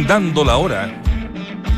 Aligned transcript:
dando 0.00 0.44
la 0.44 0.56
hora. 0.56 0.90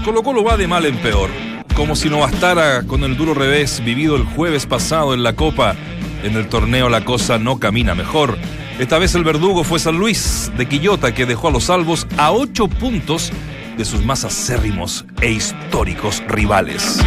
Colo 0.04 0.22
Colo 0.22 0.44
va 0.44 0.56
de 0.56 0.68
mal 0.68 0.86
en 0.86 0.96
peor. 0.98 1.30
Como 1.74 1.96
si 1.96 2.08
no 2.08 2.20
bastara 2.20 2.84
con 2.84 3.02
el 3.02 3.16
duro 3.16 3.34
revés 3.34 3.82
vivido 3.84 4.14
el 4.14 4.24
jueves 4.24 4.66
pasado 4.66 5.14
en 5.14 5.24
la 5.24 5.34
Copa. 5.34 5.74
En 6.22 6.36
el 6.36 6.48
torneo 6.48 6.88
la 6.88 7.04
cosa 7.04 7.38
no 7.38 7.58
camina 7.58 7.94
mejor. 7.94 8.38
Esta 8.78 8.98
vez 8.98 9.14
el 9.16 9.24
verdugo 9.24 9.64
fue 9.64 9.80
San 9.80 9.98
Luis 9.98 10.52
de 10.56 10.66
Quillota 10.66 11.12
que 11.12 11.26
dejó 11.26 11.48
a 11.48 11.50
los 11.50 11.64
salvos 11.64 12.06
a 12.16 12.30
ocho 12.30 12.68
puntos 12.68 13.32
de 13.76 13.84
sus 13.84 14.04
más 14.04 14.24
acérrimos 14.24 15.04
e 15.20 15.32
históricos 15.32 16.22
rivales. 16.28 17.00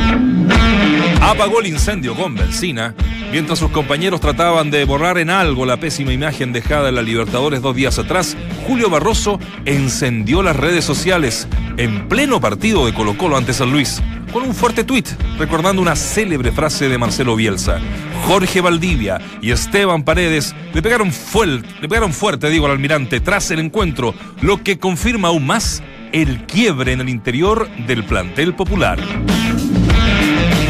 Apagó 1.22 1.62
el 1.62 1.68
incendio 1.68 2.16
con 2.16 2.36
benzina 2.36 2.94
mientras 3.32 3.60
sus 3.60 3.72
compañeros 3.72 4.22
trataban 4.22 4.72
de 4.72 4.86
borrar 4.86 5.18
en 5.18 5.30
algo 5.30 5.66
la 5.66 5.78
pésima 5.78 6.14
imagen 6.14 6.54
dejada 6.54 6.90
en 6.90 6.96
la 6.96 7.02
Libertadores 7.02 7.62
dos 7.62 7.76
días 7.76 8.00
atrás. 8.00 8.38
Julio 8.68 8.90
Barroso 8.90 9.40
encendió 9.66 10.44
las 10.44 10.56
redes 10.56 10.86
sociales 10.86 11.48
en 11.78 12.08
pleno 12.08 12.42
partido 12.42 12.86
de 12.86 12.94
Colo 12.94 13.18
Colo 13.18 13.38
ante 13.38 13.54
San 13.54 13.72
Luis 13.72 14.02
con 14.32 14.44
un 14.44 14.54
fuerte 14.54 14.84
tuit 14.84 15.08
recordando 15.40 15.82
una 15.82 15.96
célebre 15.96 16.52
frase 16.52 16.90
de 16.90 16.98
Marcelo 16.98 17.36
Bielsa. 17.36 17.80
Jorge 18.26 18.62
Valdivia 18.62 19.20
y 19.42 19.52
Esteban 19.52 20.04
Paredes 20.04 20.56
le 20.74 20.82
pegaron, 20.82 21.12
fuerte, 21.12 21.68
le 21.82 21.88
pegaron 21.88 22.14
fuerte, 22.14 22.50
digo, 22.50 22.66
al 22.66 22.74
almirante 22.74 23.20
tras 23.20 23.52
el 23.52 23.60
encuentro, 23.60 24.14
lo 24.42 24.64
que 24.64 24.80
confirma 24.80 25.30
aún 25.30 25.46
más 25.46 25.82
el 26.12 26.46
quiebre 26.46 26.94
en 26.94 27.02
el 27.02 27.10
interior 27.10 27.70
del 27.88 28.04
plantel 28.04 28.54
popular. 28.54 29.00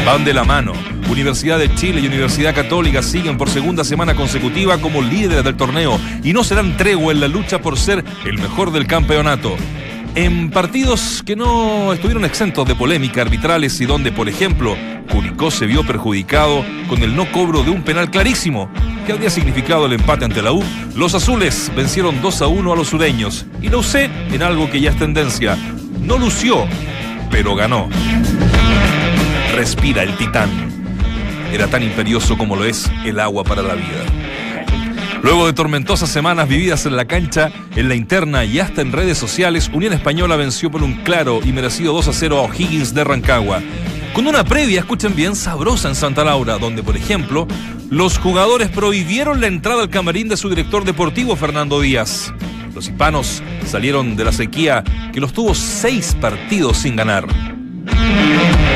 Van 0.08 0.24
de 0.24 0.32
la 0.32 0.42
mano. 0.42 0.72
Universidad 1.10 1.58
de 1.58 1.74
Chile 1.74 2.00
y 2.00 2.06
Universidad 2.06 2.54
Católica 2.54 3.02
siguen 3.02 3.36
por 3.36 3.50
segunda 3.50 3.84
semana 3.84 4.14
consecutiva 4.14 4.78
como 4.78 5.02
líderes 5.02 5.44
del 5.44 5.54
torneo 5.54 6.00
y 6.24 6.32
no 6.32 6.44
serán 6.44 6.78
tregua 6.78 7.12
en 7.12 7.20
la 7.20 7.28
lucha 7.28 7.60
por 7.60 7.78
ser 7.78 8.02
el 8.24 8.38
mejor 8.38 8.72
del 8.72 8.86
campeonato. 8.86 9.54
En 10.14 10.48
partidos 10.48 11.22
que 11.26 11.36
no 11.36 11.92
estuvieron 11.92 12.24
exentos 12.24 12.66
de 12.66 12.74
polémica 12.74 13.20
arbitrales 13.20 13.78
y 13.82 13.84
donde, 13.84 14.10
por 14.10 14.30
ejemplo, 14.30 14.78
Curicó 15.12 15.50
se 15.50 15.66
vio 15.66 15.84
perjudicado 15.84 16.64
con 16.88 17.02
el 17.02 17.14
no 17.14 17.30
cobro 17.30 17.62
de 17.62 17.70
un 17.70 17.82
penal 17.82 18.10
clarísimo 18.10 18.70
que 19.04 19.12
habría 19.12 19.28
significado 19.28 19.84
el 19.84 19.92
empate 19.92 20.24
ante 20.24 20.40
la 20.40 20.52
U, 20.52 20.64
los 20.94 21.14
azules 21.14 21.70
vencieron 21.76 22.22
2 22.22 22.40
a 22.40 22.46
1 22.46 22.72
a 22.72 22.76
los 22.76 22.88
sureños 22.88 23.44
y 23.60 23.68
la 23.68 23.76
UC 23.76 23.94
en 24.32 24.42
algo 24.42 24.70
que 24.70 24.80
ya 24.80 24.88
es 24.88 24.98
tendencia. 24.98 25.58
No 26.00 26.16
lució, 26.16 26.66
pero 27.30 27.54
ganó. 27.54 27.90
Respira 29.58 30.04
el 30.04 30.16
titán. 30.16 30.48
Era 31.52 31.66
tan 31.66 31.82
imperioso 31.82 32.38
como 32.38 32.54
lo 32.54 32.64
es 32.64 32.88
el 33.04 33.18
agua 33.18 33.42
para 33.42 33.60
la 33.60 33.74
vida. 33.74 34.04
Luego 35.20 35.46
de 35.46 35.52
tormentosas 35.52 36.08
semanas 36.08 36.48
vividas 36.48 36.86
en 36.86 36.94
la 36.94 37.06
cancha, 37.06 37.50
en 37.74 37.88
la 37.88 37.96
interna 37.96 38.44
y 38.44 38.60
hasta 38.60 38.82
en 38.82 38.92
redes 38.92 39.18
sociales, 39.18 39.68
Unión 39.74 39.92
Española 39.92 40.36
venció 40.36 40.70
por 40.70 40.84
un 40.84 41.02
claro 41.02 41.40
y 41.44 41.52
merecido 41.52 41.92
2 41.92 42.06
a 42.06 42.12
0 42.12 42.38
a 42.38 42.42
O'Higgins 42.42 42.94
de 42.94 43.02
Rancagua. 43.02 43.60
Con 44.12 44.28
una 44.28 44.44
previa, 44.44 44.78
escuchen 44.78 45.16
bien, 45.16 45.34
sabrosa 45.34 45.88
en 45.88 45.96
Santa 45.96 46.22
Laura, 46.22 46.58
donde, 46.58 46.84
por 46.84 46.96
ejemplo, 46.96 47.48
los 47.90 48.16
jugadores 48.16 48.68
prohibieron 48.68 49.40
la 49.40 49.48
entrada 49.48 49.82
al 49.82 49.90
camarín 49.90 50.28
de 50.28 50.36
su 50.36 50.48
director 50.48 50.84
deportivo, 50.84 51.34
Fernando 51.34 51.80
Díaz. 51.80 52.32
Los 52.76 52.86
hispanos 52.86 53.42
salieron 53.66 54.14
de 54.14 54.24
la 54.24 54.30
sequía 54.30 54.84
que 55.12 55.18
los 55.18 55.32
tuvo 55.32 55.52
seis 55.52 56.16
partidos 56.20 56.76
sin 56.76 56.94
ganar. 56.94 57.47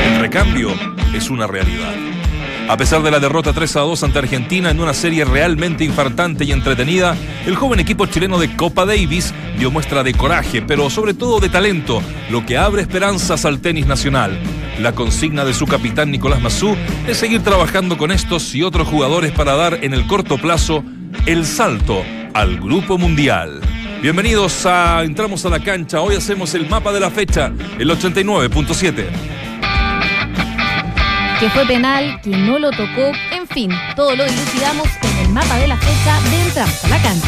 El 0.05 0.19
recambio 0.19 0.69
es 1.13 1.29
una 1.29 1.47
realidad. 1.47 1.93
A 2.69 2.77
pesar 2.77 3.03
de 3.03 3.11
la 3.11 3.19
derrota 3.19 3.51
3 3.51 3.75
a 3.75 3.79
2 3.81 4.03
ante 4.03 4.19
Argentina 4.19 4.71
en 4.71 4.79
una 4.79 4.93
serie 4.93 5.25
realmente 5.25 5.83
infartante 5.83 6.45
y 6.45 6.53
entretenida, 6.53 7.15
el 7.45 7.55
joven 7.55 7.81
equipo 7.81 8.05
chileno 8.05 8.39
de 8.39 8.55
Copa 8.55 8.85
Davis 8.85 9.33
dio 9.57 9.69
muestra 9.69 10.01
de 10.01 10.13
coraje, 10.13 10.61
pero 10.61 10.89
sobre 10.89 11.13
todo 11.13 11.39
de 11.39 11.49
talento, 11.49 12.01
lo 12.31 12.45
que 12.45 12.57
abre 12.57 12.81
esperanzas 12.81 13.43
al 13.45 13.59
tenis 13.59 13.85
nacional. 13.85 14.39
La 14.79 14.93
consigna 14.93 15.43
de 15.43 15.53
su 15.53 15.67
capitán 15.67 16.09
Nicolás 16.09 16.41
Massú 16.41 16.75
es 17.07 17.17
seguir 17.17 17.43
trabajando 17.43 17.97
con 17.97 18.11
estos 18.11 18.55
y 18.55 18.63
otros 18.63 18.87
jugadores 18.87 19.33
para 19.33 19.55
dar 19.55 19.79
en 19.81 19.93
el 19.93 20.07
corto 20.07 20.37
plazo 20.37 20.83
el 21.25 21.45
salto 21.45 22.01
al 22.33 22.59
Grupo 22.59 22.97
Mundial. 22.97 23.61
Bienvenidos 24.03 24.65
a 24.65 25.01
Entramos 25.03 25.45
a 25.45 25.49
la 25.49 25.61
cancha. 25.61 26.01
Hoy 26.01 26.17
hacemos 26.17 26.53
el 26.55 26.67
mapa 26.67 26.91
de 26.91 26.99
la 26.99 27.09
fecha, 27.09 27.53
el 27.79 27.89
89.7 27.89 29.05
que 31.39 31.49
fue 31.49 31.65
penal, 31.65 32.19
que 32.21 32.29
no 32.29 32.59
lo 32.59 32.69
tocó, 32.71 33.13
en 33.31 33.47
fin, 33.47 33.71
todo 33.95 34.13
lo 34.13 34.25
dilucidamos 34.25 34.87
en 35.01 35.25
el 35.25 35.29
mapa 35.29 35.57
de 35.57 35.67
la 35.69 35.77
fecha 35.77 36.19
de 36.29 36.41
Entramos 36.41 36.83
a 36.83 36.89
la 36.89 37.01
cancha. 37.01 37.27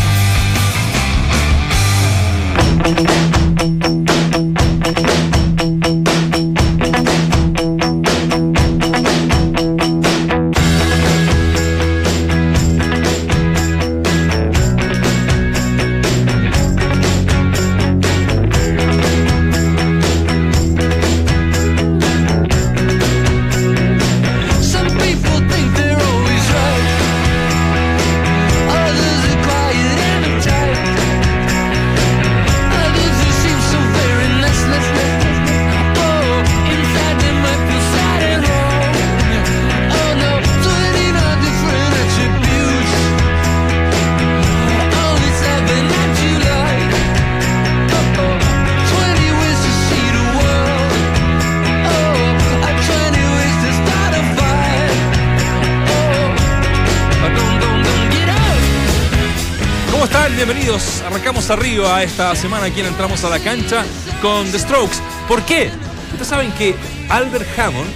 Arriba 61.50 62.04
esta 62.04 62.36
semana 62.36 62.66
aquí 62.66 62.82
Entramos 62.82 63.24
a 63.24 63.30
la 63.30 63.40
Cancha 63.40 63.84
con 64.22 64.50
The 64.52 64.60
Strokes. 64.60 64.98
¿Por 65.28 65.44
qué? 65.44 65.70
Ustedes 66.12 66.28
saben 66.28 66.52
que 66.54 66.76
Albert 67.10 67.48
Hammond 67.58 67.90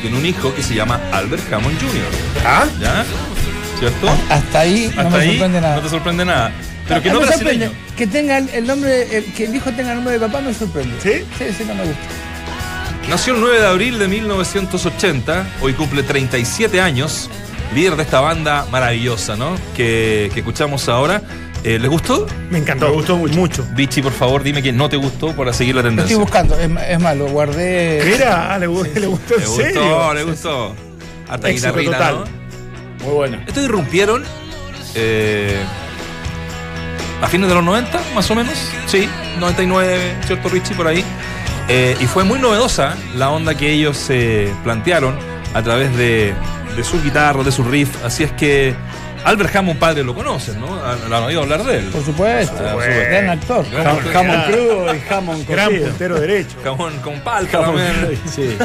tiene 0.00 0.18
un 0.18 0.26
hijo 0.26 0.54
que 0.54 0.62
se 0.62 0.74
llama 0.74 1.00
Albert 1.12 1.52
Hammond 1.52 1.78
Jr. 1.78 2.44
¿Ah? 2.44 2.66
¿Ya? 2.80 3.04
¿Cierto? 3.78 4.08
Hasta 4.28 4.60
ahí 4.60 4.92
no 4.96 5.10
me 5.10 5.26
sorprende 5.26 5.60
nada. 5.60 5.76
No 5.76 5.82
te 5.82 5.88
sorprende 5.88 6.24
nada. 6.24 6.52
Pero 6.88 7.02
que 7.02 7.10
no, 7.10 7.20
me 7.20 7.26
sorprende. 7.26 7.70
Que 7.96 8.06
tenga 8.06 8.38
el 8.38 8.66
nombre, 8.66 9.24
que 9.36 9.44
el 9.44 9.54
hijo 9.54 9.70
tenga 9.72 9.90
el 9.90 9.96
nombre 9.96 10.14
de 10.14 10.20
papá 10.20 10.40
me 10.40 10.52
sorprende. 10.52 10.94
¿Sí? 11.02 11.24
Sí, 11.38 11.54
sí, 11.56 11.64
no 11.66 11.74
me 11.74 11.84
gusta. 11.84 12.00
Nació 13.08 13.34
el 13.34 13.40
9 13.40 13.60
de 13.60 13.66
abril 13.66 13.98
de 13.98 14.08
1980, 14.08 15.46
hoy 15.60 15.74
cumple 15.74 16.02
37 16.02 16.80
años, 16.80 17.30
líder 17.74 17.96
de 17.96 18.02
esta 18.02 18.20
banda 18.20 18.66
maravillosa, 18.70 19.36
¿no? 19.36 19.56
Que, 19.76 20.30
que 20.34 20.40
escuchamos 20.40 20.88
ahora. 20.88 21.22
Eh, 21.66 21.80
¿Les 21.80 21.90
gustó? 21.90 22.28
Me 22.48 22.58
encantó. 22.58 22.86
Me 22.86 22.92
gustó 22.92 23.16
mucho. 23.16 23.66
Vichy, 23.74 24.00
por 24.00 24.12
favor, 24.12 24.44
dime 24.44 24.62
que 24.62 24.70
no 24.70 24.88
te 24.88 24.96
gustó 24.96 25.34
para 25.34 25.52
seguir 25.52 25.74
la 25.74 25.82
tendencia. 25.82 26.12
Estoy 26.12 26.22
buscando, 26.22 26.56
es, 26.56 26.70
es 26.88 27.00
más, 27.00 27.16
lo 27.16 27.26
guardé. 27.26 28.04
Mira, 28.06 28.54
ah, 28.54 28.58
le, 28.60 28.68
gustó, 28.68 29.00
le 29.00 29.06
gustó 29.08 29.34
en 29.34 29.40
le 29.40 29.46
serio. 29.48 29.82
Gustó, 29.82 30.14
le 30.14 30.22
gustó. 30.22 30.74
Hasta 31.28 31.48
guitarrita, 31.48 31.90
total. 31.90 32.14
¿no? 32.20 33.04
Muy 33.04 33.14
bueno. 33.14 33.38
Esto 33.48 33.60
irrumpieron 33.64 34.22
eh, 34.94 35.56
a 37.20 37.26
fines 37.26 37.48
de 37.48 37.54
los 37.56 37.64
90, 37.64 38.00
más 38.14 38.30
o 38.30 38.36
menos. 38.36 38.54
Sí, 38.86 39.08
99, 39.40 40.18
¿cierto, 40.24 40.48
Richie? 40.48 40.76
Por 40.76 40.86
ahí. 40.86 41.04
Eh, 41.68 41.96
y 41.98 42.06
fue 42.06 42.22
muy 42.22 42.38
novedosa 42.38 42.94
la 43.16 43.30
onda 43.30 43.56
que 43.56 43.72
ellos 43.72 43.96
se 43.96 44.52
plantearon 44.62 45.18
a 45.52 45.62
través 45.64 45.96
de, 45.96 46.32
de 46.76 46.84
su 46.84 47.02
guitarra, 47.02 47.42
de 47.42 47.50
su 47.50 47.64
riff. 47.64 48.04
Así 48.04 48.22
es 48.22 48.30
que 48.30 48.76
Albert 49.26 49.56
Hammond 49.56 49.80
padre 49.80 50.04
lo 50.04 50.14
conocen, 50.14 50.60
¿no? 50.60 50.76
¿Lo 51.08 51.16
han 51.16 51.24
oído 51.24 51.42
hablar 51.42 51.64
de 51.64 51.78
él? 51.78 51.86
Por 51.86 52.04
supuesto, 52.04 52.62
ah, 52.64 52.76
gran 52.76 53.30
actor. 53.30 53.66
Jamón 54.12 54.42
crudo 54.46 54.94
y 54.94 55.00
jamón 55.00 55.44
cocido. 55.44 55.56
Gran 55.56 55.80
puntero 55.80 56.20
derecho. 56.20 56.56
Jamón 56.62 56.96
con 57.00 57.20
palta 57.20 57.60
también. 57.60 58.20
Sí. 58.26 58.56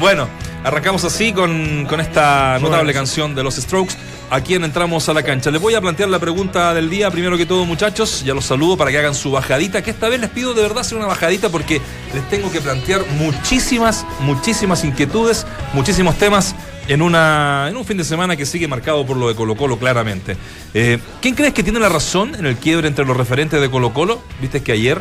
bueno, 0.00 0.26
arrancamos 0.64 1.04
así 1.04 1.34
con, 1.34 1.84
con 1.86 2.00
esta 2.00 2.58
notable 2.60 2.94
canción 2.94 3.34
de 3.34 3.42
los 3.42 3.56
Strokes. 3.56 3.94
¿A 4.30 4.40
quién 4.40 4.64
entramos 4.64 5.06
a 5.10 5.12
la 5.12 5.22
cancha? 5.22 5.50
Les 5.50 5.60
voy 5.60 5.74
a 5.74 5.82
plantear 5.82 6.08
la 6.08 6.18
pregunta 6.18 6.72
del 6.72 6.88
día. 6.88 7.10
Primero 7.10 7.36
que 7.36 7.44
todo, 7.44 7.66
muchachos, 7.66 8.24
ya 8.24 8.32
los 8.32 8.46
saludo 8.46 8.78
para 8.78 8.90
que 8.90 8.96
hagan 8.96 9.14
su 9.14 9.30
bajadita. 9.30 9.82
Que 9.82 9.90
esta 9.90 10.08
vez 10.08 10.18
les 10.18 10.30
pido 10.30 10.54
de 10.54 10.62
verdad 10.62 10.78
hacer 10.78 10.96
una 10.96 11.06
bajadita 11.06 11.50
porque 11.50 11.82
les 12.14 12.26
tengo 12.30 12.50
que 12.50 12.62
plantear 12.62 13.02
muchísimas, 13.18 14.06
muchísimas 14.20 14.82
inquietudes, 14.84 15.46
muchísimos 15.74 16.16
temas 16.16 16.54
en, 16.88 17.02
una, 17.02 17.66
en 17.68 17.76
un 17.76 17.84
fin 17.84 17.96
de 17.96 18.04
semana 18.04 18.36
que 18.36 18.46
sigue 18.46 18.68
marcado 18.68 19.04
por 19.06 19.16
lo 19.16 19.28
de 19.28 19.34
Colo 19.34 19.56
Colo 19.56 19.78
claramente. 19.78 20.36
Eh, 20.74 20.98
¿Quién 21.20 21.34
crees 21.34 21.52
que 21.54 21.62
tiene 21.62 21.78
la 21.80 21.88
razón 21.88 22.34
en 22.34 22.46
el 22.46 22.56
quiebre 22.56 22.88
entre 22.88 23.04
los 23.04 23.16
referentes 23.16 23.60
de 23.60 23.70
Colo 23.70 23.92
Colo? 23.92 24.22
Viste 24.40 24.62
que 24.62 24.72
ayer 24.72 25.00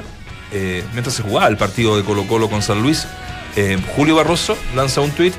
eh, 0.53 0.83
mientras 0.93 1.15
se 1.15 1.23
jugaba 1.23 1.47
el 1.47 1.57
partido 1.57 1.97
de 1.97 2.03
Colo 2.03 2.27
Colo 2.27 2.49
con 2.49 2.61
San 2.61 2.81
Luis, 2.81 3.07
eh, 3.55 3.77
Julio 3.95 4.15
Barroso 4.15 4.57
lanza 4.75 5.01
un 5.01 5.11
tuit 5.11 5.33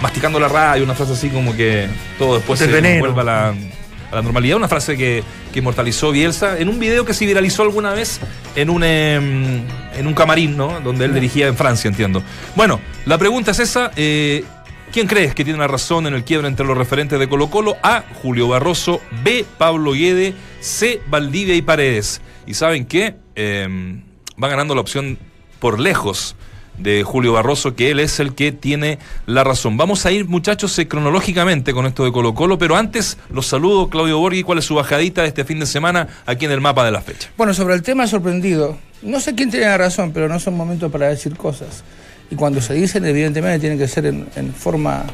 masticando 0.00 0.38
la 0.38 0.48
radio, 0.48 0.84
una 0.84 0.94
frase 0.94 1.12
así 1.12 1.28
como 1.28 1.54
que 1.56 1.88
todo 2.18 2.36
después 2.36 2.58
se 2.60 2.98
vuelva 3.00 3.22
a 3.22 3.24
la, 3.24 3.48
a 3.48 4.14
la 4.14 4.22
normalidad, 4.22 4.56
una 4.56 4.68
frase 4.68 4.96
que, 4.96 5.22
que 5.52 5.58
inmortalizó 5.58 6.12
Bielsa 6.12 6.58
en 6.58 6.68
un 6.68 6.78
video 6.78 7.04
que 7.04 7.14
se 7.14 7.26
viralizó 7.26 7.62
alguna 7.62 7.92
vez 7.92 8.20
en 8.54 8.70
un, 8.70 8.84
em, 8.84 9.62
en 9.96 10.06
un 10.06 10.14
camarín, 10.14 10.56
¿no? 10.56 10.80
Donde 10.80 11.04
él 11.04 11.14
dirigía 11.14 11.48
en 11.48 11.56
Francia, 11.56 11.88
entiendo. 11.88 12.22
Bueno, 12.54 12.80
la 13.06 13.18
pregunta 13.18 13.50
es 13.50 13.58
esa. 13.58 13.90
eh, 13.96 14.44
¿Quién 14.92 15.06
crees 15.06 15.34
que 15.34 15.44
tiene 15.44 15.58
la 15.58 15.66
razón 15.66 16.06
en 16.06 16.14
el 16.14 16.24
quiebre 16.24 16.48
entre 16.48 16.64
los 16.64 16.76
referentes 16.76 17.18
de 17.18 17.28
Colo 17.28 17.50
Colo? 17.50 17.76
A. 17.82 18.04
Julio 18.22 18.48
Barroso. 18.48 19.00
B. 19.22 19.44
Pablo 19.58 19.92
Guede. 19.92 20.34
C. 20.60 21.02
Valdivia 21.08 21.54
y 21.54 21.62
Paredes. 21.62 22.22
¿Y 22.46 22.54
saben 22.54 22.86
qué? 22.86 23.14
Em, 23.34 24.02
va 24.42 24.48
ganando 24.48 24.74
la 24.74 24.80
opción 24.80 25.18
por 25.60 25.78
lejos 25.78 26.36
de 26.78 27.02
Julio 27.02 27.34
Barroso, 27.34 27.74
que 27.74 27.90
él 27.90 28.00
es 28.00 28.18
el 28.18 28.34
que 28.34 28.50
tiene 28.50 28.98
la 29.26 29.44
razón. 29.44 29.76
Vamos 29.76 30.06
a 30.06 30.12
ir, 30.12 30.26
muchachos, 30.26 30.78
eh, 30.78 30.88
cronológicamente 30.88 31.74
con 31.74 31.84
esto 31.84 32.04
de 32.04 32.12
Colo 32.12 32.34
Colo, 32.34 32.56
pero 32.56 32.76
antes 32.76 33.18
los 33.30 33.46
saludo, 33.46 33.90
Claudio 33.90 34.18
Borghi, 34.18 34.42
¿cuál 34.42 34.58
es 34.58 34.64
su 34.64 34.74
bajadita 34.74 35.22
de 35.22 35.28
este 35.28 35.44
fin 35.44 35.58
de 35.58 35.66
semana 35.66 36.08
aquí 36.24 36.46
en 36.46 36.52
el 36.52 36.60
mapa 36.60 36.84
de 36.84 36.92
la 36.92 37.02
fecha? 37.02 37.30
Bueno, 37.36 37.52
sobre 37.52 37.74
el 37.74 37.82
tema 37.82 38.06
sorprendido, 38.06 38.78
no 39.02 39.20
sé 39.20 39.34
quién 39.34 39.50
tiene 39.50 39.66
la 39.66 39.76
razón, 39.76 40.12
pero 40.12 40.28
no 40.28 40.38
son 40.40 40.56
momentos 40.56 40.90
para 40.90 41.08
decir 41.08 41.36
cosas. 41.36 41.84
Y 42.30 42.34
cuando 42.36 42.60
se 42.60 42.74
dicen, 42.74 43.04
evidentemente, 43.06 43.58
tienen 43.60 43.78
que 43.78 43.88
ser 43.88 44.06
en, 44.06 44.28
en 44.36 44.52
forma 44.54 45.04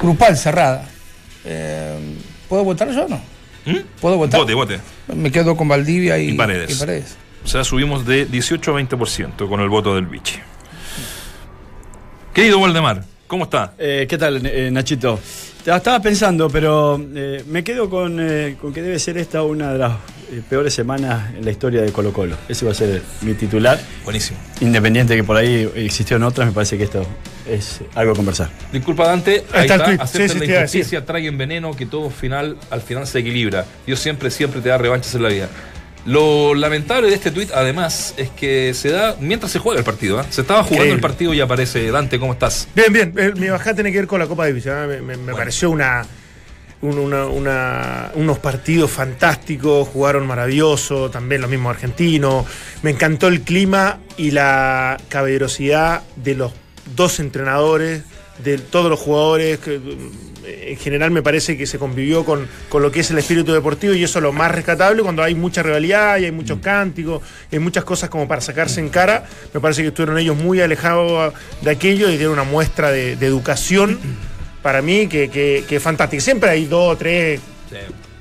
grupal, 0.00 0.36
cerrada. 0.36 0.84
Eh, 1.44 1.96
¿Puedo 2.48 2.64
votar 2.64 2.90
yo 2.90 3.04
o 3.04 3.08
no? 3.08 3.20
¿Mm? 3.64 3.76
¿Puedo 4.00 4.16
votar? 4.16 4.40
Vote, 4.40 4.54
vote. 4.54 4.80
Me 5.14 5.30
quedo 5.30 5.56
con 5.56 5.68
Valdivia 5.68 6.18
y, 6.18 6.30
Y 6.30 6.32
Paredes. 6.34 6.70
y 6.76 6.78
Paredes. 6.78 7.16
O 7.44 7.48
sea, 7.48 7.62
subimos 7.64 8.04
de 8.06 8.26
18 8.26 8.76
a 8.76 8.80
20% 8.80 9.48
con 9.48 9.60
el 9.60 9.68
voto 9.68 9.94
del 9.94 10.06
Vichy. 10.06 10.38
Querido 12.34 12.58
Waldemar, 12.58 13.04
¿cómo 13.28 13.44
está? 13.44 13.74
Eh, 13.78 14.06
¿Qué 14.08 14.18
tal, 14.18 14.44
eh, 14.44 14.70
Nachito? 14.72 15.20
Te- 15.64 15.74
Estaba 15.74 16.00
pensando, 16.00 16.48
pero 16.50 17.00
eh, 17.14 17.44
me 17.46 17.62
quedo 17.62 17.88
con, 17.88 18.18
eh, 18.20 18.56
con 18.60 18.72
que 18.72 18.82
debe 18.82 18.98
ser 18.98 19.18
esta 19.18 19.42
una 19.42 19.72
de 19.72 19.78
las 19.78 19.92
eh, 20.32 20.40
peores 20.48 20.72
semanas 20.74 21.34
en 21.36 21.44
la 21.44 21.50
historia 21.50 21.82
de 21.82 21.92
Colo 21.92 22.12
Colo. 22.12 22.36
Ese 22.48 22.64
va 22.64 22.72
a 22.72 22.74
ser 22.74 23.02
mi 23.22 23.34
titular. 23.34 23.78
Buenísimo. 24.04 24.38
Independiente 24.60 25.14
que 25.14 25.22
por 25.24 25.36
ahí 25.36 25.70
existieron 25.76 26.22
otras, 26.24 26.48
me 26.48 26.52
parece 26.54 26.76
que 26.78 26.84
esto 26.84 27.06
es 27.48 27.80
algo 27.94 28.12
a 28.12 28.16
conversar. 28.16 28.48
Disculpa, 28.72 29.06
Dante. 29.06 29.44
Ahí 29.52 29.62
está 29.68 29.74
el 29.74 29.92
está. 29.92 30.02
Acepten 30.04 30.28
Sí, 30.28 30.38
sí, 30.38 30.46
la 30.46 30.56
injusticia, 30.60 31.04
traigan 31.06 31.38
veneno, 31.38 31.72
que 31.74 31.86
todo 31.86 32.10
final, 32.10 32.56
al 32.70 32.80
final 32.80 33.06
se 33.06 33.18
equilibra. 33.20 33.64
Dios 33.86 34.00
siempre, 34.00 34.30
siempre 34.30 34.60
te 34.60 34.68
da 34.70 34.78
revanchas 34.78 35.14
en 35.14 35.22
la 35.22 35.28
vida. 35.28 35.48
Lo 36.08 36.54
lamentable 36.54 37.08
de 37.08 37.14
este 37.14 37.30
tuit, 37.30 37.50
además, 37.52 38.14
es 38.16 38.30
que 38.30 38.72
se 38.72 38.88
da 38.90 39.16
mientras 39.20 39.52
se 39.52 39.58
juega 39.58 39.78
el 39.78 39.84
partido. 39.84 40.18
¿eh? 40.20 40.24
Se 40.30 40.40
estaba 40.40 40.60
jugando 40.62 40.84
Increíble. 40.86 40.94
el 40.94 41.00
partido 41.02 41.34
y 41.34 41.40
aparece 41.42 41.90
Dante, 41.90 42.18
¿cómo 42.18 42.32
estás? 42.32 42.66
Bien, 42.74 42.90
bien. 42.92 43.14
Eh, 43.18 43.32
Mi 43.36 43.48
bajada 43.48 43.74
tiene 43.74 43.92
que 43.92 43.98
ver 43.98 44.06
con 44.06 44.18
la 44.18 44.26
Copa 44.26 44.46
Davis. 44.46 44.64
¿eh? 44.66 44.86
Me, 44.88 45.00
me- 45.02 45.16
me 45.18 45.34
pareció 45.34 45.70
una, 45.70 46.06
un- 46.80 46.98
una- 46.98 47.26
una- 47.26 48.10
unos 48.14 48.38
partidos 48.38 48.90
fantásticos, 48.90 49.86
jugaron 49.88 50.26
maravilloso, 50.26 51.10
también 51.10 51.42
los 51.42 51.50
mismos 51.50 51.74
argentinos. 51.74 52.46
Me 52.82 52.90
encantó 52.92 53.28
el 53.28 53.42
clima 53.42 53.98
y 54.16 54.30
la 54.30 54.96
caballerosidad 55.10 56.02
de 56.16 56.34
los 56.36 56.52
dos 56.96 57.20
entrenadores, 57.20 58.02
de 58.42 58.56
todos 58.56 58.88
los 58.88 58.98
jugadores. 58.98 59.58
que, 59.58 59.78
en 60.70 60.76
general 60.76 61.10
me 61.10 61.22
parece 61.22 61.56
que 61.56 61.66
se 61.66 61.78
convivió 61.78 62.24
con, 62.24 62.48
con 62.68 62.82
lo 62.82 62.90
que 62.90 63.00
es 63.00 63.10
el 63.10 63.18
espíritu 63.18 63.52
deportivo 63.52 63.94
y 63.94 64.04
eso 64.04 64.18
es 64.18 64.22
lo 64.22 64.32
más 64.32 64.50
rescatable 64.50 65.02
cuando 65.02 65.22
hay 65.22 65.34
mucha 65.34 65.62
rivalidad 65.62 66.18
y 66.18 66.24
hay 66.24 66.32
muchos 66.32 66.58
cánticos, 66.60 67.22
y 67.50 67.56
hay 67.56 67.60
muchas 67.60 67.84
cosas 67.84 68.10
como 68.10 68.26
para 68.26 68.40
sacarse 68.40 68.80
en 68.80 68.88
cara. 68.88 69.24
Me 69.52 69.60
parece 69.60 69.82
que 69.82 69.88
estuvieron 69.88 70.18
ellos 70.18 70.36
muy 70.36 70.60
alejados 70.60 71.34
de 71.60 71.70
aquello 71.70 72.08
y 72.10 72.16
dieron 72.16 72.34
una 72.34 72.44
muestra 72.44 72.90
de, 72.90 73.16
de 73.16 73.26
educación 73.26 73.98
para 74.62 74.82
mí 74.82 75.06
que, 75.06 75.30
que, 75.30 75.64
que 75.68 75.76
es 75.76 75.82
fantástica. 75.82 76.22
Siempre 76.22 76.50
hay 76.50 76.66
dos 76.66 76.94
o 76.94 76.96
tres 76.96 77.40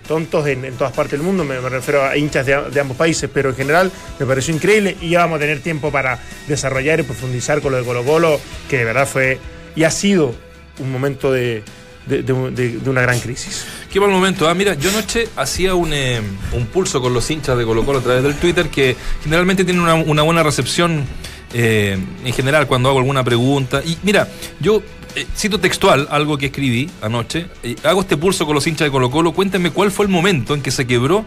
tontos 0.07 0.47
en, 0.47 0.63
en 0.63 0.74
todas 0.75 0.94
partes 0.94 1.13
del 1.13 1.21
mundo, 1.21 1.44
me, 1.44 1.59
me 1.59 1.68
refiero 1.68 2.01
a 2.01 2.15
hinchas 2.15 2.45
de, 2.45 2.69
de 2.71 2.79
ambos 2.79 2.95
países, 2.95 3.29
pero 3.33 3.50
en 3.50 3.56
general 3.56 3.91
me 4.18 4.25
pareció 4.25 4.56
increíble 4.56 4.95
y 5.01 5.09
ya 5.09 5.19
vamos 5.19 5.35
a 5.35 5.39
tener 5.39 5.59
tiempo 5.59 5.91
para 5.91 6.19
desarrollar 6.47 7.01
y 7.01 7.03
profundizar 7.03 7.62
con 7.62 7.74
lo 7.74 7.77
de 7.77 7.83
Colo 7.83 8.03
Colo, 8.06 8.39
que 8.69 8.77
de 8.77 8.85
verdad 8.85 9.06
fue 9.06 9.38
y 9.75 9.83
ha 9.83 9.91
sido 9.91 10.33
un 10.79 10.91
momento 10.91 11.31
de, 11.31 11.62
de- 12.07 12.24
de- 12.24 12.51
de- 12.51 12.77
de 12.80 12.89
una 12.89 13.01
gran 13.01 13.19
crisis. 13.19 13.65
Qué 13.92 14.00
mal 14.00 14.09
momento. 14.09 14.48
Ah, 14.50 14.54
mira, 14.54 14.74
yo 14.75 14.89
anoche 14.89 15.27
hacía 15.36 15.75
un, 15.75 15.92
eh, 15.94 16.21
un 16.54 16.65
pulso 16.68 17.01
con 17.01 17.13
los 17.13 17.30
hinchas 17.30 17.57
de 17.57 17.65
Colo 17.65 17.86
Colo 17.86 18.00
a 18.00 18.01
través 18.01 18.24
del 18.24 18.36
Twitter 18.36 18.69
que 18.69 18.95
generalmente 19.24 19.63
tienen 19.63 19.81
una, 19.83 19.95
una 19.95 20.21
buena 20.24 20.44
recepción 20.44 21.06
eh, 21.54 21.98
en 22.25 22.33
general 22.33 22.68
cuando 22.68 22.89
hago 22.89 23.00
alguna 23.00 23.24
pregunta. 23.24 23.81
Y 23.86 23.98
mira, 24.04 24.27
yo 24.59 24.81
eh, 25.15 25.25
cito 25.36 25.59
textual 25.59 26.07
algo 26.12 26.38
que 26.38 26.48
escribí 26.48 26.89
anoche. 27.01 27.48
eh, 27.63 27.75
hago 27.83 28.01
este 28.01 28.18
pulso 28.18 28.45
con 28.45 28.56
los 28.56 28.65
hinchas 28.68 28.86
de 28.88 28.92
Colo 28.92 29.10
Colo. 29.10 29.31
Cuéntenme 29.33 29.71
cuál 29.71 29.92
fue 29.92 30.06
el 30.06 30.12
momento 30.12 30.53
en 30.53 30.62
que 30.62 30.71
se 30.71 30.86
quebró 30.86 31.25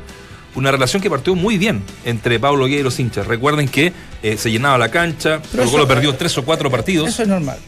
una 0.55 0.71
relación 0.73 1.01
que 1.01 1.09
partió 1.09 1.35
muy 1.37 1.59
bien 1.59 1.83
entre 2.05 2.39
Pablo 2.41 2.67
Guía 2.67 2.81
y 2.81 2.83
los 2.83 2.99
hinchas. 2.99 3.27
Recuerden 3.27 3.69
que 3.69 3.93
eh, 4.23 4.37
se 4.37 4.51
llenaba 4.51 4.77
la 4.79 4.91
cancha, 4.91 5.41
Pero 5.51 5.63
Colo 5.65 5.71
Colo 5.71 5.89
perdió 5.89 6.15
tres 6.17 6.37
o 6.39 6.45
cuatro 6.45 6.71
partidos. 6.71 7.09
Eso 7.09 7.23
es 7.23 7.29
normal. 7.29 7.59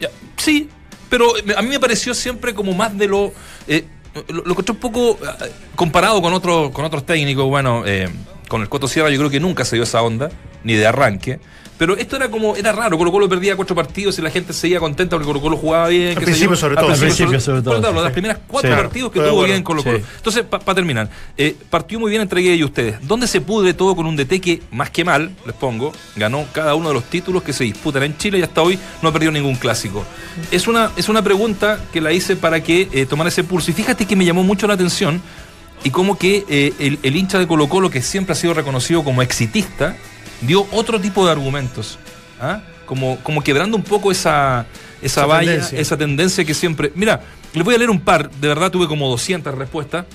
Ya, 0.00 0.08
sí, 0.36 0.68
pero 1.08 1.32
a 1.56 1.62
mí 1.62 1.68
me 1.68 1.80
pareció 1.80 2.14
siempre 2.14 2.54
como 2.54 2.72
más 2.72 2.96
de 2.96 3.06
lo. 3.06 3.32
eh, 3.66 3.84
lo, 4.28 4.42
lo 4.44 4.50
encontré 4.50 4.72
un 4.72 4.80
poco 4.80 5.18
eh, 5.22 5.52
comparado 5.74 6.20
con, 6.22 6.32
otros 6.32 6.70
con 6.72 6.84
otros 6.84 7.04
técnicos. 7.06 7.46
Bueno, 7.46 7.84
eh, 7.86 8.08
con 8.48 8.62
el 8.62 8.68
Coto 8.68 8.88
Sierra 8.88 9.10
yo 9.10 9.18
creo 9.18 9.30
que 9.30 9.40
nunca 9.40 9.64
se 9.64 9.76
dio 9.76 9.82
esa 9.84 10.02
onda, 10.02 10.30
ni 10.64 10.74
de 10.74 10.86
arranque. 10.86 11.40
Pero 11.78 11.96
esto 11.96 12.16
era 12.16 12.28
como, 12.28 12.56
era 12.56 12.72
raro, 12.72 12.98
Colo 12.98 13.12
Colo 13.12 13.28
perdía 13.28 13.54
cuatro 13.54 13.76
partidos 13.76 14.18
y 14.18 14.22
la 14.22 14.30
gente 14.30 14.52
seguía 14.52 14.80
contenta 14.80 15.16
porque 15.16 15.26
Colo 15.26 15.40
Colo 15.40 15.56
jugaba 15.56 15.88
bien. 15.88 16.18
Al 16.18 16.24
principio 16.24 16.56
sobre 16.56 16.74
todo. 16.74 16.90
Al 16.90 16.98
principio 16.98 17.40
sobre 17.40 17.62
todo, 17.62 18.02
las 18.02 18.12
primeras 18.12 18.38
cuatro 18.46 18.74
partidos 18.74 19.12
que 19.12 19.20
tuvo 19.20 19.44
bien 19.44 19.62
Colo 19.62 19.84
Colo. 19.84 19.98
Sí. 19.98 20.04
Entonces, 20.16 20.44
para 20.44 20.74
terminar, 20.74 21.08
eh, 21.36 21.56
partió 21.70 22.00
muy 22.00 22.10
bien 22.10 22.22
entre 22.22 22.40
Guille 22.40 22.56
y 22.56 22.64
ustedes. 22.64 22.96
¿Dónde 23.06 23.28
se 23.28 23.40
pudre 23.40 23.74
todo 23.74 23.94
con 23.94 24.06
un 24.06 24.16
DT 24.16 24.40
que, 24.40 24.62
más 24.72 24.90
que 24.90 25.04
mal, 25.04 25.30
les 25.46 25.54
pongo, 25.54 25.92
ganó 26.16 26.46
cada 26.52 26.74
uno 26.74 26.88
de 26.88 26.94
los 26.94 27.04
títulos 27.04 27.44
que 27.44 27.52
se 27.52 27.62
disputan 27.62 28.02
en 28.02 28.16
Chile 28.18 28.40
y 28.40 28.42
hasta 28.42 28.60
hoy 28.60 28.78
no 29.00 29.10
ha 29.10 29.12
perdido 29.12 29.30
ningún 29.30 29.54
clásico? 29.54 30.04
Es 30.50 30.66
una, 30.66 30.90
es 30.96 31.08
una 31.08 31.22
pregunta 31.22 31.78
que 31.92 32.00
la 32.00 32.12
hice 32.12 32.34
para 32.34 32.60
que 32.60 32.88
eh, 32.92 33.06
tomara 33.06 33.28
ese 33.28 33.44
pulso. 33.44 33.70
Y 33.70 33.74
fíjate 33.74 34.04
que 34.04 34.16
me 34.16 34.24
llamó 34.24 34.42
mucho 34.42 34.66
la 34.66 34.74
atención 34.74 35.22
y 35.84 35.90
como 35.90 36.18
que 36.18 36.44
eh, 36.48 36.72
el, 36.80 36.98
el 37.04 37.16
hincha 37.16 37.38
de 37.38 37.46
Colo 37.46 37.68
Colo, 37.68 37.88
que 37.88 38.02
siempre 38.02 38.32
ha 38.32 38.36
sido 38.36 38.54
reconocido 38.54 39.04
como 39.04 39.22
exitista, 39.22 39.96
dio 40.40 40.66
otro 40.72 41.00
tipo 41.00 41.24
de 41.26 41.32
argumentos. 41.32 41.98
¿ah? 42.40 42.60
Como, 42.86 43.18
como 43.22 43.42
quebrando 43.42 43.76
un 43.76 43.82
poco 43.82 44.10
esa, 44.10 44.66
esa, 45.02 45.22
Esa 45.22 45.26
valla, 45.26 45.50
tendencia. 45.52 45.78
esa 45.80 45.96
tendencia 45.96 46.44
que 46.44 46.54
siempre... 46.54 46.92
Mira, 46.94 47.20
les 47.52 47.64
voy 47.64 47.74
a 47.74 47.78
leer 47.78 47.90
un 47.90 48.00
par, 48.00 48.30
de 48.30 48.48
verdad 48.48 48.70
tuve 48.70 48.86
como 48.86 49.08
200 49.10 49.54
respuestas. 49.54 50.06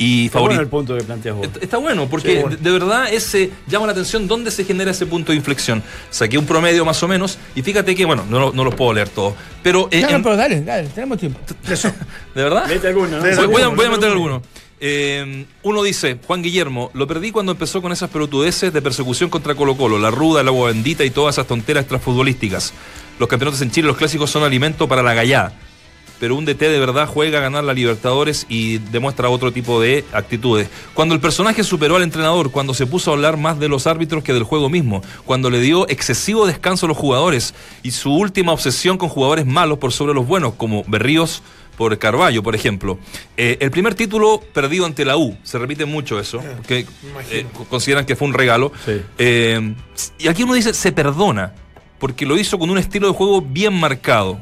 Y 0.00 0.26
Está 0.26 0.38
bueno 0.38 0.60
el 0.60 0.68
punto 0.68 0.96
que 0.96 1.02
planteas 1.02 1.34
vos. 1.34 1.46
Está- 1.46 1.58
Está 1.60 1.76
bueno, 1.78 2.06
porque 2.08 2.28
Sí, 2.36 2.40
bueno. 2.42 2.56
de, 2.56 2.62
de 2.62 2.70
verdad 2.70 3.12
ese 3.12 3.50
llama 3.66 3.86
la 3.86 3.92
atención 3.92 4.28
dónde 4.28 4.52
se 4.52 4.64
genera 4.64 4.92
ese 4.92 5.06
punto 5.06 5.32
de 5.32 5.38
inflexión. 5.38 5.82
Saqué 6.10 6.38
un 6.38 6.46
promedio 6.46 6.84
más 6.84 7.02
o 7.02 7.08
menos 7.08 7.36
y 7.56 7.62
fíjate 7.62 7.96
que, 7.96 8.04
bueno, 8.04 8.24
no, 8.28 8.52
no 8.52 8.64
los 8.64 8.74
puedo 8.76 8.92
leer 8.92 9.08
todos. 9.08 9.34
Pero, 9.62 9.88
eh, 9.90 10.02
No, 10.02 10.10
no, 10.10 10.16
en- 10.16 10.22
pero 10.22 10.36
dale, 10.36 10.60
dale, 10.62 10.88
tenemos 10.88 11.18
tiempo. 11.18 11.40
Eso. 11.68 11.90
¿de 12.34 12.42
verdad? 12.44 12.70
Alguno, 12.86 13.16
¿no? 13.18 13.22
Voy, 13.36 13.46
voy 13.46 13.62
a, 13.62 13.68
voy 13.68 13.86
a 13.86 13.90
meter 13.90 14.10
alguno. 14.10 14.42
Eh, 14.80 15.46
uno 15.62 15.82
dice, 15.82 16.18
Juan 16.26 16.42
Guillermo, 16.42 16.90
lo 16.94 17.06
perdí 17.06 17.32
cuando 17.32 17.52
empezó 17.52 17.82
con 17.82 17.92
esas 17.92 18.10
pelotudeces 18.10 18.72
de 18.72 18.82
persecución 18.82 19.28
contra 19.28 19.54
Colo 19.54 19.76
Colo, 19.76 19.98
la 19.98 20.10
ruda, 20.10 20.40
el 20.42 20.48
agua 20.48 20.68
bendita 20.68 21.04
y 21.04 21.10
todas 21.10 21.34
esas 21.34 21.46
tonteras 21.46 21.82
extrafutbolísticas. 21.82 22.72
Los 23.18 23.28
campeonatos 23.28 23.60
en 23.62 23.70
Chile, 23.70 23.88
los 23.88 23.96
clásicos 23.96 24.30
son 24.30 24.44
alimento 24.44 24.86
para 24.86 25.02
la 25.02 25.14
gallada. 25.14 25.52
Pero 26.20 26.34
un 26.34 26.44
DT 26.44 26.58
de 26.58 26.80
verdad 26.80 27.06
juega 27.06 27.38
a 27.38 27.42
ganar 27.42 27.62
la 27.62 27.74
Libertadores 27.74 28.46
y 28.48 28.78
demuestra 28.78 29.28
otro 29.28 29.52
tipo 29.52 29.80
de 29.80 30.04
actitudes. 30.12 30.68
Cuando 30.94 31.14
el 31.14 31.20
personaje 31.20 31.62
superó 31.62 31.96
al 31.96 32.02
entrenador, 32.02 32.50
cuando 32.50 32.74
se 32.74 32.86
puso 32.86 33.10
a 33.10 33.14
hablar 33.14 33.36
más 33.36 33.60
de 33.60 33.68
los 33.68 33.86
árbitros 33.86 34.24
que 34.24 34.32
del 34.32 34.42
juego 34.42 34.68
mismo, 34.68 35.02
cuando 35.24 35.48
le 35.48 35.60
dio 35.60 35.88
excesivo 35.88 36.46
descanso 36.46 36.86
a 36.86 36.88
los 36.88 36.98
jugadores 36.98 37.54
y 37.84 37.92
su 37.92 38.12
última 38.12 38.52
obsesión 38.52 38.98
con 38.98 39.08
jugadores 39.08 39.46
malos 39.46 39.78
por 39.78 39.92
sobre 39.92 40.14
los 40.14 40.26
buenos, 40.26 40.54
como 40.54 40.82
Berríos, 40.88 41.42
por 41.78 41.96
Carballo, 41.96 42.42
por 42.42 42.56
ejemplo. 42.56 42.98
Eh, 43.36 43.56
el 43.60 43.70
primer 43.70 43.94
título 43.94 44.42
perdido 44.52 44.84
ante 44.84 45.04
la 45.04 45.16
U, 45.16 45.38
se 45.44 45.58
repite 45.58 45.86
mucho 45.86 46.18
eso, 46.18 46.42
porque 46.56 46.84
eh, 47.30 47.46
consideran 47.70 48.04
que 48.04 48.16
fue 48.16 48.26
un 48.26 48.34
regalo. 48.34 48.72
Sí. 48.84 49.00
Eh, 49.16 49.74
y 50.18 50.26
aquí 50.26 50.42
uno 50.42 50.54
dice, 50.54 50.74
se 50.74 50.90
perdona, 50.90 51.54
porque 52.00 52.26
lo 52.26 52.36
hizo 52.36 52.58
con 52.58 52.68
un 52.68 52.78
estilo 52.78 53.06
de 53.06 53.14
juego 53.14 53.40
bien 53.40 53.72
marcado. 53.78 54.40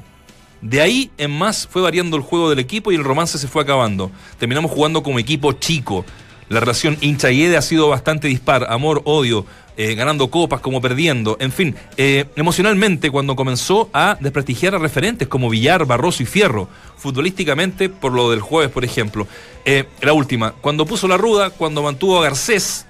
De 0.62 0.80
ahí 0.80 1.10
en 1.18 1.30
más 1.30 1.68
fue 1.70 1.82
variando 1.82 2.16
el 2.16 2.22
juego 2.22 2.48
del 2.48 2.58
equipo 2.58 2.90
y 2.90 2.94
el 2.94 3.04
romance 3.04 3.36
se 3.36 3.46
fue 3.46 3.62
acabando. 3.62 4.10
Terminamos 4.38 4.70
jugando 4.70 5.02
como 5.02 5.18
equipo 5.18 5.52
chico. 5.52 6.06
La 6.48 6.60
relación 6.60 6.96
hincha 7.02 7.30
y 7.30 7.42
Ede 7.42 7.58
ha 7.58 7.62
sido 7.62 7.88
bastante 7.88 8.28
dispar, 8.28 8.66
amor, 8.70 9.02
odio, 9.04 9.44
eh, 9.76 9.95
ganando 9.95 10.28
copas 10.30 10.61
como 10.61 10.80
perdiendo. 10.80 11.37
En 11.38 11.52
fin, 11.52 11.76
eh, 11.97 12.26
emocionalmente 12.37 13.11
cuando 13.11 13.37
comenzó 13.37 13.90
a 13.92 14.16
desprestigiar 14.21 14.75
a 14.75 14.78
referentes 14.78 15.28
como 15.28 15.50
Villar, 15.50 15.85
Barroso 15.85 16.23
y 16.23 16.26
Fierro, 16.26 16.68
futbolísticamente 16.97 17.88
por 17.88 18.12
lo 18.12 18.30
del 18.30 18.40
jueves, 18.40 18.71
por 18.71 18.85
ejemplo. 18.85 19.26
Eh, 19.64 19.85
la 20.00 20.12
última, 20.12 20.52
cuando 20.52 20.87
puso 20.87 21.09
la 21.09 21.16
ruda, 21.16 21.50
cuando 21.50 21.83
mantuvo 21.83 22.18
a 22.18 22.23
Garcés, 22.23 22.87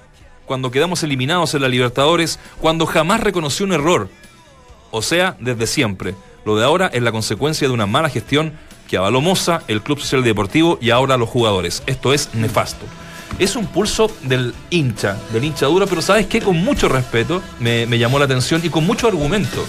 cuando 0.47 0.71
quedamos 0.71 1.03
eliminados 1.03 1.55
en 1.55 1.63
la 1.63 1.69
Libertadores, 1.69 2.39
cuando 2.61 2.87
jamás 2.87 3.21
reconoció 3.21 3.67
un 3.67 3.73
error. 3.73 4.09
O 4.93 5.03
sea, 5.03 5.37
desde 5.41 5.67
siempre. 5.67 6.15
Lo 6.45 6.57
de 6.57 6.65
ahora 6.65 6.89
es 6.93 7.03
la 7.03 7.11
consecuencia 7.11 7.67
de 7.67 7.75
una 7.75 7.87
mala 7.87 8.09
gestión 8.09 8.53
que 8.89 8.97
avaló 8.97 9.21
Moza, 9.21 9.63
el 9.67 9.83
Club 9.83 9.99
Social 9.99 10.23
Deportivo 10.23 10.79
y 10.81 10.91
ahora 10.91 11.17
los 11.17 11.29
jugadores. 11.29 11.83
Esto 11.87 12.15
es 12.15 12.33
nefasto. 12.35 12.87
Es 13.39 13.57
un 13.57 13.67
pulso 13.67 14.11
del 14.23 14.55
hincha, 14.71 15.17
del 15.33 15.45
hincha 15.45 15.67
duro, 15.67 15.87
pero 15.87 16.01
¿sabes 16.01 16.27
qué? 16.27 16.41
Con 16.41 16.57
mucho 16.57 16.89
respeto 16.89 17.43
me, 17.61 17.87
me 17.87 17.99
llamó 17.99 18.19
la 18.19 18.25
atención 18.25 18.61
y 18.65 18.71
con 18.71 18.87
mucho 18.87 19.07
argumento. 19.09 19.65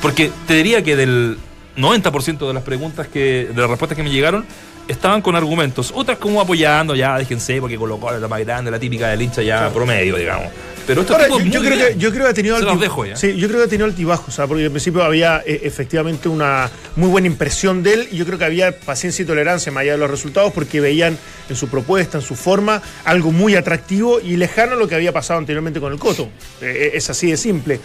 Porque 0.00 0.30
te 0.46 0.54
diría 0.54 0.82
que 0.82 0.96
del 0.96 1.38
90% 1.76 2.46
de 2.46 2.54
las 2.54 2.62
preguntas 2.62 3.08
que, 3.08 3.48
de 3.52 3.60
las 3.60 3.68
respuestas 3.68 3.96
que 3.96 4.02
me 4.02 4.10
llegaron, 4.10 4.44
estaban 4.88 5.22
con 5.22 5.36
argumentos. 5.36 5.92
Otras 5.94 6.18
como 6.18 6.40
apoyando, 6.40 6.94
ya 6.94 7.18
déjense, 7.18 7.60
porque 7.60 7.76
colocó 7.76 8.10
la 8.10 8.28
más 8.28 8.40
grande, 8.40 8.70
la 8.70 8.78
típica 8.78 9.08
del 9.08 9.22
hincha 9.22 9.42
ya 9.42 9.70
promedio, 9.70 10.16
digamos. 10.16 10.48
Pero 10.86 11.00
esto 11.00 11.14
Ahora, 11.14 11.28
yo, 11.28 11.38
yo 11.40 11.60
creo 11.60 11.78
que, 11.78 11.98
yo 11.98 12.10
creo 12.10 12.24
que 12.24 12.30
ha 12.30 12.34
tenido 12.34 12.56
Se 12.58 12.62
los 12.64 12.72
alti- 12.74 12.80
dejo 12.82 13.06
ya. 13.06 13.16
Sí, 13.16 13.36
yo 13.36 13.48
creo 13.48 13.60
que 13.60 13.64
ha 13.66 13.68
tenido 13.68 13.86
altibajos, 13.86 14.28
o 14.28 14.32
sea, 14.32 14.46
porque 14.46 14.64
al 14.64 14.70
principio 14.70 15.02
había 15.02 15.42
eh, 15.46 15.60
efectivamente 15.64 16.28
una 16.28 16.70
muy 16.96 17.08
buena 17.08 17.26
impresión 17.26 17.82
de 17.82 17.94
él 17.94 18.08
y 18.12 18.16
yo 18.16 18.26
creo 18.26 18.38
que 18.38 18.44
había 18.44 18.78
paciencia 18.78 19.22
y 19.22 19.26
tolerancia 19.26 19.72
más 19.72 19.82
allá 19.82 19.92
de 19.92 19.98
los 19.98 20.10
resultados 20.10 20.52
porque 20.52 20.80
veían 20.80 21.16
en 21.48 21.56
su 21.56 21.68
propuesta, 21.68 22.18
en 22.18 22.24
su 22.24 22.34
forma, 22.36 22.82
algo 23.04 23.32
muy 23.32 23.54
atractivo 23.54 24.20
y 24.20 24.36
lejano 24.36 24.72
a 24.72 24.76
lo 24.76 24.86
que 24.88 24.94
había 24.94 25.12
pasado 25.12 25.38
anteriormente 25.38 25.80
con 25.80 25.92
el 25.92 25.98
Coto. 25.98 26.28
Eh, 26.60 26.90
es 26.94 27.08
así 27.10 27.30
de 27.30 27.36
simple. 27.36 27.80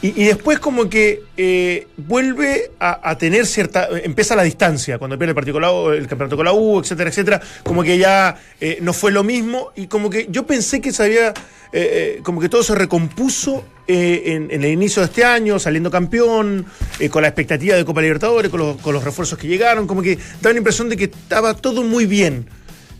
Y, 0.00 0.22
y 0.22 0.26
después 0.26 0.60
como 0.60 0.88
que 0.88 1.22
eh, 1.36 1.88
vuelve 1.96 2.70
a, 2.78 3.18
tener 3.18 3.46
cierta... 3.46 3.88
Empieza 4.04 4.36
la 4.36 4.44
distancia, 4.44 4.98
cuando 4.98 5.18
pierde 5.18 5.30
el, 5.30 5.34
partido 5.34 5.92
el 5.92 6.06
campeonato 6.06 6.36
con 6.36 6.44
la 6.44 6.52
U, 6.52 6.78
etcétera, 6.80 7.10
etcétera, 7.10 7.40
como 7.64 7.82
que 7.82 7.98
ya 7.98 8.36
eh, 8.60 8.78
no 8.80 8.92
fue 8.92 9.10
lo 9.10 9.24
mismo 9.24 9.72
y 9.74 9.88
como 9.88 10.08
que 10.08 10.28
yo 10.30 10.46
pensé 10.46 10.80
que 10.80 10.92
se 10.92 11.02
había... 11.02 11.28
eh, 11.28 11.34
eh, 11.72 12.20
como 12.22 12.40
que 12.40 12.48
todo 12.48 12.62
se 12.62 12.74
recompuso 12.74 13.64
eh, 13.86 14.22
en, 14.26 14.50
en 14.50 14.64
el 14.64 14.70
inicio 14.70 15.02
de 15.02 15.06
este 15.06 15.24
año, 15.24 15.58
saliendo 15.58 15.90
campeón, 15.90 16.66
eh, 16.98 17.08
con 17.08 17.22
la 17.22 17.28
expectativa 17.28 17.74
de 17.74 17.84
Copa 17.84 18.00
Libertadores, 18.02 18.50
con 18.50 18.60
los, 18.60 18.76
con 18.80 18.94
los 18.94 19.02
refuerzos 19.02 19.38
que 19.38 19.48
llegaron, 19.48 19.86
como 19.86 20.02
que 20.02 20.18
daba 20.40 20.52
la 20.52 20.58
impresión 20.58 20.88
de 20.88 20.96
que 20.96 21.04
estaba 21.04 21.54
todo 21.54 21.82
muy 21.82 22.06
bien. 22.06 22.46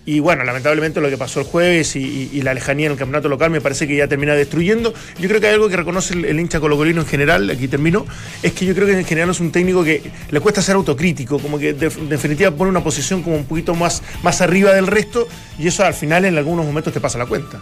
Y 0.08 0.20
bueno, 0.20 0.42
lamentablemente 0.42 1.02
lo 1.02 1.10
que 1.10 1.18
pasó 1.18 1.40
el 1.40 1.44
jueves 1.44 1.94
y, 1.94 2.40
la 2.40 2.54
lejanía 2.54 2.86
en 2.86 2.92
el 2.92 2.98
campeonato 2.98 3.28
local 3.28 3.50
me 3.50 3.60
parece 3.60 3.86
que 3.86 3.94
ya 3.94 4.08
termina 4.08 4.32
destruyendo. 4.32 4.94
Yo 5.18 5.28
creo 5.28 5.38
que 5.38 5.48
hay 5.48 5.52
algo 5.52 5.68
que 5.68 5.76
reconoce 5.76 6.14
el, 6.14 6.24
el 6.24 6.40
hincha 6.40 6.60
colocolino 6.60 7.02
en 7.02 7.06
general, 7.06 7.50
aquí 7.50 7.68
termino, 7.68 8.06
es 8.42 8.54
que 8.54 8.64
yo 8.64 8.74
creo 8.74 8.86
que 8.86 8.94
en 8.94 9.04
general 9.04 9.28
es 9.28 9.40
un 9.40 9.52
técnico 9.52 9.84
que 9.84 10.10
le 10.30 10.40
cuesta 10.40 10.62
ser 10.62 10.76
autocrítico, 10.76 11.38
como 11.38 11.58
que 11.58 11.74
de, 11.74 11.88
en 11.88 12.08
definitiva 12.08 12.50
pone 12.50 12.70
una 12.70 12.82
posición 12.82 13.22
como 13.22 13.36
un 13.36 13.44
poquito 13.44 13.74
más, 13.74 14.02
más 14.22 14.40
arriba 14.40 14.72
del 14.72 14.86
resto 14.86 15.28
y 15.58 15.66
eso 15.66 15.84
al 15.84 15.92
final 15.92 16.24
en 16.24 16.38
algunos 16.38 16.64
momentos 16.64 16.90
te 16.94 17.00
pasa 17.00 17.18
la 17.18 17.26
cuenta. 17.26 17.60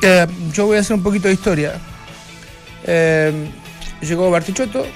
Eh, 0.00 0.26
yo 0.54 0.64
voy 0.64 0.78
a 0.78 0.80
hacer 0.80 0.96
un 0.96 1.02
poquito 1.02 1.28
de 1.28 1.34
historia. 1.34 1.74
Eh, 2.86 3.30
llegó 4.00 4.30
Bartichotto, 4.30 4.86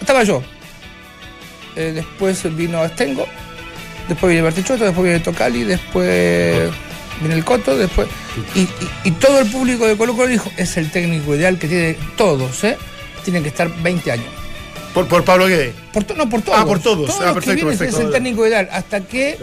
estaba 0.00 0.22
yo. 0.22 0.44
Eh, 1.74 1.90
después 1.92 2.56
vino 2.56 2.78
Astengo, 2.78 3.26
después 4.08 4.28
viene 4.30 4.42
Bartichotto, 4.42 4.84
después 4.84 5.04
viene 5.04 5.20
Tocali, 5.20 5.64
después 5.64 6.70
viene 7.20 7.34
el 7.34 7.44
Coto, 7.44 7.76
después. 7.76 8.08
Y, 8.54 8.60
y- 8.60 8.68
y 9.04 9.10
todo 9.12 9.40
el 9.40 9.50
público 9.50 9.86
de 9.86 9.96
Colo 9.96 10.14
Colo 10.16 10.28
dijo: 10.28 10.50
es 10.56 10.76
el 10.76 10.90
técnico 10.90 11.34
ideal 11.34 11.58
que 11.58 11.68
tiene 11.68 11.96
todos, 12.16 12.62
¿eh? 12.64 12.76
Tienen 13.24 13.42
que 13.42 13.48
estar 13.50 13.68
20 13.82 14.12
años. 14.12 14.26
Por, 14.94 15.06
por 15.06 15.22
Pablo 15.24 15.46
Guede. 15.46 15.74
Por 15.92 16.04
to- 16.04 16.14
no, 16.14 16.28
por 16.28 16.40
todos. 16.42 16.58
Ah, 16.58 16.64
por 16.64 16.80
todos. 16.80 17.06
Todos 17.06 17.20
Ah, 17.20 17.26
los 17.26 17.34
que 17.34 17.40
perfecto, 17.40 17.66
vienen 17.66 17.78
perfecto. 17.78 17.98
Es 18.00 18.06
el 18.06 18.12
técnico 18.12 18.46
ideal. 18.46 18.68
Hasta 18.72 19.00
que 19.02 19.36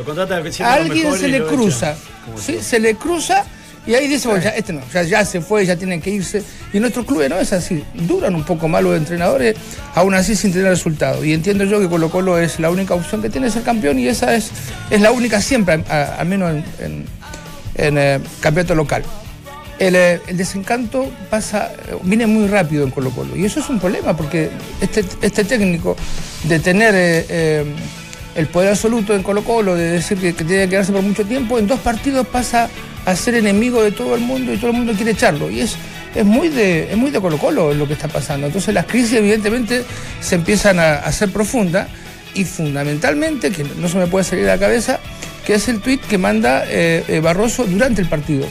a 0.64 0.74
alguien 0.74 1.06
se 1.20 1.28
le 1.28 1.38
cruza. 1.56 1.96
¿sí? 2.44 2.60
Se 2.62 2.80
le 2.80 2.96
cruza 2.96 3.46
y 3.88 3.94
ahí 3.94 4.08
dice, 4.08 4.28
bueno, 4.28 4.44
ya, 4.44 4.50
este 4.52 4.74
no, 4.74 4.82
ya, 4.92 5.24
se 5.26 5.42
fue, 5.42 5.66
ya 5.66 5.76
tienen 5.76 6.02
que 6.02 6.10
irse. 6.10 6.42
Y 6.74 6.80
nuestros 6.80 7.06
clubes 7.06 7.30
no 7.30 7.38
es 7.38 7.54
así. 7.54 7.84
Duran 7.94 8.34
un 8.36 8.44
poco 8.44 8.68
más 8.68 8.82
los 8.84 8.98
entrenadores, 8.98 9.56
aún 9.94 10.14
así 10.16 10.36
sin 10.36 10.52
tener 10.52 10.70
resultado. 10.70 11.24
Y 11.24 11.34
entiendo 11.34 11.64
yo 11.66 11.80
que 11.80 11.88
Colo 11.88 12.10
Colo 12.10 12.38
es 12.40 12.60
la 12.60 12.70
única 12.72 12.94
opción 12.96 13.22
que 13.22 13.30
tiene 13.30 13.50
ser 13.52 13.62
campeón 13.64 14.00
y 14.00 14.08
esa 14.08 14.36
es, 14.36 14.50
es 14.90 15.02
la 15.02 15.12
única 15.12 15.40
siempre, 15.42 15.84
al 15.90 16.26
menos 16.28 16.52
en, 16.52 16.64
en- 16.80 17.06
eh, 17.98 18.20
campeonato 18.40 18.74
local. 18.76 19.04
El, 19.78 19.96
eh, 19.98 20.22
desencanto 20.34 21.12
pasa, 21.30 21.72
eh, 21.90 21.96
viene 22.04 22.26
muy 22.26 22.48
rápido 22.48 22.86
en 22.86 22.92
Colo 22.92 23.12
Colo. 23.12 23.36
Y 23.36 23.44
eso 23.46 23.60
es 23.60 23.70
un 23.70 23.80
problema, 23.80 24.16
porque 24.16 24.50
este, 24.82 25.04
este 25.22 25.44
técnico 25.44 25.96
de 26.46 26.60
tener 26.60 26.96
el 28.36 28.48
poder 28.48 28.70
absoluto 28.72 29.14
en 29.14 29.22
Colo 29.24 29.44
Colo, 29.44 29.76
de 29.76 29.92
decir 29.92 30.18
que 30.18 30.32
tiene 30.34 30.64
que 30.64 30.70
quedarse 30.72 30.92
por 30.92 31.02
mucho 31.02 31.26
tiempo, 31.26 31.60
en 31.60 31.68
dos 31.68 31.80
partidos 31.82 32.26
pasa 32.28 32.70
a 33.06 33.16
ser 33.16 33.36
enemigo 33.36 33.84
de 33.84 33.92
todo 33.92 34.16
el 34.16 34.22
mundo 34.22 34.54
y 34.54 34.58
todo 34.58 34.72
el 34.72 34.78
mundo 34.78 34.94
quiere 34.94 35.12
echarlo. 35.12 35.50
Y 35.50 35.62
es, 35.62 35.76
es, 36.14 36.26
muy, 36.26 36.50
de, 36.50 36.92
es 36.92 36.98
muy 36.98 37.12
de 37.12 37.22
Colo 37.22 37.38
Colo 37.38 37.74
lo 37.74 37.88
que 37.88 37.94
está 37.94 38.08
pasando. 38.08 38.48
Entonces 38.48 38.74
las 38.74 38.86
crisis 38.86 39.14
evidentemente 39.14 39.84
se 40.20 40.36
empiezan 40.36 40.80
a 40.80 40.96
hacer 40.96 41.32
profundas 41.32 41.88
y 42.34 42.44
fundamentalmente, 42.44 43.52
que 43.52 43.64
no 43.64 43.88
se 43.88 43.98
me 43.98 44.08
puede 44.08 44.26
salir 44.26 44.46
de 44.46 44.52
la 44.52 44.60
cabeza, 44.60 45.00
que 45.46 45.54
es 45.54 45.68
el 45.70 45.80
tuit 45.80 46.02
que 46.02 46.18
manda 46.18 46.66
eh, 46.68 47.04
eh, 47.08 47.20
Barroso 47.20 47.66
durante 47.66 48.02
el 48.02 48.08
partido 48.08 48.48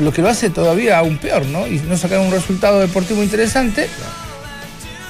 lo 0.00 0.12
que 0.12 0.22
lo 0.22 0.28
hace 0.28 0.50
todavía 0.50 0.98
aún 0.98 1.18
peor, 1.18 1.44
¿no? 1.46 1.66
Y 1.66 1.80
no 1.80 1.96
sacar 1.96 2.20
un 2.20 2.30
resultado 2.30 2.80
deportivo 2.80 3.22
interesante. 3.22 3.88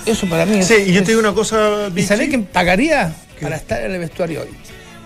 Eso 0.06 0.26
para 0.28 0.46
mí 0.46 0.58
es. 0.58 0.66
Sí, 0.66 0.74
y 0.86 0.92
yo 0.92 1.02
te 1.02 1.08
digo 1.08 1.20
una 1.20 1.34
cosa, 1.34 1.90
¿Y 1.94 2.02
sabés 2.02 2.28
quién 2.28 2.44
pagaría 2.44 3.14
para 3.40 3.56
estar 3.56 3.84
en 3.84 3.92
el 3.92 3.98
vestuario 3.98 4.42
hoy? 4.42 4.48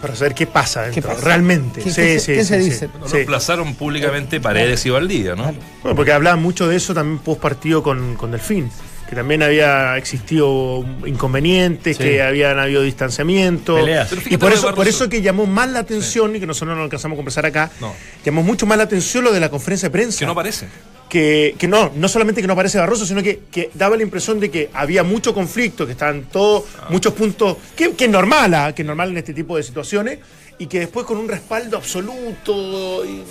Para 0.02 0.14
saber 0.16 0.34
qué 0.34 0.46
pasa 0.46 0.82
dentro, 0.82 1.10
pasa? 1.10 1.24
realmente. 1.24 1.80
¿Qué- 1.82 1.90
sí, 1.90 1.96
qué 2.02 2.18
se- 2.18 2.20
sí, 2.20 2.32
qué 2.34 2.40
sí, 2.42 2.48
se 2.48 2.62
sí. 2.62 2.70
dice? 2.70 2.88
Lo 3.00 3.06
Sí. 3.08 3.14
reemplazaron 3.14 3.74
públicamente 3.76 4.40
Paredes 4.40 4.84
y 4.84 4.90
Valdía, 4.90 5.34
¿no? 5.36 5.54
Bueno, 5.82 5.96
porque 5.96 6.12
hablaban 6.12 6.42
mucho 6.42 6.68
de 6.68 6.76
eso 6.76 6.92
también 6.92 7.18
post 7.20 7.40
partido 7.40 7.82
con, 7.82 8.16
con 8.16 8.32
Delfín, 8.32 8.70
que 9.08 9.14
también 9.16 9.42
había 9.42 9.96
existido 9.96 10.84
inconvenientes, 11.06 11.96
Sí. 11.96 12.02
que 12.02 12.22
habían 12.22 12.58
habido 12.58 12.82
distanciamiento. 12.82 13.76
Peleas. 13.76 14.10
Y 14.28 14.36
por 14.36 14.52
eso, 14.52 14.74
por 14.74 14.88
eso 14.88 15.08
que 15.08 15.22
llamó 15.22 15.46
más 15.46 15.70
la 15.70 15.78
atención, 15.80 16.34
y 16.36 16.40
que 16.40 16.46
nosotros 16.46 16.76
no 16.76 16.82
alcanzamos 16.82 17.14
a 17.14 17.18
conversar 17.18 17.46
acá, 17.46 17.70
No. 17.80 17.94
llamó 18.24 18.42
mucho 18.42 18.66
más 18.66 18.76
la 18.78 18.84
atención 18.84 19.22
lo 19.24 19.32
de 19.32 19.40
la 19.40 19.50
conferencia 19.50 19.88
de 19.88 19.92
prensa. 19.92 20.18
Que 20.18 20.26
no 20.26 20.34
parece. 20.34 20.66
Que, 21.12 21.54
que 21.58 21.68
no, 21.68 21.92
no 21.94 22.08
solamente 22.08 22.40
que 22.40 22.46
no 22.46 22.54
aparece 22.54 22.78
Barroso, 22.78 23.04
sino 23.04 23.22
que, 23.22 23.40
que 23.50 23.68
daba 23.74 23.98
la 23.98 24.02
impresión 24.02 24.40
de 24.40 24.50
que 24.50 24.70
había 24.72 25.02
mucho 25.02 25.34
conflicto, 25.34 25.84
que 25.84 25.92
estaban 25.92 26.22
todos, 26.32 26.64
muchos 26.88 27.12
puntos, 27.12 27.58
que, 27.76 27.92
que 27.92 28.04
es 28.06 28.10
normal, 28.10 28.54
ah, 28.54 28.74
que 28.74 28.80
es 28.80 28.86
normal 28.86 29.10
en 29.10 29.18
este 29.18 29.34
tipo 29.34 29.58
de 29.58 29.62
situaciones, 29.62 30.20
y 30.58 30.66
que 30.68 30.80
después 30.80 31.04
con 31.04 31.18
un 31.18 31.28
respaldo 31.28 31.76
absoluto, 31.76 33.04
y, 33.04 33.22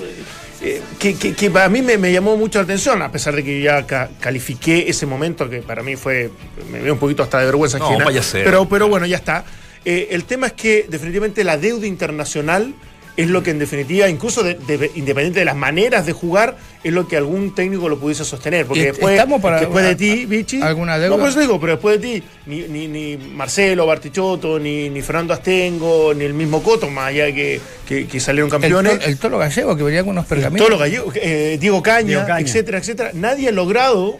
eh, 0.64 0.80
que, 1.00 1.16
que- 1.16 1.50
para 1.50 1.70
mí 1.70 1.82
me, 1.82 1.98
me 1.98 2.12
llamó 2.12 2.38
mucho 2.38 2.60
la 2.60 2.66
atención, 2.66 3.02
a 3.02 3.12
pesar 3.12 3.36
de 3.36 3.44
que 3.44 3.60
ya 3.64 3.88
ca- 3.88 4.10
califiqué 4.20 4.88
ese 4.88 5.08
momento, 5.08 5.50
que 5.50 5.64
para 5.64 5.82
mí 5.82 5.96
fue, 5.96 6.30
me 6.72 6.84
dio 6.84 6.94
un 6.94 7.00
poquito 7.00 7.24
hasta 7.24 7.40
de 7.40 7.46
vergüenza 7.46 7.80
No, 7.80 7.86
ajena, 7.86 8.06
pero, 8.44 8.70
pero 8.70 8.88
bueno, 8.90 9.08
ya 9.08 9.18
está. 9.18 9.44
Eh, 9.84 10.10
el 10.12 10.26
tema 10.26 10.46
es 10.48 10.54
que 10.54 10.86
definitivamente 10.88 11.44
la 11.44 11.58
deuda 11.58 11.88
internacional 11.88 12.76
es 13.18 13.30
lo 13.30 13.44
que 13.44 13.52
en 13.52 13.60
definitiva, 13.60 14.08
incluso 14.08 14.42
de- 14.42 14.56
de- 14.56 14.92
independiente 14.96 15.40
de 15.40 15.46
las 15.46 15.56
maneras 15.56 16.06
de 16.06 16.14
jugar, 16.14 16.58
es 16.84 16.94
lo 16.94 17.08
que 17.08 17.18
algún 17.18 17.54
técnico 17.54 17.90
lo 17.90 18.00
pudiese 18.00 18.24
sostener. 18.24 18.66
Porque 18.66 18.82
¿Y 18.82 18.86
después, 18.86 19.22
para- 19.42 19.60
después 19.60 19.84
de 19.86 19.96
ti, 19.96 20.26
Vichy. 20.26 20.62
alguna 20.62 20.98
deuda? 20.98 21.16
No, 21.16 21.20
por 21.22 21.30
eso 21.30 21.40
digo, 21.42 21.60
pero 21.60 21.74
después 21.74 22.00
de 22.02 22.08
ti, 22.20 22.24
ni, 22.46 22.62
ni, 22.70 22.88
ni 22.88 23.18
Marcelo 23.18 23.86
Bartichotto, 23.86 24.58
ni, 24.60 24.90
ni 24.90 25.02
Fernando 25.02 25.34
Astengo, 25.34 26.14
ni 26.14 26.24
el 26.26 26.34
mismo 26.34 26.64
Coto, 26.64 26.90
más 26.90 27.08
allá 27.10 27.26
de 27.26 27.34
que, 27.36 27.62
que, 27.88 28.08
que 28.08 28.20
salieron 28.20 28.48
El, 28.48 28.52
campeones. 28.52 29.00
to- 29.00 29.06
el 29.06 29.18
tolo 29.18 29.38
gallego 29.38 29.76
que 29.76 29.84
venía 29.84 30.02
con 30.02 30.12
unos 30.12 30.26
pergaminos. 30.26 30.58
Todos 30.60 30.72
los 30.72 30.80
gallegos, 30.80 31.14
eh, 31.22 31.58
Diego, 31.60 31.84
Caña, 31.84 32.08
Diego 32.08 32.26
Caña. 32.26 32.40
etcétera, 32.48 32.78
etcétera. 32.78 33.12
Nadie 33.14 33.50
ha 33.50 33.52
logrado 33.52 34.18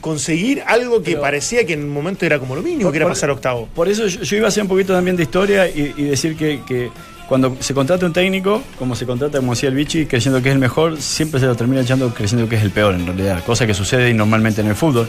conseguir 0.00 0.62
algo 0.66 0.98
que 1.02 1.12
Pero- 1.12 1.22
parecía 1.22 1.64
que 1.64 1.72
en 1.74 1.84
un 1.84 1.90
momento 1.90 2.26
era 2.26 2.38
como 2.38 2.54
lo 2.56 2.62
mínimo, 2.62 2.82
Por- 2.82 2.92
que 2.92 2.98
era 2.98 3.06
pasar 3.08 3.30
octavo. 3.30 3.68
Por 3.74 3.88
eso 3.88 4.06
yo, 4.08 4.20
yo 4.22 4.36
iba 4.36 4.46
a 4.46 4.48
hacer 4.48 4.62
un 4.62 4.68
poquito 4.68 4.92
también 4.92 5.16
de 5.16 5.22
historia 5.22 5.68
y, 5.68 5.94
y 5.96 6.02
decir 6.04 6.36
que, 6.36 6.60
que 6.66 6.90
cuando 7.28 7.56
se 7.60 7.74
contrata 7.74 8.06
un 8.06 8.12
técnico, 8.12 8.62
como 8.78 8.94
se 8.94 9.04
contrata, 9.04 9.38
como 9.38 9.52
decía 9.52 9.68
el 9.68 9.74
Vichy, 9.74 10.06
creyendo 10.06 10.40
que 10.42 10.48
es 10.50 10.54
el 10.54 10.60
mejor, 10.60 11.00
siempre 11.00 11.40
se 11.40 11.46
lo 11.46 11.56
termina 11.56 11.80
echando 11.82 12.14
creyendo 12.14 12.48
que 12.48 12.56
es 12.56 12.62
el 12.62 12.70
peor 12.70 12.94
en 12.94 13.04
realidad, 13.06 13.42
cosa 13.44 13.66
que 13.66 13.74
sucede 13.74 14.12
normalmente 14.14 14.60
en 14.60 14.68
el 14.68 14.74
fútbol. 14.76 15.08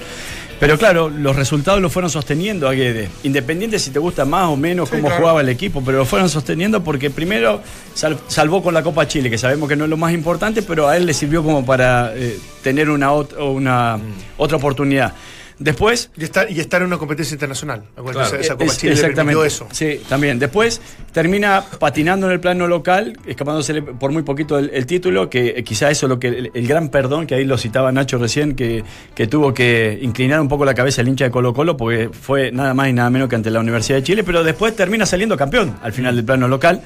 Pero 0.60 0.76
claro, 0.80 1.10
los 1.10 1.36
resultados 1.36 1.80
lo 1.80 1.92
fueron 1.92 2.10
sosteniendo 2.10 2.68
a 2.68 2.74
Guede, 2.74 3.10
independiente 3.24 3.78
si 3.78 3.92
te 3.92 4.00
gusta 4.00 4.26
más 4.26 4.46
o 4.46 4.56
menos 4.58 4.90
Sí, 4.90 4.96
cómo 4.96 5.10
claro. 5.10 5.22
jugaba 5.22 5.42
el 5.42 5.50
equipo, 5.50 5.84
pero 5.86 6.00
lo 6.00 6.06
fueron 6.06 6.28
sosteniendo 6.30 6.84
porque 6.84 7.12
primero 7.12 7.62
sal- 7.94 8.18
salvó 8.28 8.64
con 8.64 8.74
la 8.74 8.82
Copa 8.82 9.08
Chile, 9.08 9.30
que 9.30 9.38
sabemos 9.38 9.70
que 9.70 9.76
no 9.76 9.84
es 9.84 9.90
lo 9.92 9.98
más 9.98 10.12
importante, 10.14 10.64
pero 10.64 10.88
a 10.88 10.98
él 10.98 11.06
le 11.06 11.14
sirvió 11.14 11.44
como 11.44 11.64
para 11.64 12.12
eh, 12.16 12.40
tener 12.64 12.90
una, 12.90 13.12
ot- 13.12 13.38
una 13.40 14.00
otra 14.38 14.58
oportunidad. 14.58 15.14
Después 15.60 16.12
Y 16.16 16.24
estar, 16.24 16.52
y 16.52 16.60
estar 16.60 16.82
en 16.82 16.88
una 16.88 17.00
competencia 17.00 17.34
internacional. 17.34 17.84
Claro. 17.96 18.22
esa, 18.22 18.38
esa 18.38 18.54
Copa 18.54 18.66
Es- 18.66 18.78
Chile 18.78 18.94
le 18.96 19.10
permitió 19.14 19.44
eso. 19.44 19.68
Sí, 19.72 20.00
también. 20.08 20.38
Después 20.38 20.80
termina 21.12 21.64
patinando 21.80 22.28
en 22.28 22.34
el 22.34 22.40
plano 22.40 22.68
local, 22.68 23.18
escapándose 23.26 23.82
por 23.82 24.12
muy 24.12 24.22
poquito 24.22 24.60
el, 24.60 24.70
el 24.72 24.86
título, 24.86 25.30
que 25.32 25.56
eh, 25.58 25.64
quizá 25.64 25.90
eso 25.90 26.06
es 26.06 26.10
lo 26.10 26.20
que 26.20 26.28
el, 26.28 26.52
el 26.54 26.68
gran 26.68 26.90
perdón, 26.90 27.26
que 27.26 27.34
ahí 27.36 27.44
lo 27.44 27.58
citaba 27.58 27.92
Nacho 27.92 28.20
recién, 28.20 28.56
que, 28.56 28.84
que 29.16 29.26
tuvo 29.26 29.54
que 29.54 29.98
inclinar 30.02 30.40
un 30.42 30.48
poco 30.48 30.64
la 30.64 30.76
cabeza 30.76 31.02
el 31.02 31.08
hincha 31.08 31.26
de 31.26 31.32
Colo 31.32 31.54
Colo, 31.56 31.76
porque 31.76 32.10
fue 32.10 32.52
nada 32.52 32.76
más 32.76 32.90
y 32.90 32.94
nada 32.94 33.10
menos 33.10 33.28
que 33.28 33.36
ante 33.36 33.50
la 33.50 33.60
Universidad 33.60 33.98
de 33.98 34.04
Chile, 34.04 34.24
pero 34.24 34.44
después 34.44 34.76
termina 34.76 35.08
saliendo 35.08 35.36
campeón 35.38 35.76
al 35.82 35.92
final 35.92 36.16
del 36.16 36.24
plano 36.26 36.48
local. 36.48 36.82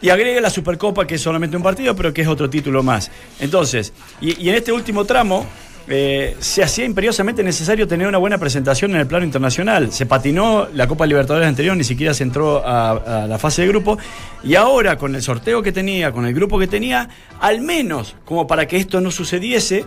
Y 0.00 0.10
agregue 0.10 0.40
la 0.40 0.50
Supercopa, 0.50 1.06
que 1.06 1.14
es 1.14 1.20
solamente 1.20 1.56
un 1.56 1.62
partido, 1.62 1.94
pero 1.94 2.12
que 2.12 2.22
es 2.22 2.28
otro 2.28 2.50
título 2.50 2.82
más. 2.82 3.10
Entonces, 3.38 3.92
y, 4.20 4.40
y 4.44 4.48
en 4.50 4.56
este 4.56 4.72
último 4.72 5.04
tramo, 5.04 5.46
eh, 5.94 6.36
se 6.38 6.62
hacía 6.62 6.86
imperiosamente 6.86 7.44
necesario 7.44 7.86
tener 7.86 8.08
una 8.08 8.16
buena 8.16 8.38
presentación 8.38 8.92
en 8.92 8.96
el 8.96 9.06
plano 9.06 9.26
internacional. 9.26 9.92
Se 9.92 10.06
patinó 10.06 10.66
la 10.72 10.88
Copa 10.88 11.04
Libertadores 11.04 11.46
anterior, 11.46 11.76
ni 11.76 11.84
siquiera 11.84 12.14
se 12.14 12.22
entró 12.22 12.62
a, 12.64 13.26
la 13.28 13.38
fase 13.38 13.60
de 13.60 13.68
grupo. 13.68 13.98
Y 14.42 14.54
ahora, 14.54 14.96
con 14.96 15.14
el 15.14 15.20
sorteo 15.20 15.62
que 15.62 15.70
tenía, 15.70 16.10
con 16.10 16.24
el 16.24 16.32
grupo 16.32 16.58
que 16.58 16.66
tenía, 16.66 17.10
al 17.40 17.60
menos 17.60 18.16
como 18.24 18.46
para 18.46 18.66
que 18.66 18.78
esto 18.78 19.02
no 19.02 19.10
sucediese, 19.10 19.84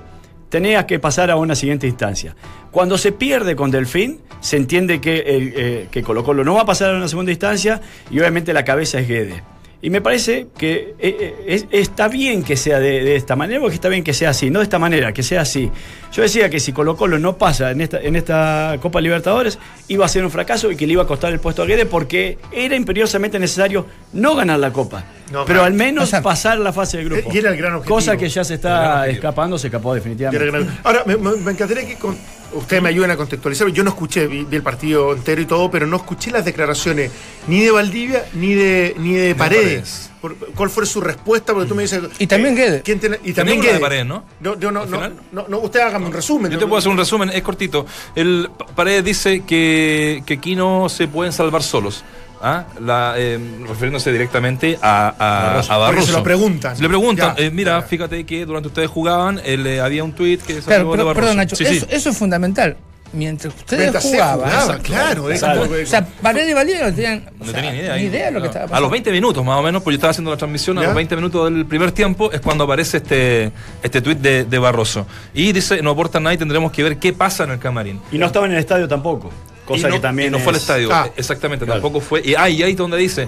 tenía 0.49 0.85
que 0.85 0.99
pasar 0.99 1.31
a 1.31 1.37
una 1.37 1.55
siguiente 1.55 1.87
instancia. 1.87 2.35
Cuando 2.69 2.99
se 2.99 3.11
pierde 3.11 3.55
con 3.55 3.71
Delfín, 3.71 4.19
se 4.41 4.57
entiende 4.57 5.01
que, 5.01 5.23
eh, 5.25 5.87
que 5.89 6.03
Colo 6.03 6.23
Colo 6.23 6.43
no 6.43 6.53
va 6.53 6.61
a 6.61 6.65
pasar 6.67 6.93
a 6.93 6.97
una 6.97 7.07
segunda 7.07 7.31
instancia 7.31 7.81
y 8.11 8.19
obviamente 8.19 8.53
la 8.53 8.63
cabeza 8.63 8.99
es 8.99 9.07
Guede. 9.07 9.54
Y 9.85 9.91
me 9.91 10.01
parece 10.01 10.47
que 10.57 10.95
eh, 10.97 11.15
eh, 11.19 11.35
es- 11.45 11.67
está 11.69 12.07
bien 12.07 12.41
que 12.41 12.57
sea 12.57 12.79
de, 12.79 13.03
de 13.03 13.15
esta 13.15 13.35
manera, 13.35 13.59
porque 13.59 13.75
está 13.75 13.87
bien 13.87 14.03
que 14.03 14.13
sea 14.15 14.31
así, 14.31 14.49
no 14.49 14.57
de 14.57 14.63
esta 14.63 14.79
manera, 14.79 15.13
que 15.13 15.21
sea 15.21 15.41
así. 15.41 15.69
Yo 16.11 16.23
decía 16.23 16.49
que 16.49 16.59
si 16.59 16.73
Colo 16.73 16.95
Colo 16.97 17.19
no 17.19 17.37
pasa 17.37 17.69
en 17.69 17.81
esta, 17.81 18.01
en 18.01 18.15
esta 18.15 18.77
Copa 18.81 18.99
Libertadores, 18.99 19.59
iba 19.87 20.03
a 20.03 20.07
ser 20.07 20.25
un 20.25 20.31
fracaso 20.31 20.71
y 20.71 20.75
que 20.75 20.87
le 20.87 20.93
iba 20.93 21.03
a 21.03 21.05
costar 21.07 21.31
el 21.31 21.39
puesto 21.39 21.61
a 21.61 21.67
Guede 21.67 21.85
porque 21.85 22.39
era 22.51 22.75
imperiosamente 22.75 23.37
necesario 23.37 23.85
no 24.11 24.33
ganar 24.33 24.57
la 24.57 24.73
Copa, 24.73 25.05
No, 25.31 25.43
pero 25.45 25.63
al 25.63 25.73
menos 25.73 26.11
pasar 26.21 26.59
la 26.59 26.71
fase 26.71 26.97
de 26.97 27.05
grupo. 27.05 27.29
y 27.33 27.37
era 27.37 27.49
el 27.51 27.57
gran 27.57 27.73
objetivo. 27.73 27.95
Cosa 27.95 28.15
que 28.15 28.29
ya 28.29 28.43
se 28.43 28.53
está 28.55 29.07
escapando, 29.07 29.57
se 29.57 29.67
escapó 29.67 29.93
definitivamente. 29.95 30.45
Gran- 30.45 30.79
Ahora, 30.83 31.03
me, 31.05 31.17
me- 31.17 31.35
me 31.37 31.51
encantaría 31.51 31.85
que 31.87 31.95
con- 31.95 32.15
ustedes 32.53 32.81
me 32.83 32.89
ayuden 32.89 33.09
a 33.11 33.17
contextualizar. 33.17 33.67
Yo 33.69 33.83
no 33.83 33.89
escuché, 33.89 34.27
vi, 34.27 34.43
vi 34.43 34.55
el 34.57 34.61
partido 34.63 35.13
entero 35.13 35.41
y 35.41 35.45
todo, 35.45 35.69
pero 35.71 35.87
no 35.87 35.97
escuché 35.97 36.29
las 36.31 36.45
declaraciones 36.45 37.11
ni 37.47 37.61
de 37.61 37.71
Valdivia 37.71 38.25
ni 38.33 38.53
de, 38.53 38.93
ni 38.99 39.13
de 39.13 39.33
Paredes. 39.35 39.63
Paredes. 39.63 40.11
Por- 40.21 40.35
¿Cuál 40.53 40.69
fue 40.69 40.85
su 40.85 41.01
respuesta? 41.01 41.53
Porque 41.53 41.67
tú 41.69 41.75
me 41.75 41.81
dices. 41.83 42.01
Y 42.19 42.27
también 42.27 42.55
Guede. 42.55 42.81
¿quién 42.83 42.99
tiene- 42.99 43.17
y 43.23 43.33
También 43.33 43.35
también 43.35 43.59
una 43.59 43.65
de 43.65 43.71
Guede. 43.73 43.79
Paredes, 43.81 44.05
¿no? 44.05 44.23
No, 44.41 44.59
yo 44.59 44.71
no, 44.71 44.85
no, 44.85 45.09
no, 45.31 45.45
no, 45.47 45.59
usted 45.59 45.79
hágame 45.81 46.05
un 46.05 46.13
resumen. 46.13 46.51
Yo 46.51 46.59
te 46.59 46.65
puedo 46.67 46.77
hacer 46.77 46.91
un 46.91 46.97
resumen, 46.97 47.29
es 47.31 47.41
cortito. 47.41 47.85
El 48.15 48.49
Pa- 48.55 48.65
Paredes 48.67 49.03
dice 49.03 49.43
que, 49.43 50.21
que 50.25 50.35
aquí 50.35 50.55
no 50.55 50.87
se 50.87 51.07
pueden 51.07 51.33
salvar 51.33 51.63
solos. 51.63 52.03
¿Ah? 52.45 52.65
La, 52.79 53.13
eh, 53.17 53.39
refiriéndose 53.67 54.11
directamente 54.11 54.77
a, 54.81 55.07
a, 55.09 55.43
Barroso. 55.47 55.73
a 55.73 55.75
Porque 55.77 55.91
Barroso. 55.91 56.07
se 56.07 56.17
lo 56.17 56.23
preguntan. 56.23 56.75
Se 56.77 56.81
le 56.83 56.87
preguntan, 56.89 57.35
Ya, 57.35 57.43
eh, 57.43 57.51
mira, 57.51 57.79
ya. 57.79 57.85
fíjate 57.85 58.25
que 58.25 58.45
durante 58.45 58.67
ustedes 58.67 58.89
jugaban, 58.89 59.41
él, 59.43 59.65
eh, 59.67 59.81
había 59.81 60.03
un 60.03 60.13
tuit 60.13 60.41
que 60.41 60.53
salió 60.61 60.65
Claro, 60.65 60.83
de 60.85 60.91
pero, 60.91 61.05
Barroso. 61.05 61.21
perdón, 61.21 61.37
Nacho, 61.37 61.55
Sí, 61.55 61.65
sí. 61.65 61.77
eso, 61.77 61.87
eso 61.89 62.09
es 62.11 62.17
fundamental. 62.17 62.77
Mientras 63.13 63.53
ustedes 63.55 63.79
Mientras 63.83 64.03
se 64.03 64.09
jugaban, 64.09 64.49
jugaba, 64.49 64.77
claro. 64.79 65.27
que- 65.27 65.83
o 65.83 65.85
sea, 65.87 66.05
Paredes 66.21 66.49
y 66.49 66.53
no 66.53 66.65
tenían, 66.93 67.23
o 67.39 67.39
No 67.39 67.45
sea, 67.45 67.53
tenía 67.55 67.71
ni 67.71 67.77
idea. 67.79 67.95
ni 67.95 68.01
idea 68.03 68.25
de 68.25 68.31
lo 68.31 68.41
que 68.41 68.47
estaba 68.47 68.65
A 68.65 68.67
pasando. 68.67 68.81
los 68.81 68.91
20 68.91 69.11
minutos 69.11 69.45
más 69.45 69.57
o 69.57 69.61
menos, 69.63 69.81
porque 69.83 69.93
yo 69.93 69.97
estaba 69.99 70.11
haciendo 70.11 70.31
la 70.31 70.37
transmisión, 70.37 70.77
a 70.79 70.83
los 70.83 70.95
20 70.95 71.15
minutos 71.15 71.45
del 71.53 71.65
primer 71.65 71.91
tiempo 71.93 72.29
es 72.33 72.41
cuando 72.41 72.65
aparece 72.65 72.97
este, 72.97 73.51
este 73.83 74.01
tuit 74.01 74.17
de, 74.19 74.43
de 74.43 74.59
Barroso. 74.59 75.07
Y 75.33 75.53
dice, 75.53 75.81
no 75.81 75.91
aporta 75.91 76.19
nada 76.19 76.33
y 76.33 76.37
tendremos 76.37 76.73
que 76.73 76.83
ver 76.83 76.97
qué 76.97 77.13
pasa 77.13 77.45
en 77.45 77.51
el 77.51 77.59
camarín. 77.59 78.01
Y 78.11 78.17
no 78.17 78.25
estaba 78.25 78.47
en 78.47 78.51
el 78.53 78.57
estadio 78.59 78.85
tampoco. 78.87 79.31
Cosa 79.65 79.87
Y 79.87 79.91
no, 79.91 79.95
que 79.97 80.01
también. 80.01 80.27
y 80.29 80.31
no 80.31 80.39
fue 80.39 80.51
al 80.51 80.55
es- 80.57 80.61
estadio, 80.61 80.89
Ah. 80.91 81.09
exactamente, 81.17 81.65
Claro. 81.65 81.81
tampoco 81.81 81.99
fue. 82.05 82.21
Y, 82.23 82.35
ah, 82.35 82.47
y 82.49 82.61
ahí 82.63 82.71
es 82.71 82.77
donde 82.77 82.97
dice, 82.97 83.23
eh, 83.23 83.27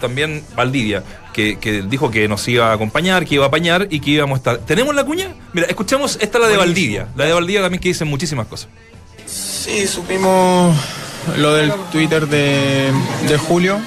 también 0.00 0.42
Valdivia, 0.56 1.02
que, 1.34 1.58
que 1.58 1.82
dijo 1.82 2.10
que 2.10 2.26
nos 2.28 2.46
iba 2.48 2.70
a 2.70 2.72
acompañar, 2.74 3.26
que 3.26 3.34
iba 3.34 3.44
a 3.44 3.48
apañar 3.48 3.86
y 3.90 4.00
que 4.00 4.10
íbamos 4.12 4.36
a 4.36 4.38
estar. 4.38 4.58
¿Tenemos 4.58 4.94
la 4.94 5.04
cuña? 5.04 5.34
Mira, 5.52 5.66
escuchamos, 5.66 6.16
esta 6.20 6.38
es 6.38 6.42
la 6.42 6.48
de 6.48 6.56
Buenísimo. 6.56 6.58
Valdivia. 6.66 7.08
La 7.16 7.24
de 7.26 7.32
Valdivia 7.34 7.60
también 7.62 7.80
que 7.82 7.88
dice 7.90 8.04
muchísimas 8.06 8.46
cosas. 8.46 8.68
Sí, 9.26 9.86
supimos 9.86 10.76
lo 11.36 11.54
del 11.54 11.72
Twitter 11.92 12.26
de, 12.26 12.90
de 13.28 13.36
Julio. 13.38 13.78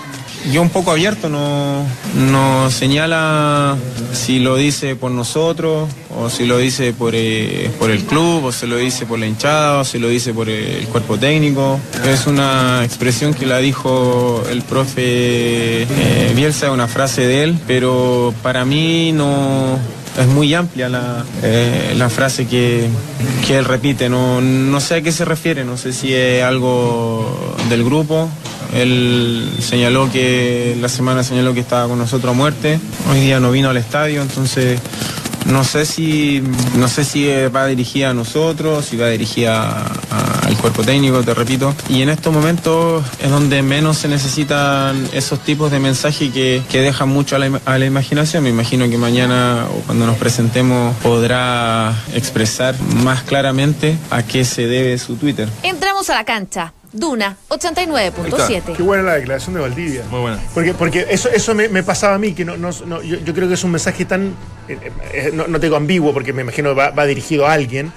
Yo 0.51 0.61
un 0.61 0.69
poco 0.69 0.91
abierto, 0.91 1.27
no, 1.27 1.83
no 2.15 2.69
señala 2.69 3.77
si 4.13 4.39
lo 4.39 4.55
dice 4.55 4.95
por 4.95 5.11
nosotros, 5.11 5.89
o 6.17 6.29
si 6.29 6.45
lo 6.45 6.57
dice 6.57 6.93
por, 6.93 7.13
eh, 7.15 7.71
por 7.79 7.89
el 7.89 8.03
club, 8.03 8.45
o 8.45 8.51
se 8.51 8.67
lo 8.67 8.77
dice 8.77 9.05
por 9.05 9.19
la 9.19 9.25
hinchada, 9.25 9.79
o 9.79 9.85
si 9.85 9.97
lo 9.97 10.07
dice 10.07 10.33
por 10.33 10.47
el 10.49 10.87
cuerpo 10.87 11.17
técnico. 11.17 11.79
Es 12.05 12.27
una 12.27 12.83
expresión 12.83 13.33
que 13.33 13.45
la 13.45 13.57
dijo 13.57 14.43
el 14.49 14.61
profe 14.61 15.83
eh, 15.83 16.33
Bielsa, 16.35 16.71
una 16.71 16.87
frase 16.87 17.25
de 17.25 17.43
él, 17.43 17.59
pero 17.65 18.33
para 18.43 18.65
mí 18.65 19.11
no, 19.11 19.79
es 20.19 20.27
muy 20.27 20.53
amplia 20.53 20.89
la, 20.89 21.25
eh, 21.43 21.93
la 21.97 22.09
frase 22.09 22.47
que, 22.47 22.87
que 23.45 23.57
él 23.57 23.65
repite. 23.65 24.09
No, 24.09 24.41
no 24.41 24.79
sé 24.79 24.95
a 24.95 25.01
qué 25.01 25.11
se 25.11 25.25
refiere, 25.25 25.65
no 25.65 25.77
sé 25.77 25.91
si 25.91 26.13
es 26.13 26.43
algo 26.43 27.55
del 27.69 27.83
grupo. 27.83 28.29
Él 28.75 29.49
señaló 29.59 30.11
que 30.11 30.77
la 30.81 30.89
semana 30.89 31.23
señaló 31.23 31.53
que 31.53 31.61
estaba 31.61 31.87
con 31.87 31.97
nosotros 31.97 32.33
a 32.33 32.37
muerte. 32.37 32.79
Hoy 33.09 33.21
día 33.21 33.39
no 33.39 33.51
vino 33.51 33.69
al 33.69 33.77
estadio, 33.77 34.21
entonces 34.21 34.81
no 35.45 35.63
sé 35.63 35.85
si 35.85 36.43
no 36.75 36.87
sé 36.87 37.05
si 37.05 37.27
va 37.55 37.67
dirigida 37.67 38.09
a 38.09 38.13
nosotros, 38.13 38.85
si 38.85 38.97
va 38.97 39.07
dirigida 39.07 39.85
al 40.45 40.57
cuerpo 40.57 40.83
técnico, 40.83 41.23
te 41.23 41.33
repito. 41.33 41.73
Y 41.87 42.01
en 42.01 42.09
estos 42.09 42.33
momentos 42.33 43.03
es 43.21 43.29
donde 43.29 43.61
menos 43.61 43.97
se 43.97 44.07
necesitan 44.07 45.07
esos 45.13 45.39
tipos 45.39 45.71
de 45.71 45.79
mensajes 45.79 46.31
que, 46.33 46.61
que 46.69 46.81
dejan 46.81 47.09
mucho 47.09 47.35
a 47.35 47.39
la, 47.39 47.61
a 47.65 47.77
la 47.77 47.85
imaginación. 47.85 48.43
Me 48.43 48.49
imagino 48.49 48.89
que 48.89 48.97
mañana 48.97 49.67
o 49.71 49.81
cuando 49.85 50.05
nos 50.05 50.17
presentemos 50.17 50.95
podrá 50.97 51.95
expresar 52.13 52.75
más 53.03 53.23
claramente 53.23 53.97
a 54.09 54.23
qué 54.23 54.43
se 54.43 54.67
debe 54.67 54.97
su 54.97 55.15
Twitter. 55.15 55.47
Entramos 55.63 56.09
a 56.09 56.15
la 56.15 56.25
cancha. 56.25 56.73
Duna 56.95 57.35
Qué 57.49 57.55
89.7. 57.55 58.77
buena 58.83 59.03
la 59.03 59.15
declaración 59.15 59.55
de 59.55 59.61
Valdivia. 59.61 60.03
Muy 60.09 60.21
buena. 60.21 60.39
Porque, 60.53 60.73
porque 60.73 61.05
eso, 61.09 61.29
eso 61.29 61.53
me, 61.53 61.67
me 61.69 61.83
pasaba 61.83 62.15
a 62.15 62.17
mí, 62.17 62.33
que 62.33 62.45
no, 62.45 62.55
no- 62.57 62.71
no- 62.85 63.01
yo, 63.03 63.17
yo 63.19 63.33
creo 63.33 63.47
que 63.47 63.53
es 63.55 63.63
un 63.63 63.71
mensaje 63.71 64.05
tan, 64.05 64.33
eh, 64.67 64.77
eh, 65.13 65.31
no, 65.33 65.47
no 65.47 65.59
te 65.59 65.65
digo 65.67 65.75
ambiguo, 65.75 66.13
porque 66.13 66.33
me 66.33 66.41
imagino 66.43 66.69
que 66.69 66.75
va, 66.75 66.89
va 66.91 67.05
dirigido 67.05 67.45
a 67.47 67.53
alguien, 67.53 67.91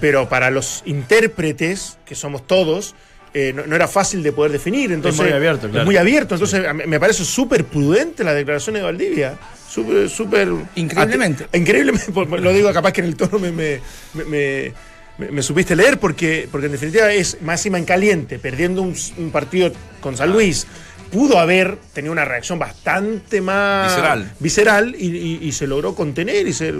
pero 0.00 0.28
para 0.28 0.50
los 0.50 0.82
intérpretes, 0.86 1.98
que 2.04 2.14
somos 2.14 2.46
todos, 2.46 2.94
eh, 3.34 3.52
no, 3.54 3.66
no 3.66 3.74
era 3.74 3.88
fácil 3.88 4.22
de 4.22 4.32
poder 4.32 4.52
definir. 4.52 4.92
Entonces, 4.92 5.20
muy 5.22 5.32
abierto, 5.32 5.66
claro. 5.68 5.80
Es 5.80 5.86
muy 5.86 5.96
abierto, 5.96 6.34
entonces 6.34 6.62
me 6.86 7.00
parece 7.00 7.24
súper 7.24 7.64
prudente 7.64 8.22
la 8.24 8.34
declaración 8.34 8.74
de 8.74 8.82
Valdivia. 8.82 9.38
Súper, 9.68 10.10
súper... 10.10 10.48
Increíblemente. 10.74 11.46
Increíblemente, 11.54 12.12
lo 12.40 12.52
digo 12.52 12.70
capaz 12.74 12.92
que 12.92 13.00
en 13.00 13.06
el 13.06 13.16
tono 13.16 13.38
me, 13.38 13.50
me, 13.50 13.80
me- 14.26 14.72
me- 15.18 15.42
supiste 15.42 15.76
leer, 15.76 15.98
porque, 15.98 16.48
porque 16.50 16.66
en 16.66 16.72
definitiva 16.72 17.12
es 17.12 17.38
máxima 17.42 17.78
en 17.78 17.84
caliente, 17.84 18.38
perdiendo 18.38 18.82
un, 18.82 18.94
un 19.18 19.30
partido 19.30 19.70
con 20.00 20.16
San 20.16 20.32
Luis. 20.32 20.66
Pudo 21.10 21.38
haber 21.38 21.76
tenido 21.92 22.10
una 22.12 22.24
reacción 22.24 22.58
bastante 22.58 23.40
más 23.42 23.88
Visceral. 23.94 24.32
visceral 24.40 24.96
y, 24.98 25.08
y- 25.08 25.38
y 25.42 25.52
se 25.52 25.66
logró 25.66 25.94
contener 25.94 26.46
y 26.46 26.52
ser 26.54 26.76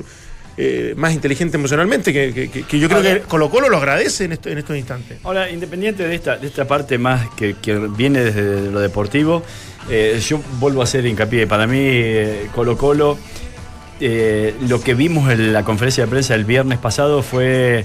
eh, 0.56 0.92
más 0.98 1.12
inteligente 1.14 1.56
emocionalmente, 1.56 2.12
que, 2.12 2.32
que- 2.32 2.50
que- 2.50 2.62
que 2.64 2.78
yo 2.78 2.86
creo 2.88 2.98
Ahora- 3.00 3.14
que 3.14 3.20
Colo 3.22 3.48
Colo 3.50 3.68
lo 3.70 3.78
agradece 3.78 4.24
en, 4.24 4.32
esto- 4.32 4.48
en 4.50 4.58
estos 4.58 4.76
instantes. 4.76 5.18
Ahora, 5.24 5.50
independiente 5.50 6.06
de 6.06 6.14
esta, 6.14 6.36
de 6.36 6.46
esta 6.46 6.66
parte 6.66 6.98
más 6.98 7.26
que, 7.36 7.56
que 7.60 7.74
viene 7.76 8.20
desde 8.24 8.70
lo 8.70 8.80
deportivo, 8.80 9.42
eh, 9.90 10.20
yo 10.26 10.40
vuelvo 10.60 10.80
a 10.82 10.84
hacer 10.84 11.04
hincapié. 11.06 11.46
Para 11.46 11.66
mí, 11.66 11.78
eh, 11.80 12.48
Colo 12.54 12.76
Colo, 12.76 13.18
eh, 14.00 14.54
lo 14.68 14.80
que 14.80 14.94
vimos 14.94 15.30
en 15.30 15.52
la 15.52 15.64
conferencia 15.64 16.04
de 16.04 16.10
prensa 16.10 16.34
el 16.34 16.44
viernes 16.44 16.78
pasado 16.78 17.22
fue 17.22 17.84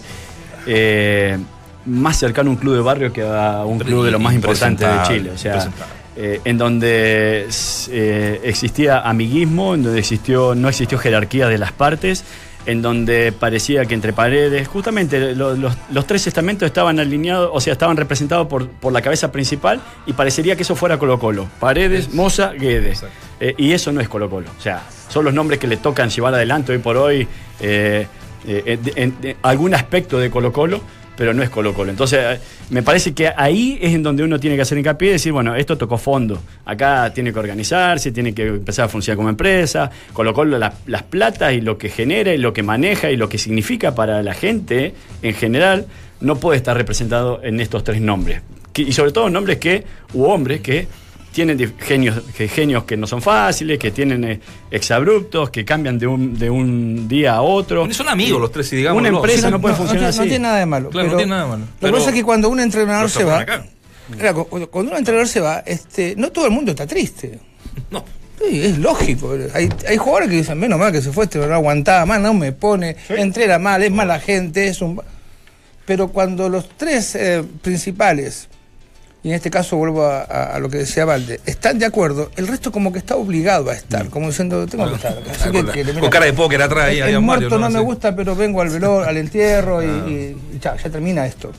eh, 0.68 1.38
más 1.86 2.18
cercano 2.20 2.50
a 2.50 2.54
un 2.54 2.58
club 2.60 2.76
de 2.76 2.82
barrio 2.82 3.12
que 3.14 3.22
a 3.24 3.64
un 3.66 3.80
club 3.80 4.06
de 4.06 4.12
los 4.12 4.22
más 4.22 4.34
importantes 4.36 4.88
de 4.88 5.08
Chile. 5.08 5.32
O 5.34 5.38
sea, 5.38 5.54
eh, 6.18 6.42
en 6.46 6.58
donde 6.58 7.48
eh, 7.92 8.42
existía 8.44 9.00
amiguismo, 9.02 9.74
en 9.76 9.84
donde 9.84 10.00
existió, 10.00 10.54
no 10.56 10.68
existió 10.68 10.98
jerarquía 10.98 11.48
de 11.48 11.58
las 11.58 11.72
partes, 11.72 12.24
en 12.66 12.82
donde 12.82 13.32
parecía 13.32 13.86
que 13.86 13.94
entre 13.94 14.12
paredes, 14.12 14.68
justamente 14.68 15.34
lo- 15.36 15.56
los, 15.56 15.78
los 15.90 16.06
tres 16.08 16.28
estamentos 16.28 16.66
estaban 16.66 17.00
alineados, 17.00 17.50
o 17.54 17.62
sea, 17.62 17.72
estaban 17.74 17.96
representados 17.96 18.48
por, 18.48 18.68
por 18.68 18.92
la 18.92 19.02
cabeza 19.02 19.32
principal 19.32 19.80
y 20.06 20.12
parecería 20.14 20.58
que 20.58 20.64
eso 20.64 20.76
fuera 20.76 20.98
Colo 21.00 21.18
Colo. 21.20 21.48
Paredes, 21.62 22.14
Moza, 22.14 22.52
Guedes. 22.52 23.06
Eh, 23.40 23.54
y 23.58 23.72
eso 23.72 23.92
no 23.94 24.02
es 24.02 24.10
Colo 24.10 24.30
Colo. 24.30 24.50
O 24.58 24.62
sea, 24.62 24.82
son 25.08 25.24
los 25.24 25.34
nombres 25.34 25.60
que 25.60 25.68
le 25.68 25.78
tocan 25.78 26.10
llevar 26.10 26.34
adelante 26.34 26.74
hoy 26.74 26.80
por 26.80 26.98
hoy 26.98 27.26
eh, 28.48 29.36
algún 29.42 29.74
aspecto 29.74 30.18
de 30.20 30.30
Colo 30.30 30.52
Colo, 30.54 30.82
pero 31.18 31.34
no 31.34 31.42
es 31.44 31.50
Colo 31.50 31.74
Colo. 31.74 31.90
Entonces, 31.92 32.20
eh, 32.22 32.40
me 32.70 32.84
parece 32.84 33.14
que 33.14 33.28
ahí 33.36 33.78
es 33.82 33.94
en 33.94 34.04
donde 34.04 34.24
uno 34.24 34.40
tiene 34.40 34.56
que 34.56 34.62
hacer 34.62 34.78
hincapié 34.78 35.10
y 35.10 35.12
decir, 35.14 35.32
bueno, 35.32 35.56
esto 35.56 35.78
tocó 35.78 35.98
fondo. 35.98 36.40
Acá 36.66 37.12
tiene 37.14 37.34
que 37.34 37.40
organizarse, 37.40 38.12
tiene 38.12 38.34
que 38.34 38.48
empezar 38.48 38.86
a 38.86 38.88
funcionar 38.90 39.18
como 39.18 39.30
empresa. 39.30 39.90
Colo 40.14 40.34
Colo, 40.34 40.58
la- 40.60 40.74
las 40.86 41.04
platas 41.04 41.54
y 41.54 41.62
lo 41.62 41.78
que 41.78 41.90
genera 41.90 42.34
y 42.34 42.38
lo 42.38 42.54
que 42.54 42.62
maneja 42.64 43.10
y 43.10 43.18
lo 43.18 43.30
que 43.30 43.38
significa 43.40 43.96
para 43.96 44.22
la 44.22 44.34
gente 44.36 44.94
en 45.24 45.34
general, 45.34 45.88
no 46.22 46.36
puede 46.38 46.58
estar 46.58 46.78
representado 46.78 47.42
en 47.44 47.60
estos 47.60 47.84
tres 47.84 48.00
nombres. 48.02 48.42
Y 48.76 48.92
sobre 48.92 49.12
todo 49.12 49.28
nombres 49.32 49.58
que, 49.58 49.84
u 50.14 50.26
hombres 50.26 50.62
que 50.62 50.88
tienen 51.38 51.76
genios 51.78 52.24
que, 52.36 52.48
genios 52.48 52.84
que 52.86 52.98
no 52.98 53.06
son 53.06 53.22
fáciles, 53.22 53.78
que 53.78 53.92
tienen 53.92 54.24
eh, 54.24 54.40
exabruptos, 54.72 55.52
que 55.52 55.64
cambian 55.64 56.00
de 56.00 56.08
un, 56.08 56.36
de 56.36 56.50
un 56.50 57.08
día 57.08 57.36
a 57.36 57.44
otro. 57.44 57.88
Son 57.94 58.10
amigos 58.10 58.42
los 58.42 58.52
tres, 58.52 58.74
y 58.74 58.78
digamos. 58.78 59.00
Una 59.00 59.10
empresa 59.10 59.52
no 59.52 59.62
puede 59.62 59.76
funcionar 59.76 60.02
no, 60.02 60.10
así. 60.10 60.20
tiene 60.22 60.40
nada 60.40 60.58
de 60.58 60.66
malo. 60.66 60.90
Claro, 60.90 61.12
no 61.12 61.16
tiene 61.18 61.30
nada 61.30 61.44
de 61.44 61.50
malo. 61.50 61.66
Lo 61.66 61.72
Pero 61.80 61.94
que 61.94 61.98
pasa 62.00 62.10
es 62.10 62.16
que 62.16 62.24
cuando 62.24 62.50
un 62.50 62.60
entrenador 62.60 63.08
se 63.08 63.24
va. 63.24 63.46
Claro, 64.18 64.46
cu- 64.46 64.68
cuando 64.72 64.94
un 64.94 64.98
entrenador 64.98 65.28
se 65.28 65.40
va, 65.40 65.60
este, 65.64 66.16
no 66.18 66.32
todo 66.32 66.46
el 66.46 66.52
mundo 66.52 66.72
está 66.72 66.88
triste. 66.88 67.40
No. 67.92 68.04
Sí, 68.40 68.60
es 68.66 68.80
lógico. 68.80 69.36
Hay, 69.54 69.70
hay 69.88 69.98
jugadores 69.98 70.30
que 70.30 70.36
dicen, 70.38 70.58
menos 70.58 70.80
mal 70.80 70.92
que 70.92 71.04
se 71.04 71.12
fue, 71.12 71.26
este 71.26 71.38
no 71.38 71.54
aguantaba 71.54 72.08
más, 72.08 72.20
no 72.20 72.34
me 72.34 72.52
pone, 72.52 72.96
entrena 73.10 73.60
mal, 73.60 73.84
es 73.84 73.92
mala 73.92 74.20
gente, 74.20 74.68
es 74.70 74.82
un... 74.82 75.00
Pero 75.86 76.08
cuando 76.08 76.50
los 76.50 76.68
tres 76.78 77.14
eh, 77.16 77.44
principales, 77.62 78.48
y 79.24 79.30
en 79.30 79.36
este 79.36 79.50
caso 79.50 79.76
vuelvo 79.78 80.06
a, 80.06 80.22
a- 80.22 80.56
a 80.56 80.60
lo 80.60 80.70
que 80.70 80.78
decía 80.78 81.04
Valde, 81.06 81.40
están 81.46 81.80
de 81.80 81.86
acuerdo, 81.86 82.32
el 82.38 82.48
resto 82.48 82.72
como 82.72 82.92
que 82.94 83.00
está 83.00 83.16
obligado 83.16 83.70
a 83.70 83.74
estar, 83.74 84.10
como 84.10 84.28
diciendo, 84.28 84.66
tengo 84.68 84.88
que 84.90 84.96
estar. 84.96 85.14
acá". 85.18 85.32
Así 85.32 85.44
Ah, 85.50 85.52
que- 85.52 85.72
que, 85.72 85.84
mira, 85.86 86.00
con 86.00 86.10
cara 86.10 86.26
de 86.26 86.34
póker 86.34 86.62
atrás 86.62 86.86
ahí 86.86 87.00
el, 87.00 87.10
el 87.10 87.20
muerto 87.22 87.58
no, 87.58 87.70
me 87.70 87.80
Sí. 87.80 87.86
gusta, 87.86 88.16
pero 88.16 88.36
vengo 88.36 88.62
al 88.62 88.70
velor, 88.70 89.08
al 89.08 89.18
entierro 89.18 89.82
y, 89.84 89.86
y- 90.12 90.38
y 90.56 90.60
chao, 90.60 90.76
ya 90.82 90.90
termina 90.90 91.26
esto. 91.26 91.52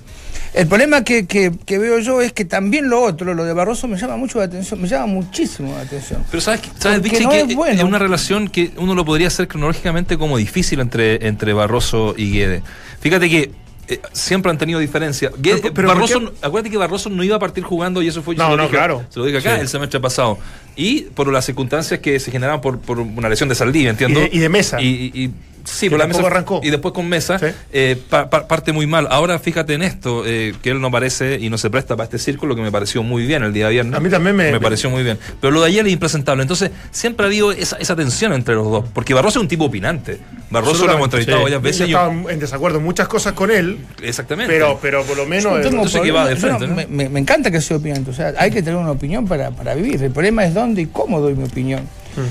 El 0.55 0.67
problema 0.67 1.05
que, 1.05 1.27
que- 1.27 1.53
que 1.67 1.79
veo 1.79 1.99
yo 1.99 2.23
es 2.23 2.33
que 2.33 2.47
también 2.47 2.89
lo 2.89 3.03
otro, 3.03 3.35
lo 3.35 3.45
de 3.45 3.53
Barroso, 3.53 3.87
me 3.87 3.99
llama 3.99 4.17
mucho 4.17 4.39
la 4.39 4.45
atención, 4.47 4.81
me 4.81 4.89
llama 4.89 5.07
muchísimo 5.07 5.75
la 5.75 5.83
atención. 5.83 6.25
Pero 6.31 6.41
sabes, 6.41 6.63
sabes 6.79 7.03
Vichy, 7.03 7.25
no 7.25 7.31
que 7.31 7.41
es 7.43 7.55
bueno. 7.55 7.75
es 7.77 7.83
una 7.85 7.99
relación 7.99 8.49
que 8.49 8.71
uno 8.79 8.95
lo 8.95 9.05
podría 9.05 9.27
hacer 9.29 9.47
cronológicamente 9.47 10.17
como 10.17 10.39
difícil 10.39 10.81
entre, 10.81 11.27
entre 11.29 11.53
Barroso 11.53 12.15
y 12.17 12.33
Guede. 12.33 12.63
Fíjate 13.01 13.29
que 13.29 13.51
eh, 13.89 14.01
siempre 14.13 14.51
han 14.51 14.59
tenido 14.59 14.79
diferencia. 14.81 15.31
Pero- 15.43 15.61
pero 15.61 15.73
¿por 15.75 15.87
Barroso, 15.87 16.33
acuérdate 16.43 16.71
que 16.71 16.77
Barroso 16.77 17.09
no 17.11 17.23
iba 17.25 17.37
a 17.37 17.39
partir 17.39 17.65
jugando 17.65 18.03
y 18.03 18.09
eso 18.09 18.23
fue 18.23 18.35
No, 18.37 18.57
no, 18.57 18.65
dije- 18.65 18.71
claro. 18.77 19.05
Se 19.11 19.19
lo 19.19 19.25
dije 19.25 19.39
acá 19.39 19.55
Sí. 19.57 19.61
el 19.63 19.69
semestre 19.69 20.01
pasado. 20.01 20.39
Y 20.77 21.03
por 21.03 21.33
las 21.33 21.45
circunstancias 21.45 22.01
que 22.01 22.21
se 22.21 22.31
generaban 22.31 22.61
por, 22.61 22.79
por 22.79 23.01
una 23.01 23.29
lesión 23.29 23.49
de 23.49 23.55
Saldivia, 23.55 23.91
entiendo. 23.91 24.21
Y 24.21 24.23
de- 24.25 24.31
y 24.33 24.39
de 24.39 24.49
Mesa. 24.49 24.81
Y- 24.81 25.33
sí, 25.71 25.89
por 25.91 25.99
la 25.99 26.07
mesa. 26.07 26.21
arrancó. 26.27 26.61
Y 26.63 26.71
después 26.71 26.93
con 26.95 27.09
Mesa, 27.09 27.39
Sí. 27.39 27.47
eh, 27.73 27.97
pa- 28.09 28.29
pa- 28.31 28.47
parte 28.49 28.73
muy 28.73 28.87
mal. 28.87 29.07
Ahora 29.11 29.39
fíjate 29.39 29.75
en 29.75 29.83
esto, 29.83 30.25
eh, 30.27 30.55
que 30.63 30.71
él 30.71 30.81
no 30.81 30.91
parece 30.91 31.39
y 31.41 31.51
no 31.51 31.59
se 31.59 31.71
presta 31.71 31.97
para 31.97 32.05
este 32.05 32.19
círculo, 32.19 32.55
que 32.57 32.63
me 32.63 32.71
pareció 32.73 33.03
muy 33.03 33.27
bien 33.27 33.43
el 33.43 33.53
día 33.53 33.69
viernes. 33.69 33.95
A 33.95 34.01
mí 34.01 34.09
también 34.11 34.35
me- 34.37 34.51
Me 34.53 34.61
pareció 34.61 34.91
muy 34.91 35.03
bien. 35.03 35.19
Pero 35.41 35.51
lo 35.53 35.61
de 35.63 35.69
ayer 35.69 35.87
es 35.87 35.93
impresentable. 35.93 36.43
Entonces, 36.43 36.71
siempre 36.91 37.25
ha 37.25 37.29
habido 37.29 37.53
esa, 37.53 37.77
esa 37.77 37.95
tensión 37.97 38.33
entre 38.33 38.55
los 38.55 38.71
dos. 38.71 38.85
Porque 38.93 39.15
Barroso 39.15 39.39
es 39.39 39.43
un 39.43 39.49
tipo 39.49 39.65
opinante. 39.65 40.19
Barroso 40.51 40.87
lo 40.87 40.93
hemos 40.93 41.05
entrevistado 41.05 41.39
Sí. 41.39 41.43
varias 41.45 41.63
veces. 41.63 41.89
Yo 41.89 41.99
estaba 41.99 42.33
en 42.33 42.39
desacuerdo 42.41 42.79
en 42.79 42.85
muchas 42.85 43.07
cosas 43.09 43.35
con 43.35 43.51
él, 43.51 43.79
exactamente. 44.03 44.53
pero, 44.53 44.79
pero 44.81 45.03
por 45.05 45.17
lo 45.17 45.27
menos. 45.27 45.45
no 45.53 45.61
tengo 45.61 45.69
entonces 45.77 46.01
que 46.01 46.11
va 46.11 46.27
de 46.27 46.37
frente, 46.37 46.67
no- 46.67 46.75
¿no? 46.75 46.77
me, 46.77 46.87
me- 46.87 47.09
me 47.09 47.21
encanta 47.21 47.51
que 47.51 47.61
sea 47.61 47.77
opinión, 47.77 48.05
o 48.09 48.13
sea, 48.13 48.33
hay 48.39 48.51
que 48.51 48.63
tener 48.63 48.79
una 48.79 48.91
opinión 48.93 49.27
para, 49.27 49.51
para 49.51 49.75
vivir. 49.75 50.03
El 50.03 50.11
problema 50.11 50.45
es 50.47 50.55
dónde 50.55 50.83
y 50.83 50.87
cómo 50.87 51.21
doy 51.21 51.35
mi 51.35 51.45
opinión. 51.45 51.83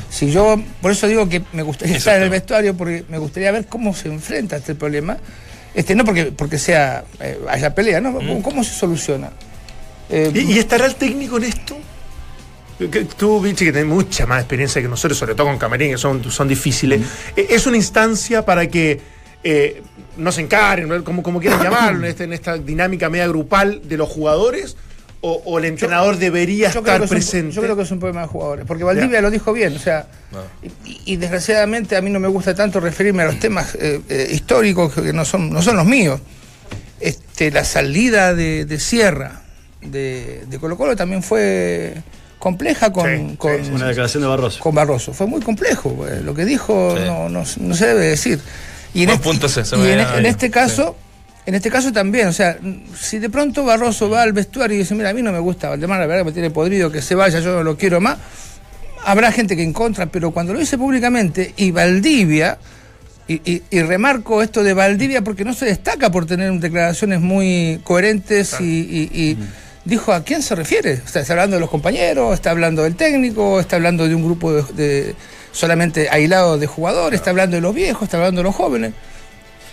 Si 0.10 0.32
yo, 0.32 0.60
por 0.82 0.92
eso 0.92 1.08
digo 1.08 1.28
que 1.30 1.42
me 1.54 1.64
gustaría 1.64 1.98
estar 1.98 2.18
en 2.18 2.24
el 2.24 2.30
vestuario, 2.30 2.76
porque 2.76 3.04
me 3.10 3.18
gustaría 3.18 3.52
ver 3.52 3.66
cómo 3.68 3.94
se 3.94 4.08
enfrenta 4.10 4.58
este 4.58 4.76
problema. 4.76 5.18
Este, 5.74 5.94
no 5.96 6.04
porque, 6.06 6.26
porque 6.32 6.58
sea 6.58 7.04
eh, 7.20 7.38
haya 7.50 7.76
pelea, 7.76 8.02
¿no? 8.02 8.14
¿Cómo, 8.14 8.42
cómo 8.42 8.64
se 8.64 8.74
soluciona? 8.74 9.32
Eh, 10.10 10.32
¿Y, 10.34 10.54
y 10.54 10.60
estará 10.60 10.86
el 10.86 10.96
técnico 10.96 11.38
en 11.38 11.44
esto? 11.44 11.78
Tú, 13.18 13.42
Vichy, 13.42 13.66
que 13.66 13.72
tenés 13.72 13.88
mucha 13.88 14.28
más 14.28 14.40
experiencia 14.42 14.82
que 14.82 14.88
nosotros, 14.88 15.18
sobre 15.18 15.34
todo 15.34 15.48
con 15.48 15.58
Camerín, 15.58 15.92
que 15.92 15.98
son, 15.98 16.24
son 16.32 16.48
difíciles. 16.48 17.02
Eh, 17.36 17.48
¿Es 17.50 17.66
una 17.66 17.76
instancia 17.78 18.46
para 18.46 18.68
que 18.68 19.02
eh, 19.44 19.82
no 20.16 20.32
se 20.32 20.42
encaren, 20.42 21.02
como, 21.04 21.24
como 21.24 21.40
quieran 21.40 21.60
llamarlo, 21.64 22.06
en, 22.06 22.12
este- 22.12 22.26
en 22.26 22.34
esta 22.34 22.58
dinámica 22.58 23.10
media 23.10 23.28
grupal 23.28 23.82
de 23.88 23.98
los 23.98 24.08
jugadores? 24.10 24.78
¿O, 25.22 25.42
o 25.46 25.58
el 25.58 25.66
entrenador 25.66 26.18
debería 26.18 26.72
yo, 26.72 26.80
estar 26.80 27.02
un, 27.02 27.08
presente? 27.08 27.52
yo 27.56 27.62
creo 27.64 27.76
que 27.76 27.82
es 27.82 27.92
un 27.92 28.00
problema 28.00 28.22
de 28.22 28.28
jugadores, 28.28 28.66
porque 28.68 28.84
Valdivia 28.84 29.20
lo 29.20 29.32
dijo 29.32 29.52
bien, 29.52 29.76
o 29.76 29.80
sea, 29.80 30.06
y, 30.86 31.14
y 31.14 31.16
desgraciadamente 31.18 31.96
a 31.98 32.02
mí 32.02 32.12
no 32.12 32.20
me 32.20 32.28
gusta 32.28 32.54
tanto 32.54 32.80
referirme 32.80 33.24
a 33.24 33.26
los 33.26 33.40
temas 33.40 33.74
eh, 33.76 34.00
eh, 34.10 34.28
históricos 34.32 34.94
que 34.94 35.14
no 35.14 35.26
son, 35.26 35.50
no 35.52 35.62
son 35.64 35.76
los 35.76 35.86
míos. 35.88 36.20
Este, 37.00 37.52
la 37.52 37.64
salida 37.64 38.34
de, 38.34 38.66
de 38.66 38.80
Sierra 38.80 39.42
de, 39.82 40.44
de 40.48 40.60
Colo 40.60 40.78
Colo 40.78 40.96
también 40.96 41.22
fue 41.24 41.96
compleja 42.40 42.92
con, 42.92 43.06
Sí, 43.32 43.36
con, 43.38 43.66
sí, 43.66 43.72
Una 43.72 43.88
declaración 43.88 44.22
de 44.24 44.30
Barroso. 44.30 44.60
con 44.60 44.76
Barroso. 44.76 45.14
Fue 45.14 45.26
muy 45.28 45.42
complejo, 45.42 45.94
pues, 45.94 46.22
lo 46.24 46.34
que 46.36 46.46
dijo 46.46 46.96
Sí. 46.96 47.04
no, 47.06 47.28
no, 47.30 47.44
no 47.60 47.76
se 47.76 47.88
debe 47.88 48.06
decir. 48.08 48.40
Y 48.94 49.04
en, 49.04 49.10
este, 49.10 49.30
y 49.30 49.92
en- 49.92 50.00
ido. 50.00 50.30
este 50.30 50.50
caso, 50.52 50.96
en 51.48 51.56
este 51.56 51.72
caso 51.72 51.92
también, 51.92 52.28
o 52.28 52.34
sea, 52.34 52.58
si 53.00 53.18
de 53.18 53.30
pronto 53.30 53.64
Barroso 53.66 54.10
va 54.10 54.22
al 54.22 54.34
vestuario 54.34 54.76
y 54.76 54.80
dice, 54.80 54.94
mira, 54.94 55.10
a 55.10 55.14
mí 55.14 55.22
no 55.24 55.32
me 55.32 55.40
gusta 55.40 55.70
Valdemar, 55.70 56.00
la 56.00 56.06
verdad 56.06 56.22
que 56.22 56.26
me 56.26 56.32
tiene 56.34 56.50
podrido, 56.52 56.92
que 56.92 57.02
se 57.02 57.16
vaya, 57.16 57.40
yo 57.40 57.54
no 57.54 57.64
lo 57.64 57.76
quiero 57.78 58.00
más, 58.00 58.18
habrá 59.06 59.32
gente 59.32 59.56
que 59.56 59.64
en 59.64 59.74
contra, 59.74 60.06
pero 60.08 60.32
cuando 60.32 60.54
lo 60.54 60.60
dice 60.60 60.78
públicamente 60.78 61.54
y 61.58 61.72
Valdivia, 61.72 62.60
y, 63.30 63.42
y- 63.52 63.64
y 63.72 63.82
remarco 63.82 64.42
esto 64.42 64.64
de 64.64 64.74
Valdivia 64.74 65.22
porque 65.22 65.44
no 65.44 65.54
se 65.54 65.66
destaca 65.66 66.10
por 66.12 66.26
tener 66.26 66.52
declaraciones 66.54 67.20
muy 67.20 67.80
coherentes 67.84 68.56
y, 68.62 68.64
y- 68.66 69.10
y 69.14 69.38
dijo 69.84 70.14
a 70.14 70.24
quién 70.24 70.42
se 70.42 70.56
refiere. 70.56 71.02
O 71.06 71.08
sea, 71.10 71.22
está 71.24 71.34
hablando 71.34 71.56
de 71.58 71.60
los 71.60 71.70
compañeros, 71.70 72.34
está 72.34 72.52
hablando 72.52 72.84
del 72.84 72.96
técnico, 72.96 73.60
está 73.60 73.76
hablando 73.78 74.08
de 74.08 74.16
un 74.16 74.24
grupo 74.24 74.54
de, 74.54 74.64
de- 74.74 75.16
solamente 75.52 76.08
aislado 76.10 76.58
de 76.58 76.68
jugadores, 76.68 77.20
está 77.20 77.32
hablando 77.32 77.56
de 77.56 77.62
los 77.62 77.74
viejos, 77.76 78.04
está 78.04 78.18
hablando 78.18 78.40
de 78.40 78.44
los 78.44 78.56
jóvenes. 78.56 78.94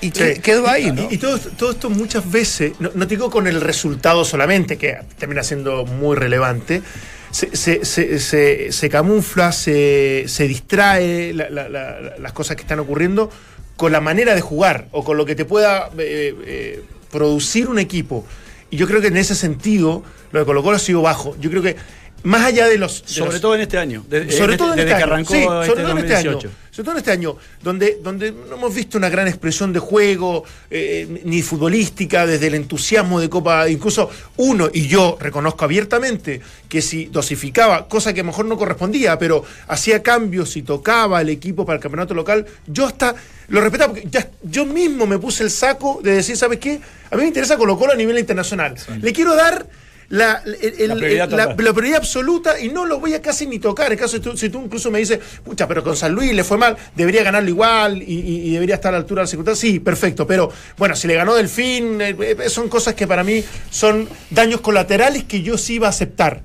Y 0.07 0.11
que- 0.11 0.35
Sí. 0.37 0.41
quedó 0.41 0.69
ahí, 0.69 0.87
Y- 0.89 0.93
¿no? 0.93 1.09
Y, 1.11 1.15
y 1.15 1.19
todo, 1.19 1.37
esto- 1.37 1.51
todo 1.57 1.71
esto 1.73 1.91
muchas 1.91 2.31
veces, 2.31 2.73
no, 2.79 2.91
no 2.95 3.07
te 3.07 3.15
digo 3.17 3.31
con 3.31 3.47
el 3.47 3.61
resultado 3.61 4.25
solamente, 4.25 4.77
que 4.77 4.97
termina 5.19 5.43
siendo 5.43 5.85
muy 5.87 6.17
relevante, 6.17 6.83
se, 7.31 7.57
se- 7.57 7.85
se- 7.85 8.19
se- 8.21 8.71
se 8.73 8.89
camufla, 8.91 9.51
se, 9.53 10.25
se 10.29 10.47
distrae 10.47 11.33
la- 11.35 11.51
la- 11.51 11.69
la- 11.69 12.01
la- 12.01 12.17
las 12.19 12.33
cosas 12.33 12.57
que 12.57 12.63
están 12.63 12.81
ocurriendo 12.81 13.31
con 13.77 13.91
la 13.93 14.01
manera 14.01 14.35
de 14.35 14.41
jugar 14.41 14.87
o 14.93 15.03
con 15.05 15.17
lo 15.17 15.25
que 15.25 15.35
te 15.35 15.45
pueda 15.45 15.91
eh, 15.99 16.35
eh, 16.47 16.83
producir 17.11 17.69
un 17.69 17.79
equipo. 17.79 18.25
Y 18.71 18.77
yo 18.77 18.87
creo 18.87 19.01
que 19.01 19.09
en 19.09 19.17
ese 19.17 19.35
sentido, 19.35 20.03
lo 20.33 20.41
de 20.41 20.47
Colo 20.47 20.63
Colo 20.63 20.77
ha 20.77 20.81
sido 20.81 21.03
bajo. 21.03 21.37
Yo 21.41 21.51
creo 21.51 21.63
que 21.63 21.77
más 22.23 22.45
allá 22.45 22.67
de 22.69 22.79
los... 22.79 23.03
de 23.03 23.09
Sobre 23.09 23.33
los- 23.33 23.41
todo 23.41 23.55
en 23.55 23.61
este 23.63 23.79
año. 23.79 24.05
de- 24.09 24.31
sobre 24.33 24.53
en 24.53 24.59
todo 24.59 24.71
en 24.73 24.77
desde 24.77 24.91
este 24.91 24.97
que 24.99 25.03
año. 25.05 25.13
arrancó 25.13 25.33
Sí, 25.35 25.39
este 25.41 25.67
sobre 25.67 25.83
todo 25.83 25.91
en 25.93 25.99
este 25.99 26.17
año. 26.17 26.39
2018. 26.75 26.77
Sobre 26.77 26.85
todo 26.85 26.93
en 26.95 26.99
este 26.99 27.11
año, 27.13 27.37
donde, 27.63 27.99
donde 28.03 28.33
no 28.33 28.57
hemos 28.57 28.75
visto 28.75 28.99
una 28.99 29.09
gran 29.09 29.29
expresión 29.29 29.73
de 29.73 29.79
juego, 29.79 30.45
eh, 30.71 31.23
ni 31.25 31.41
futbolística, 31.43 32.27
desde 32.27 32.49
el 32.49 32.55
entusiasmo 32.57 33.21
de 33.21 33.29
Copa. 33.31 33.69
Incluso 33.69 34.11
uno, 34.39 34.69
y 34.73 34.89
yo 34.89 35.17
reconozco 35.21 35.65
abiertamente, 35.65 36.41
que 36.69 36.83
si 36.83 37.07
dosificaba, 37.07 37.87
cosa 37.89 38.13
que 38.13 38.21
a 38.21 38.23
lo 38.25 38.29
mejor 38.29 38.47
no 38.47 38.57
correspondía, 38.57 39.19
pero 39.19 39.45
hacía 39.69 40.03
cambios 40.03 40.57
y 40.57 40.63
tocaba 40.63 41.21
el 41.21 41.29
equipo 41.29 41.65
para 41.65 41.77
el 41.77 41.83
campeonato 41.83 42.15
local, 42.15 42.45
yo 42.67 42.87
hasta 42.87 43.15
lo 43.49 43.61
respetaba, 43.61 43.93
porque 43.93 44.09
ya- 44.11 44.31
yo 44.43 44.67
mismo 44.67 45.07
me 45.07 45.19
puse 45.19 45.45
el 45.45 45.51
saco 45.51 46.01
de 46.03 46.13
decir, 46.17 46.37
¿sabes 46.37 46.59
qué? 46.59 46.81
A 47.11 47.17
mí 47.17 47.23
me 47.23 47.29
interesa 47.29 47.57
Colo 47.57 47.79
Colo 47.79 47.93
a 47.93 47.97
nivel 47.97 48.19
internacional. 48.19 48.75
Le 49.01 49.13
quiero 49.13 49.35
dar. 49.37 49.67
La, 50.09 50.43
el- 50.45 50.75
el- 50.79 50.89
La 50.89 50.95
prioridad 50.97 51.31
la- 51.31 51.37
la 51.37 51.97
absoluta 51.97 52.61
y 52.61 52.69
no 52.69 52.85
lo 52.87 53.01
voy 53.01 53.15
a 53.15 53.23
casi 53.23 53.47
ni 53.47 53.59
tocar. 53.59 53.91
En 53.93 53.99
caso 53.99 54.19
de 54.19 54.21
tú, 54.21 54.37
si 54.37 54.49
tú 54.51 54.63
incluso 54.65 54.91
me 54.91 54.99
dices, 54.99 55.19
pucha, 55.45 55.67
pero 55.67 55.83
con 55.83 55.97
San 55.97 56.13
Luis 56.13 56.33
le 56.33 56.45
fue 56.45 56.59
mal, 56.59 56.77
debería 56.95 57.23
ganarlo 57.23 57.49
igual 57.49 58.03
y, 58.03 58.05
y- 58.21 58.49
y 58.49 58.53
debería 58.53 58.75
estar 58.77 58.91
a 58.91 58.93
la 58.93 58.99
altura 58.99 59.23
del 59.23 59.29
secretario. 59.29 59.57
Sí, 59.57 59.81
perfecto, 59.81 60.27
pero 60.27 60.53
bueno, 60.77 60.95
si 60.95 61.09
le 61.09 61.15
ganó 61.15 61.35
Delfín, 61.35 62.01
eh, 62.01 62.17
eh, 62.19 62.49
son 62.51 62.69
cosas 62.69 62.95
que 62.95 63.07
para 63.07 63.25
mí 63.25 63.43
son 63.71 64.09
daños 64.31 64.61
colaterales 64.61 65.25
que 65.25 65.43
yo 65.43 65.57
sí 65.59 65.75
iba 65.75 65.87
a 65.87 65.91
aceptar. 65.91 66.43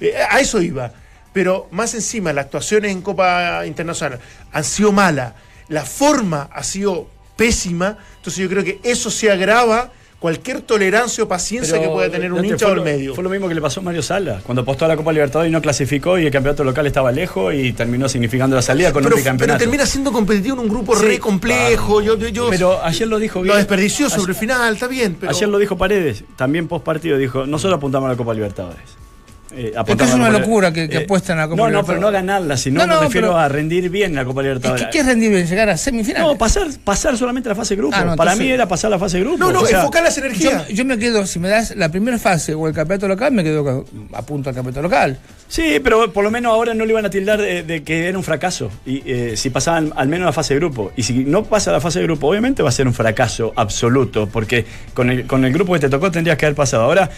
Eh, 0.00 0.12
a 0.30 0.38
eso 0.40 0.60
iba. 0.60 0.92
Pero 1.32 1.68
más 1.70 1.94
encima, 1.94 2.32
las 2.32 2.46
actuaciones 2.46 2.90
en 2.92 3.02
Copa 3.02 3.64
Internacional 3.66 4.18
han 4.52 4.64
sido 4.64 4.92
malas, 4.92 5.34
la 5.68 5.84
forma 5.84 6.48
ha 6.52 6.62
sido 6.62 7.08
pésima, 7.36 7.98
entonces 8.16 8.42
yo 8.42 8.48
creo 8.48 8.64
que 8.64 8.80
eso 8.82 9.10
se 9.10 9.30
agrava 9.30 9.92
cualquier 10.18 10.62
tolerancia 10.62 11.22
o 11.22 11.28
paciencia 11.28 11.74
Pero, 11.76 11.88
que 11.90 11.94
pueda 11.94 12.10
tener 12.10 12.32
un 12.32 12.44
hincha 12.44 12.58
fue 12.58 12.66
o 12.66 12.70
el 12.72 12.78
lo- 12.78 12.84
medio. 12.84 13.14
Fue 13.14 13.22
lo 13.22 13.30
mismo 13.30 13.48
que 13.48 13.54
le 13.54 13.60
pasó 13.60 13.80
a 13.80 13.82
Mario 13.84 14.02
Sala, 14.02 14.40
cuando 14.42 14.62
apostó 14.62 14.84
a 14.84 14.88
la 14.88 14.96
Copa 14.96 15.12
Libertadores 15.12 15.48
y 15.48 15.52
no 15.52 15.62
clasificó 15.62 16.18
y 16.18 16.26
el 16.26 16.32
campeonato 16.32 16.64
local 16.64 16.86
estaba 16.86 17.12
lejos 17.12 17.54
y 17.54 17.72
terminó 17.72 18.08
significando 18.08 18.56
la 18.56 18.62
salida 18.62 18.92
con 18.92 19.02
pero, 19.04 19.14
un 19.14 19.20
bicampeonato. 19.20 19.58
pero 19.58 19.70
termina 19.70 19.86
siendo 19.86 20.10
competitivo 20.10 20.54
en 20.56 20.62
un 20.62 20.68
grupo 20.68 20.96
Sí, 20.96 21.06
re 21.06 21.18
complejo. 21.20 22.00
Yo, 22.02 22.16
yo- 22.18 22.28
yo- 22.28 22.48
Pero 22.50 22.82
ayer 22.84 23.06
lo 23.06 23.18
dijo 23.18 23.38
lo 23.38 23.44
bien. 23.44 23.56
desperdició 23.58 24.10
sobre 24.10 24.32
el 24.32 24.38
final, 24.38 24.74
está 24.74 24.88
bien. 24.88 25.16
Pero, 25.20 25.30
Ayer 25.30 25.48
lo 25.48 25.58
dijo 25.58 25.76
Paredes, 25.78 26.24
también 26.36 26.66
post 26.66 26.84
partido 26.84 27.16
dijo, 27.16 27.46
nosotros 27.46 27.76
apuntamos 27.78 28.08
a 28.08 28.10
la 28.12 28.16
Copa 28.16 28.34
Libertadores. 28.34 28.98
Eh, 29.50 29.72
Es 29.74 29.96
que 29.96 30.04
a 30.04 30.14
una 30.14 30.28
locura 30.28 30.70
que, 30.72 30.88
que 30.90 30.96
eh, 30.98 31.04
apuestan 31.04 31.38
a 31.38 31.42
la 31.42 31.48
Copa 31.48 31.62
No, 31.62 31.70
no, 31.70 31.84
pero 31.86 31.98
no 31.98 32.10
ganarla, 32.10 32.56
sino 32.58 32.80
No, 32.80 32.86
no, 32.86 33.00
me 33.00 33.06
refiero 33.06 33.28
pero- 33.28 33.38
a 33.38 33.48
rendir 33.48 33.88
bien 33.88 34.10
en 34.10 34.16
la 34.16 34.24
Copa 34.26 34.42
¿Y 34.42 34.44
Libertadores. 34.44 34.84
qué, 34.84 34.90
qué 34.90 34.98
es 35.00 35.06
rendir 35.06 35.30
bien? 35.30 35.46
¿Llegar 35.46 35.70
a 35.70 35.76
semifinales? 35.78 36.26
No, 36.28 36.36
pasar, 36.36 36.66
pasar 36.84 37.16
solamente 37.16 37.48
la 37.48 37.54
fase 37.54 37.74
de 37.74 37.80
grupo. 37.80 37.96
Ah, 37.96 38.04
no, 38.04 38.16
Para 38.16 38.32
entonces- 38.32 38.46
mí 38.46 38.52
era 38.52 38.68
pasar 38.68 38.90
la 38.90 38.98
fase 38.98 39.16
de 39.18 39.24
grupo. 39.24 39.38
no, 39.38 39.50
no, 39.50 39.60
o 39.60 39.66
sea, 39.66 39.78
enfocar 39.78 40.02
las 40.02 40.18
energías. 40.18 40.68
yo 40.68 40.84
me 40.84 40.98
quedo, 40.98 41.26
si 41.26 41.38
me 41.38 41.48
das 41.48 41.74
la 41.76 41.88
primera 41.88 42.18
fase 42.18 42.52
o 42.54 42.68
el 42.68 42.74
campeonato 42.74 43.08
local, 43.08 43.32
me 43.32 43.42
quedo 43.42 43.86
a 44.12 44.22
punto 44.22 44.50
al 44.50 44.54
campeonato 44.54 44.82
local. 44.82 45.18
Sí, 45.48 45.80
pero 45.82 46.12
por 46.12 46.24
lo 46.24 46.30
menos 46.30 46.52
ahora 46.52 46.74
no 46.74 46.84
le 46.84 46.90
iban 46.92 47.06
a 47.06 47.10
tildar 47.10 47.40
de, 47.40 47.62
de 47.62 47.82
que 47.82 48.06
era 48.06 48.18
un 48.18 48.24
fracaso. 48.24 48.70
Y 48.84 49.02
eh, 49.10 49.32
si 49.34 49.48
pasaban 49.48 49.94
al 49.96 50.08
menos 50.08 50.26
la 50.26 50.32
fase 50.32 50.52
de 50.52 50.60
grupo. 50.60 50.92
Y 50.94 51.04
si 51.04 51.24
no 51.24 51.44
pasa 51.44 51.72
la 51.72 51.80
fase 51.80 52.00
de 52.00 52.04
grupo, 52.04 52.28
obviamente 52.28 52.62
va 52.62 52.68
a 52.68 52.72
ser 52.72 52.86
un 52.86 52.92
fracaso 52.92 53.54
absoluto. 53.56 54.28
Porque 54.30 54.66
con 54.92 55.08
el, 55.08 55.26
con 55.26 55.46
el 55.46 55.52
grupo 55.54 55.72
que 55.72 55.78
te 55.80 55.88
tocó 55.88 56.10
tendrías 56.10 56.36
que 56.36 56.44
haber 56.44 56.54
pasado. 56.56 56.82
Ahora, 56.82 57.08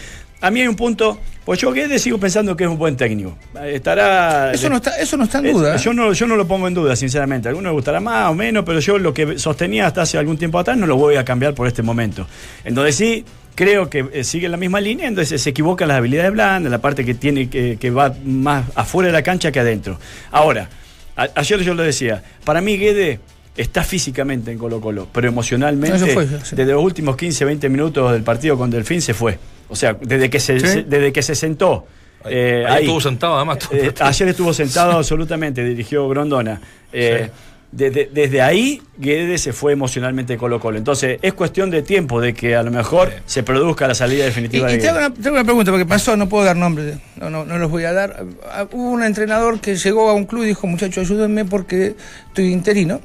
a 0.41 0.51
mí 0.51 0.61
hay 0.61 0.67
un 0.67 0.75
punto. 0.75 1.19
Pues 1.45 1.59
yo 1.59 1.73
que 1.73 1.97
sigo 1.97 2.19
pensando 2.19 2.55
que 2.55 2.65
es 2.65 2.69
un 2.69 2.77
buen 2.77 2.95
técnico. 2.95 3.35
Estará. 3.65 4.51
Eso 4.53 4.69
no 4.69 4.75
está, 4.75 4.97
eso 4.99 5.17
no 5.17 5.23
está 5.23 5.39
en 5.39 5.51
duda. 5.53 5.75
¿eh? 5.75 5.79
yo, 5.79 5.91
no, 5.93 6.13
yo 6.13 6.27
no 6.27 6.35
lo 6.35 6.45
pongo 6.47 6.67
en 6.67 6.73
duda, 6.75 6.95
sinceramente. 6.95 7.47
A 7.47 7.49
algunos 7.49 7.71
les 7.71 7.75
gustará 7.77 7.99
más 7.99 8.29
o 8.29 8.35
menos, 8.35 8.63
pero 8.63 8.79
yo 8.79 8.99
lo 8.99 9.13
que 9.13 9.39
sostenía 9.39 9.87
hasta 9.87 10.03
hace 10.03 10.17
algún 10.19 10.37
tiempo 10.37 10.59
atrás 10.59 10.77
no 10.77 10.85
lo 10.85 10.97
voy 10.97 11.15
a 11.15 11.25
cambiar 11.25 11.55
por 11.55 11.67
este 11.67 11.81
momento. 11.81 12.27
En 12.63 12.75
donde 12.75 12.91
sí 12.91 13.25
creo 13.55 13.89
que 13.89 14.05
eh, 14.13 14.23
sigue 14.23 14.47
la 14.49 14.57
misma 14.57 14.79
línea, 14.79 15.07
entonces 15.07 15.41
se 15.41 15.49
equivocan 15.49 15.87
las 15.87 15.97
habilidades 15.97 16.31
blandas, 16.31 16.71
la 16.71 16.79
parte 16.79 17.03
que 17.03 17.15
tiene 17.15 17.49
que, 17.49 17.77
que 17.79 17.89
va 17.89 18.13
más 18.23 18.65
afuera 18.75 19.07
de 19.07 19.13
la 19.13 19.23
cancha 19.23 19.51
que 19.51 19.59
adentro. 19.59 19.99
Ahora, 20.31 20.69
a- 21.17 21.27
ayer 21.35 21.59
yo 21.61 21.73
lo 21.73 21.81
decía, 21.83 22.23
para 22.45 22.61
mí 22.61 22.77
Guede 22.77 23.19
está 23.57 23.83
físicamente 23.83 24.51
en 24.51 24.57
Colo 24.59 24.79
Colo, 24.79 25.07
pero 25.11 25.27
emocionalmente, 25.27 25.97
No, 25.97 26.05
se 26.05 26.13
fue, 26.13 26.27
sí. 26.27 26.55
desde 26.55 26.71
los 26.71 26.83
últimos 26.83 27.17
15, 27.17 27.45
20 27.45 27.67
minutos 27.69 28.11
del 28.13 28.21
partido 28.23 28.57
con 28.57 28.69
Delfín 28.69 29.01
se 29.01 29.13
fue. 29.13 29.37
O 29.71 29.75
sea, 29.75 29.95
desde 29.99 30.29
que 30.29 30.39
se, 30.39 30.59
Sí. 30.59 30.67
se- 30.67 30.83
desde 30.83 31.11
que 31.11 31.21
se 31.23 31.33
sentó. 31.33 31.85
eh, 32.25 32.63
Ahí 32.67 32.73
ahí. 32.75 32.83
estuvo 32.83 33.01
sentado 33.01 33.35
además. 33.37 33.57
Eh, 33.71 33.91
ayer 33.99 34.27
estuvo 34.27 34.53
sentado 34.53 34.91
absolutamente, 34.99 35.63
dirigió 35.63 36.07
Grondona. 36.07 36.61
Eh, 36.93 37.29
desde, 37.71 38.09
desde 38.13 38.41
ahí, 38.41 38.81
Guedes 38.97 39.41
se 39.41 39.53
fue 39.53 39.71
emocionalmente 39.71 40.33
de 40.33 40.37
Colo 40.37 40.59
Colo. 40.59 40.77
Entonces, 40.77 41.17
es 41.21 41.33
cuestión 41.33 41.69
de 41.71 41.81
tiempo 41.83 42.19
de 42.21 42.33
que 42.33 42.53
a 42.55 42.61
lo 42.63 42.69
mejor 42.69 43.11
se 43.25 43.41
produzca 43.43 43.87
la 43.87 43.95
salida 43.95 44.23
Y, 44.23 44.25
definitiva 44.27 44.69
y 44.69 44.73
de 44.75 44.79
te, 44.79 44.89
hago 44.89 44.97
Guedes. 44.99 45.09
una, 45.13 45.21
te 45.23 45.27
hago 45.29 45.35
una 45.37 45.43
pregunta, 45.45 45.71
porque 45.71 45.85
pasó, 45.85 46.15
no 46.17 46.27
puedo 46.27 46.43
dar 46.43 46.57
nombres, 46.57 46.97
no, 47.15 47.29
no, 47.29 47.45
no 47.45 47.57
los 47.57 47.71
voy 47.71 47.85
a 47.85 47.93
dar. 47.93 48.25
Ah, 48.51 48.67
Hubo 48.71 48.89
un 48.91 49.03
entrenador 49.03 49.61
que 49.61 49.75
llegó 49.77 50.09
a 50.09 50.13
un 50.13 50.25
club 50.25 50.43
y 50.43 50.47
dijo, 50.47 50.67
muchachos, 50.67 50.97
ayúdenme 51.09 51.45
porque 51.45 51.95
estoy 52.27 52.51
interino, 52.51 52.99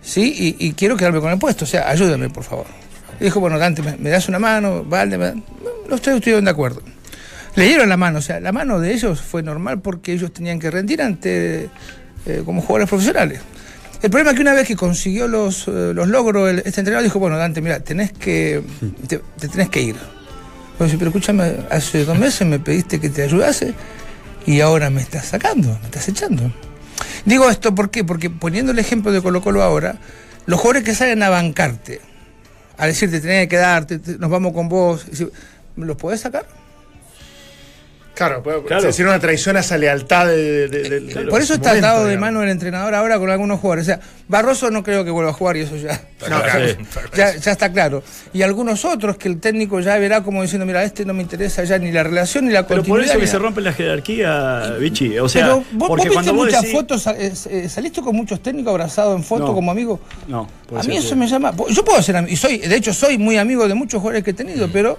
¿sí? 0.00 0.56
Y, 0.58 0.66
y 0.68 0.72
quiero 0.72 0.96
quedarme 0.96 1.20
con 1.20 1.30
el 1.30 1.38
puesto, 1.38 1.64
o 1.64 1.68
sea, 1.68 1.88
ayúdenme, 1.90 2.30
por 2.30 2.44
favor. 2.44 2.66
Y 3.20 3.24
dijo, 3.24 3.40
bueno, 3.40 3.58
Dante, 3.58 3.82
¿me, 3.82 4.10
das 4.10 4.28
una 4.28 4.38
mano? 4.38 4.84
Valde, 4.84 5.18
me 5.18 5.24
da-". 5.26 5.34
Los 5.88 6.02
tres 6.02 6.16
estuvieron 6.16 6.44
de 6.44 6.50
acuerdo. 6.50 6.82
Le 7.54 7.64
dieron 7.64 7.88
la 7.88 7.96
mano, 7.96 8.18
o 8.18 8.22
sea, 8.22 8.38
la 8.40 8.52
mano 8.52 8.80
de 8.80 8.92
ellos 8.92 9.20
fue 9.20 9.42
normal 9.42 9.80
porque 9.80 10.12
ellos 10.12 10.32
tenían 10.32 10.58
que 10.58 10.70
rendir 10.70 11.00
ante 11.00 11.70
eh, 12.26 12.42
como 12.44 12.60
jugadores 12.60 12.88
profesionales. 12.88 13.40
El 14.02 14.10
problema 14.10 14.30
es 14.30 14.36
que 14.36 14.42
una 14.42 14.52
vez 14.52 14.68
que 14.68 14.76
consiguió 14.76 15.26
los, 15.26 15.66
eh, 15.68 15.92
los 15.94 16.06
logros, 16.08 16.50
este 16.50 16.80
entrenador 16.80 17.02
dijo, 17.02 17.18
bueno, 17.18 17.38
Dante, 17.38 17.62
mira, 17.62 17.80
tenés 17.80 18.12
que, 18.12 18.62
te, 19.08 19.20
te 19.38 19.48
tenés 19.48 19.70
que 19.70 19.80
ir. 19.80 19.96
Pero 20.78 21.06
escúchame, 21.06 21.56
hace 21.70 22.04
dos 22.04 22.18
meses 22.18 22.46
me 22.46 22.58
pediste 22.58 23.00
que 23.00 23.08
te 23.08 23.22
ayudase 23.22 23.72
y 24.44 24.60
ahora 24.60 24.90
me 24.90 25.00
estás 25.00 25.26
sacando, 25.26 25.68
me 25.80 25.86
estás 25.86 26.08
echando. 26.08 26.52
Digo 27.24 27.50
esto 27.50 27.74
¿por 27.74 27.90
qué? 27.90 28.04
porque 28.04 28.30
poniendo 28.30 28.72
el 28.72 28.78
ejemplo 28.78 29.10
de 29.10 29.22
Colo 29.22 29.40
Colo 29.40 29.62
ahora, 29.62 29.98
los 30.46 30.60
jugadores 30.60 30.84
que 30.84 30.94
salen 30.94 31.22
a 31.22 31.28
bancarte, 31.28 32.00
a 32.78 32.86
decirte 32.86 33.20
tenés 33.20 33.42
que 33.44 33.48
quedarte, 33.48 33.98
te- 33.98 34.18
nos 34.18 34.30
vamos 34.30 34.52
con 34.52 34.68
vos, 34.68 35.06
¿los 35.76 35.96
podés 35.96 36.20
sacar? 36.20 36.46
Claro, 38.16 38.42
puede 38.42 38.62
Claro. 38.62 38.82
decir 38.82 39.06
una 39.06 39.20
traición 39.20 39.58
a 39.58 39.60
esa 39.60 39.76
lealtad 39.76 40.26
de, 40.26 40.68
de- 40.68 40.88
de- 40.88 41.00
de- 41.00 41.24
Por 41.26 41.42
eso 41.42 41.52
está 41.52 41.68
momento, 41.68 41.86
atado 41.86 42.04
de 42.04 42.10
digamos. 42.12 42.26
mano 42.28 42.42
el 42.42 42.48
entrenador 42.48 42.94
ahora 42.94 43.18
con 43.18 43.30
algunos 43.30 43.60
jugadores. 43.60 43.84
O 43.84 43.86
sea, 43.86 44.00
Barroso 44.26 44.70
no 44.70 44.82
creo 44.82 45.04
que 45.04 45.10
vuelva 45.10 45.30
a 45.30 45.34
jugar 45.34 45.58
y 45.58 45.60
eso 45.60 45.76
ya, 45.76 46.00
No, 46.30 46.42
claro. 46.42 46.66
ya, 47.14 47.36
ya 47.36 47.52
está 47.52 47.70
claro. 47.70 48.02
Y 48.32 48.40
algunos 48.40 48.86
otros 48.86 49.18
que 49.18 49.28
el 49.28 49.38
técnico 49.38 49.80
ya 49.80 49.98
verá 49.98 50.22
como 50.22 50.40
diciendo, 50.42 50.64
mira, 50.64 50.82
este 50.82 51.04
no 51.04 51.12
me 51.12 51.22
interesa 51.22 51.62
ya 51.64 51.78
ni 51.78 51.92
la 51.92 52.02
relación 52.04 52.46
ni 52.46 52.52
la 52.52 52.66
Pero 52.66 52.80
por 52.80 52.88
continuidad. 52.88 53.10
eso 53.16 53.20
que 53.20 53.26
se 53.26 53.32
nada". 53.34 53.44
rompe 53.44 53.60
la 53.60 53.72
jerarquía, 53.74 54.76
Vichy. 54.80 55.18
O 55.18 55.28
sea, 55.28 55.42
Pero 55.42 55.56
vos, 55.72 55.88
porque 55.88 55.88
vos 55.88 55.96
viste 55.96 56.12
cuando 56.14 56.32
vos 56.34 56.46
muchas 56.46 56.62
decís- 56.62 56.72
fotos, 56.72 57.06
eh, 57.08 57.32
eh, 57.50 57.68
saliste 57.68 58.00
con 58.00 58.16
muchos 58.16 58.40
técnicos 58.42 58.70
abrazados 58.70 59.14
en 59.14 59.24
foto 59.24 59.48
No. 59.48 59.54
como 59.54 59.70
amigo. 59.70 60.00
No, 60.26 60.48
A 60.74 60.82
mí 60.84 60.96
eso 60.96 61.14
me 61.16 61.28
llama. 61.28 61.52
Yo 61.68 61.84
puedo 61.84 62.02
ser 62.02 62.16
ami- 62.16 62.30
y 62.30 62.36
soy, 62.36 62.58
de 62.58 62.76
hecho, 62.76 62.94
soy 62.94 63.18
muy 63.18 63.36
amigo 63.36 63.68
de 63.68 63.74
muchos 63.74 64.00
jugadores 64.00 64.24
que 64.24 64.30
he 64.30 64.32
Mm. 64.32 64.36
tenido, 64.36 64.68
pero 64.72 64.98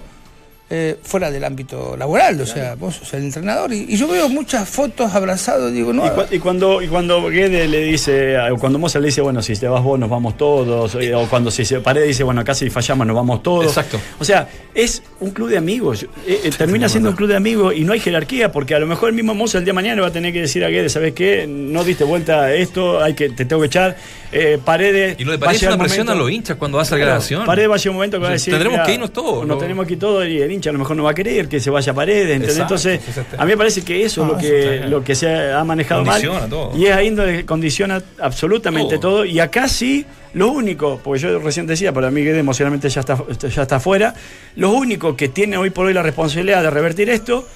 eh, 0.70 0.96
fuera 1.02 1.30
del 1.30 1.44
ámbito 1.44 1.96
laboral. 1.96 2.40
O 2.40 2.46
sea, 2.46 2.74
vos 2.74 2.96
sos 2.96 3.14
el 3.14 3.24
entrenador. 3.24 3.72
Y, 3.72 3.86
y 3.88 3.96
yo 3.96 4.06
veo 4.08 4.28
muchas 4.28 4.68
fotos 4.68 5.14
abrazados, 5.14 5.72
digo, 5.72 5.92
no. 5.92 6.06
Y, 6.06 6.10
cua- 6.10 6.26
y 6.30 6.38
cuando, 6.38 6.82
y 6.82 6.88
cuando 6.88 7.26
Guedes 7.28 7.68
le 7.70 7.80
dice, 7.84 8.38
o 8.50 8.56
cuando 8.58 8.78
Moza 8.78 8.98
le 9.00 9.06
dice, 9.06 9.20
bueno, 9.20 9.40
si 9.42 9.54
te 9.56 9.66
vas 9.68 9.82
vos, 9.82 9.98
nos 9.98 10.10
vamos 10.10 10.36
todos, 10.36 10.94
o 10.94 10.98
o 11.18 11.26
cuando 11.28 11.50
si 11.50 11.64
se 11.64 11.80
Paredes 11.80 12.08
dice, 12.08 12.22
bueno, 12.24 12.40
acá 12.42 12.54
si 12.54 12.68
fallamos, 12.70 13.06
nos 13.06 13.16
vamos 13.16 13.42
todos. 13.42 13.66
Exacto. 13.66 13.98
O 14.18 14.24
sea, 14.24 14.48
es 14.74 15.02
un 15.20 15.30
club 15.30 15.48
de 15.48 15.58
amigos. 15.58 16.02
Eh, 16.26 16.40
eh, 16.44 16.50
termina 16.56 16.88
siendo 16.88 17.10
un 17.10 17.16
club 17.16 17.28
de 17.28 17.36
amigos 17.36 17.74
y 17.74 17.84
no 17.84 17.92
hay 17.92 18.00
jerarquía, 18.00 18.52
porque 18.52 18.74
a 18.74 18.78
lo 18.78 18.86
mejor 18.86 19.08
el 19.08 19.14
mismo 19.14 19.34
Moza 19.34 19.58
el 19.58 19.64
día 19.64 19.70
de 19.72 19.74
mañana 19.76 20.02
va 20.02 20.08
a 20.08 20.12
tener 20.12 20.32
que 20.32 20.42
decir 20.42 20.64
a 20.64 20.68
Guedes, 20.68 20.92
¿sabes 20.92 21.14
qué? 21.14 21.46
No 21.48 21.82
diste 21.84 22.04
vuelta 22.04 22.42
a 22.42 22.54
esto, 22.54 23.02
hay 23.02 23.14
que, 23.14 23.30
te 23.30 23.44
tengo 23.44 23.60
que 23.62 23.66
echar. 23.68 23.96
Eh, 24.30 24.58
Paredes. 24.62 25.16
Y 25.18 25.24
no 25.24 25.30
le 25.32 25.38
va 25.38 25.44
a 25.44 25.46
parece 25.46 25.62
llegar 25.64 25.74
una 25.78 25.84
presión 25.84 26.08
a 26.10 26.14
los 26.14 26.30
hinchas 26.30 26.56
cuando 26.58 26.78
hace 26.78 26.90
la 26.92 26.96
Claro, 26.98 27.10
grabación. 27.12 27.46
Paredes 27.46 27.70
va 27.70 27.74
a 27.74 27.78
llegar 27.78 27.90
un 27.90 27.96
momento 27.96 28.16
que 28.18 28.22
va 28.24 28.28
a 28.28 28.32
decir. 28.32 28.52
tendremos 28.52 28.86
que 28.86 28.92
irnos 28.94 29.12
todos, 29.12 29.46
Nos 29.46 29.56
¿no? 29.56 29.58
tenemos 29.62 29.86
que 29.86 29.92
ir 29.94 29.98
todos 29.98 30.26
y 30.28 30.38
el 30.42 30.52
hincha 30.58 30.70
a 30.70 30.72
lo 30.72 30.78
mejor 30.78 30.96
no 30.96 31.04
va 31.04 31.12
a 31.12 31.14
querer 31.14 31.48
que 31.48 31.60
se 31.60 31.70
vaya 31.70 31.94
Paredes. 31.94 32.36
¿entendés? 32.36 32.58
Exacto, 32.58 32.74
Entonces, 32.74 33.00
a 33.38 33.44
mí 33.44 33.50
me 33.52 33.56
parece 33.56 33.82
que 33.82 34.04
eso 34.04 34.22
es 34.22 34.28
lo 34.28 34.38
eso 34.38 34.48
que, 34.48 34.86
lo 34.88 35.04
que 35.04 35.14
se 35.14 35.52
ha 35.52 35.64
manejado 35.64 36.04
Condiciona 36.04 36.40
mal. 36.40 36.50
todo. 36.50 36.76
Y 36.76 36.86
es 36.86 36.92
ahí 36.94 37.10
donde 37.10 37.46
condiciona 37.46 38.02
absolutamente 38.20 38.98
Todo. 38.98 39.10
todo. 39.16 39.24
Y 39.24 39.40
acá 39.40 39.68
sí, 39.68 40.04
lo 40.34 40.50
único, 40.50 41.00
porque 41.02 41.20
yo 41.22 41.38
recién 41.38 41.66
decía, 41.66 41.92
para 41.92 42.10
mí 42.10 42.22
que 42.22 42.38
emocionalmente 42.38 42.88
ya 42.88 43.00
está, 43.00 43.18
ya 43.48 43.62
está 43.62 43.80
fuera, 43.80 44.14
lo 44.56 44.70
único 44.70 45.16
que 45.16 45.28
tiene 45.28 45.56
hoy 45.56 45.70
por 45.70 45.86
hoy 45.86 45.94
la 45.94 46.02
responsabilidad 46.02 46.62
de 46.62 46.70
revertir 46.70 47.08
esto, 47.10 47.46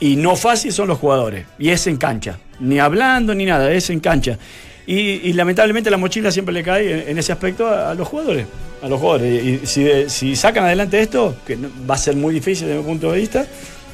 y 0.00 0.16
no 0.16 0.34
fácil, 0.34 0.72
son 0.72 0.88
los 0.88 0.98
jugadores. 0.98 1.46
Y 1.58 1.70
es 1.70 1.86
en 1.86 1.96
cancha. 1.96 2.38
Ni 2.58 2.80
hablando 2.80 3.34
ni 3.34 3.44
nada, 3.44 3.70
es 3.72 3.88
en 3.90 4.00
cancha. 4.00 4.36
Y, 4.86 4.94
y 4.98 5.32
lamentablemente 5.34 5.90
la 5.90 5.96
mochila 5.96 6.30
siempre 6.32 6.52
le 6.52 6.62
cae 6.62 7.02
en, 7.04 7.08
en 7.10 7.18
ese 7.18 7.32
aspecto 7.32 7.66
a, 7.68 7.90
a 7.90 7.94
los 7.94 8.08
jugadores. 8.08 8.46
A 8.82 8.88
los 8.88 8.98
jugadores. 9.00 9.44
Y 9.44 9.66
si, 9.66 9.88
si 10.08 10.34
sacan 10.36 10.64
adelante 10.64 11.00
esto, 11.00 11.36
que 11.46 11.56
va 11.88 11.94
a 11.94 11.98
ser 11.98 12.16
muy 12.16 12.34
difícil 12.34 12.66
desde 12.66 12.80
mi 12.80 12.86
punto 12.86 13.12
de 13.12 13.18
vista, 13.20 13.46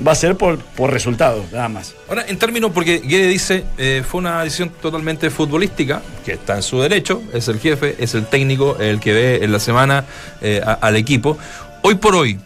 va 0.07 0.13
a 0.13 0.15
ser 0.15 0.37
por, 0.37 0.59
por 0.59 0.91
resultados, 0.93 1.51
nada 1.53 1.69
más. 1.69 1.95
Ahora, 2.09 2.25
en 2.27 2.39
términos, 2.39 2.71
porque 2.73 3.01
Guede 3.01 3.27
dice, 3.27 3.65
eh, 3.77 4.03
fue 4.09 4.21
una 4.21 4.45
decisión 4.45 4.71
totalmente 4.81 5.29
futbolística, 5.29 6.01
que 6.25 6.33
está 6.35 6.57
en 6.57 6.63
su 6.63 6.81
derecho, 6.81 7.23
es 7.35 7.49
el 7.49 7.59
jefe, 7.59 7.97
es 7.99 8.15
el 8.15 8.27
técnico, 8.27 8.79
el 8.79 9.01
que 9.01 9.13
ve 9.13 9.45
en 9.45 9.53
la 9.53 9.59
semana 9.61 10.05
eh, 10.41 10.61
a- 10.65 10.75
al 10.75 10.97
equipo. 10.97 11.37
Hoy 11.83 11.97
por 11.97 12.15
hoy, 12.15 12.39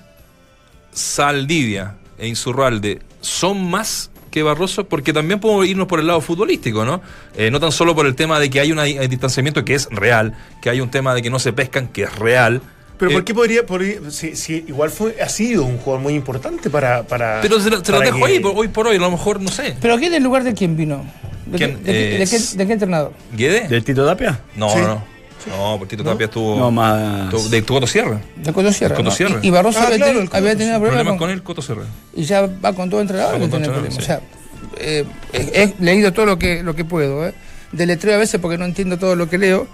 Saldivia 0.92 1.94
e 2.18 2.26
Insurralde 2.28 3.00
son 3.20 3.62
más 3.70 4.10
que 4.32 4.42
Barroso, 4.42 4.84
porque 4.88 5.12
también 5.12 5.38
podemos 5.38 5.66
irnos 5.66 5.86
por 5.86 6.00
el 6.00 6.08
lado 6.08 6.20
futbolístico, 6.20 6.84
¿no? 6.84 7.00
Eh, 7.36 7.50
no 7.52 7.60
tan 7.60 7.70
solo 7.70 7.94
por 7.94 8.06
el 8.06 8.16
tema 8.16 8.40
de 8.40 8.50
que 8.50 8.58
hay 8.58 8.72
un 8.72 8.80
distanciamiento 9.08 9.64
que 9.64 9.74
es 9.74 9.86
real, 9.90 10.34
que 10.60 10.70
hay 10.70 10.80
un 10.80 10.90
tema 10.90 11.14
de 11.14 11.22
que 11.22 11.30
no 11.30 11.38
se 11.38 11.52
pescan, 11.52 11.86
que 11.88 12.02
es 12.04 12.16
real. 12.16 12.60
Pero 12.98 13.10
Eh, 13.10 13.14
¿por 13.14 13.24
qué 13.24 13.34
podría, 13.34 13.66
podría- 13.66 14.10
si, 14.10 14.34
si 14.36 14.64
igual 14.68 14.90
fue, 14.90 15.16
ha 15.20 15.28
sido 15.28 15.64
un 15.64 15.76
jugador 15.78 16.02
muy 16.02 16.14
importante 16.14 16.70
para... 16.70 17.02
para 17.04 17.40
Pero 17.42 17.60
se, 17.60 17.68
lo- 17.70 17.84
se 17.84 17.92
lo 17.92 18.00
dejo 18.00 18.18
que- 18.18 18.24
ahí, 18.24 18.40
por- 18.40 18.52
hoy 18.56 18.68
por 18.68 18.86
hoy, 18.86 18.96
a 18.96 19.00
lo 19.00 19.10
mejor, 19.10 19.40
no 19.40 19.50
sé. 19.50 19.76
Pero 19.80 19.98
¿quién 19.98 20.14
en 20.14 20.22
lugar 20.24 20.44
de 20.44 20.54
quién 20.54 20.76
vino? 20.76 21.04
¿De, 21.46 21.58
¿Quién? 21.58 21.78
qué, 21.78 21.92
de 21.92 21.92
qué- 21.92 22.18
de 22.18 22.22
Eh, 22.22 22.26
qué- 22.30 22.56
de 22.58 22.66
qué 22.66 22.72
entrenador? 22.72 23.12
¿Guede? 23.36 23.68
¿De 23.68 23.80
Tito 23.82 24.06
Tapia? 24.06 24.40
No, 24.56 24.70
Sí. 24.70 24.78
no, 24.78 25.04
no. 25.50 25.76
Porque 25.78 25.96
Tito 25.96 26.08
Tapia 26.08 26.24
estuvo. 26.26 26.56
No, 26.56 26.70
más. 26.70 27.30
de 27.50 27.62
Coto 27.64 27.86
Sierra. 27.86 28.20
De 28.36 28.52
Coto 28.52 28.72
Sierra. 28.72 28.96
Coto. 28.96 29.10
Y, 29.42 29.48
y 29.48 29.50
Barroso 29.50 29.78
Ah, 29.80 29.84
había, 29.86 29.96
claro, 29.98 30.12
tenido- 30.18 30.36
había 30.36 30.56
tenido 30.56 30.78
problemas 30.80 30.80
Problemas 30.80 31.10
con, 31.12 31.18
con 31.18 31.30
el 31.30 31.42
Coto 31.42 31.62
Sierra. 31.62 31.82
y 32.14 32.24
ya 32.24 32.42
va 32.46 32.72
con 32.72 32.88
todo 32.90 33.00
entrenador 33.00 33.38
con 33.38 33.50
todo 33.50 33.60
tiene 33.60 33.66
entrenador, 33.66 33.88
problemas. 33.88 34.02
O 34.02 34.06
sea, 34.06 34.20
eh, 34.78 35.04
he, 35.32 35.62
he 35.62 35.74
leído 35.84 36.12
todo 36.12 36.26
lo 36.26 36.38
que, 36.38 36.62
lo 36.62 36.74
que 36.74 36.84
puedo, 36.84 37.26
¿eh? 37.26 37.34
Deletreo 37.72 38.14
a 38.14 38.18
veces 38.18 38.40
porque 38.40 38.58
no 38.58 38.64
entiendo 38.64 38.98
todo 38.98 39.16
lo 39.16 39.28
que 39.28 39.38
leo. 39.38 39.66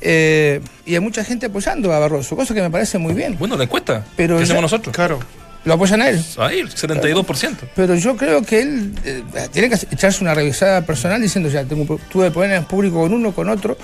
eh, 0.00 0.60
y 0.86 0.94
hay 0.94 1.00
mucha 1.00 1.24
gente 1.24 1.46
apoyando 1.46 1.92
a 1.92 1.98
Barroso, 1.98 2.36
cosa 2.36 2.52
que 2.54 2.60
me 2.62 2.70
parece 2.70 2.98
muy 2.98 3.14
bien. 3.14 3.36
Bueno, 3.38 3.56
la 3.56 3.64
encuesta. 3.64 4.04
Pero 4.16 4.34
¿Qué 4.36 4.40
ya- 4.40 4.44
hacemos 4.44 4.62
nosotros? 4.62 4.94
Claro. 4.94 5.18
Lo 5.64 5.74
apoyan 5.74 6.02
a 6.02 6.10
él. 6.10 6.22
Ahí, 6.36 6.60
el 6.60 6.68
72%. 6.70 7.56
Pero 7.74 7.94
yo 7.94 8.16
creo 8.16 8.42
que 8.42 8.60
él 8.60 8.92
eh, 9.04 9.22
tiene 9.50 9.70
que 9.70 9.76
echarse 9.90 10.22
una 10.22 10.34
revisada 10.34 10.82
personal 10.82 11.20
diciendo, 11.22 11.48
ya, 11.48 11.64
tengo, 11.64 11.98
tuve 12.10 12.30
problemas 12.30 12.66
públicos 12.66 13.00
con 13.00 13.14
uno, 13.14 13.32
con 13.32 13.48
otro, 13.48 13.78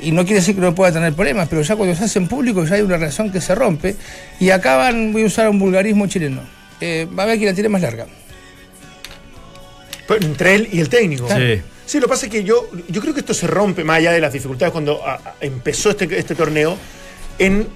y 0.00 0.12
no 0.12 0.24
quiere 0.24 0.40
decir 0.40 0.54
que 0.54 0.60
no 0.62 0.74
pueda 0.74 0.92
tener 0.92 1.12
problemas, 1.12 1.46
pero 1.48 1.60
ya 1.62 1.76
cuando 1.76 1.94
se 1.94 2.04
hace 2.04 2.18
en 2.18 2.28
público 2.28 2.64
ya 2.64 2.76
hay 2.76 2.82
una 2.82 2.96
relación 2.96 3.30
que 3.30 3.40
se 3.42 3.54
rompe, 3.54 3.96
y 4.40 4.48
acaban, 4.50 5.12
voy 5.12 5.24
a 5.24 5.26
usar 5.26 5.48
un 5.50 5.58
vulgarismo 5.58 6.06
chileno, 6.06 6.40
eh, 6.80 7.06
va 7.18 7.24
a 7.24 7.26
haber 7.26 7.36
quien 7.36 7.50
la 7.50 7.54
tiene 7.54 7.68
más 7.68 7.82
larga. 7.82 8.06
Pero 10.08 10.24
entre 10.24 10.54
él 10.54 10.68
y 10.72 10.80
el 10.80 10.88
técnico. 10.88 11.28
Sí. 11.28 11.60
Sí, 11.84 11.98
lo 12.00 12.06
que 12.06 12.08
pasa 12.10 12.26
es 12.26 12.32
que 12.32 12.42
yo, 12.44 12.68
yo 12.88 13.00
creo 13.00 13.12
que 13.14 13.20
esto 13.20 13.34
se 13.34 13.46
rompe 13.46 13.84
más 13.84 13.98
allá 13.98 14.12
de 14.12 14.20
las 14.20 14.32
dificultades 14.32 14.72
cuando 14.72 15.06
a- 15.06 15.14
a- 15.14 15.34
empezó 15.40 15.90
este, 15.90 16.18
este 16.18 16.34
torneo, 16.34 16.76
en 17.38 17.68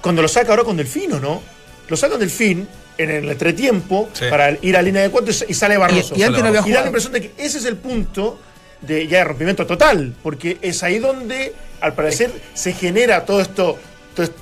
cuando 0.00 0.22
lo 0.22 0.28
saca 0.28 0.50
ahora 0.50 0.64
con 0.64 0.76
Delfino, 0.78 1.18
¿no? 1.20 1.42
Lo 1.88 1.96
saca 1.96 2.12
con 2.12 2.20
Delfín 2.20 2.66
en 3.02 3.10
el 3.10 3.30
entretiempo 3.30 4.08
Sí. 4.12 4.24
para 4.30 4.56
ir 4.62 4.76
a 4.76 4.82
línea 4.82 5.02
de 5.02 5.10
cuatro 5.10 5.30
y 5.30 5.34
sa- 5.34 5.44
y 5.48 5.54
sale 5.54 5.76
Barroso. 5.76 6.14
Y, 6.16 6.20
y 6.20 6.22
antes 6.22 6.42
no 6.42 6.48
había 6.48 6.60
Y 6.60 6.62
da 6.62 6.66
la 6.68 6.70
jugado. 6.72 6.86
impresión 6.86 7.12
de 7.12 7.20
que 7.22 7.32
ese 7.38 7.58
es 7.58 7.64
el 7.64 7.76
punto 7.76 8.38
de 8.80 9.06
ya 9.06 9.18
de 9.18 9.24
rompimiento 9.24 9.66
total, 9.66 10.14
porque 10.22 10.58
es 10.62 10.82
ahí 10.82 10.98
donde, 10.98 11.54
al 11.80 11.94
parecer, 11.94 12.30
se 12.54 12.72
genera 12.72 13.24
todo 13.24 13.40
esto, 13.40 13.78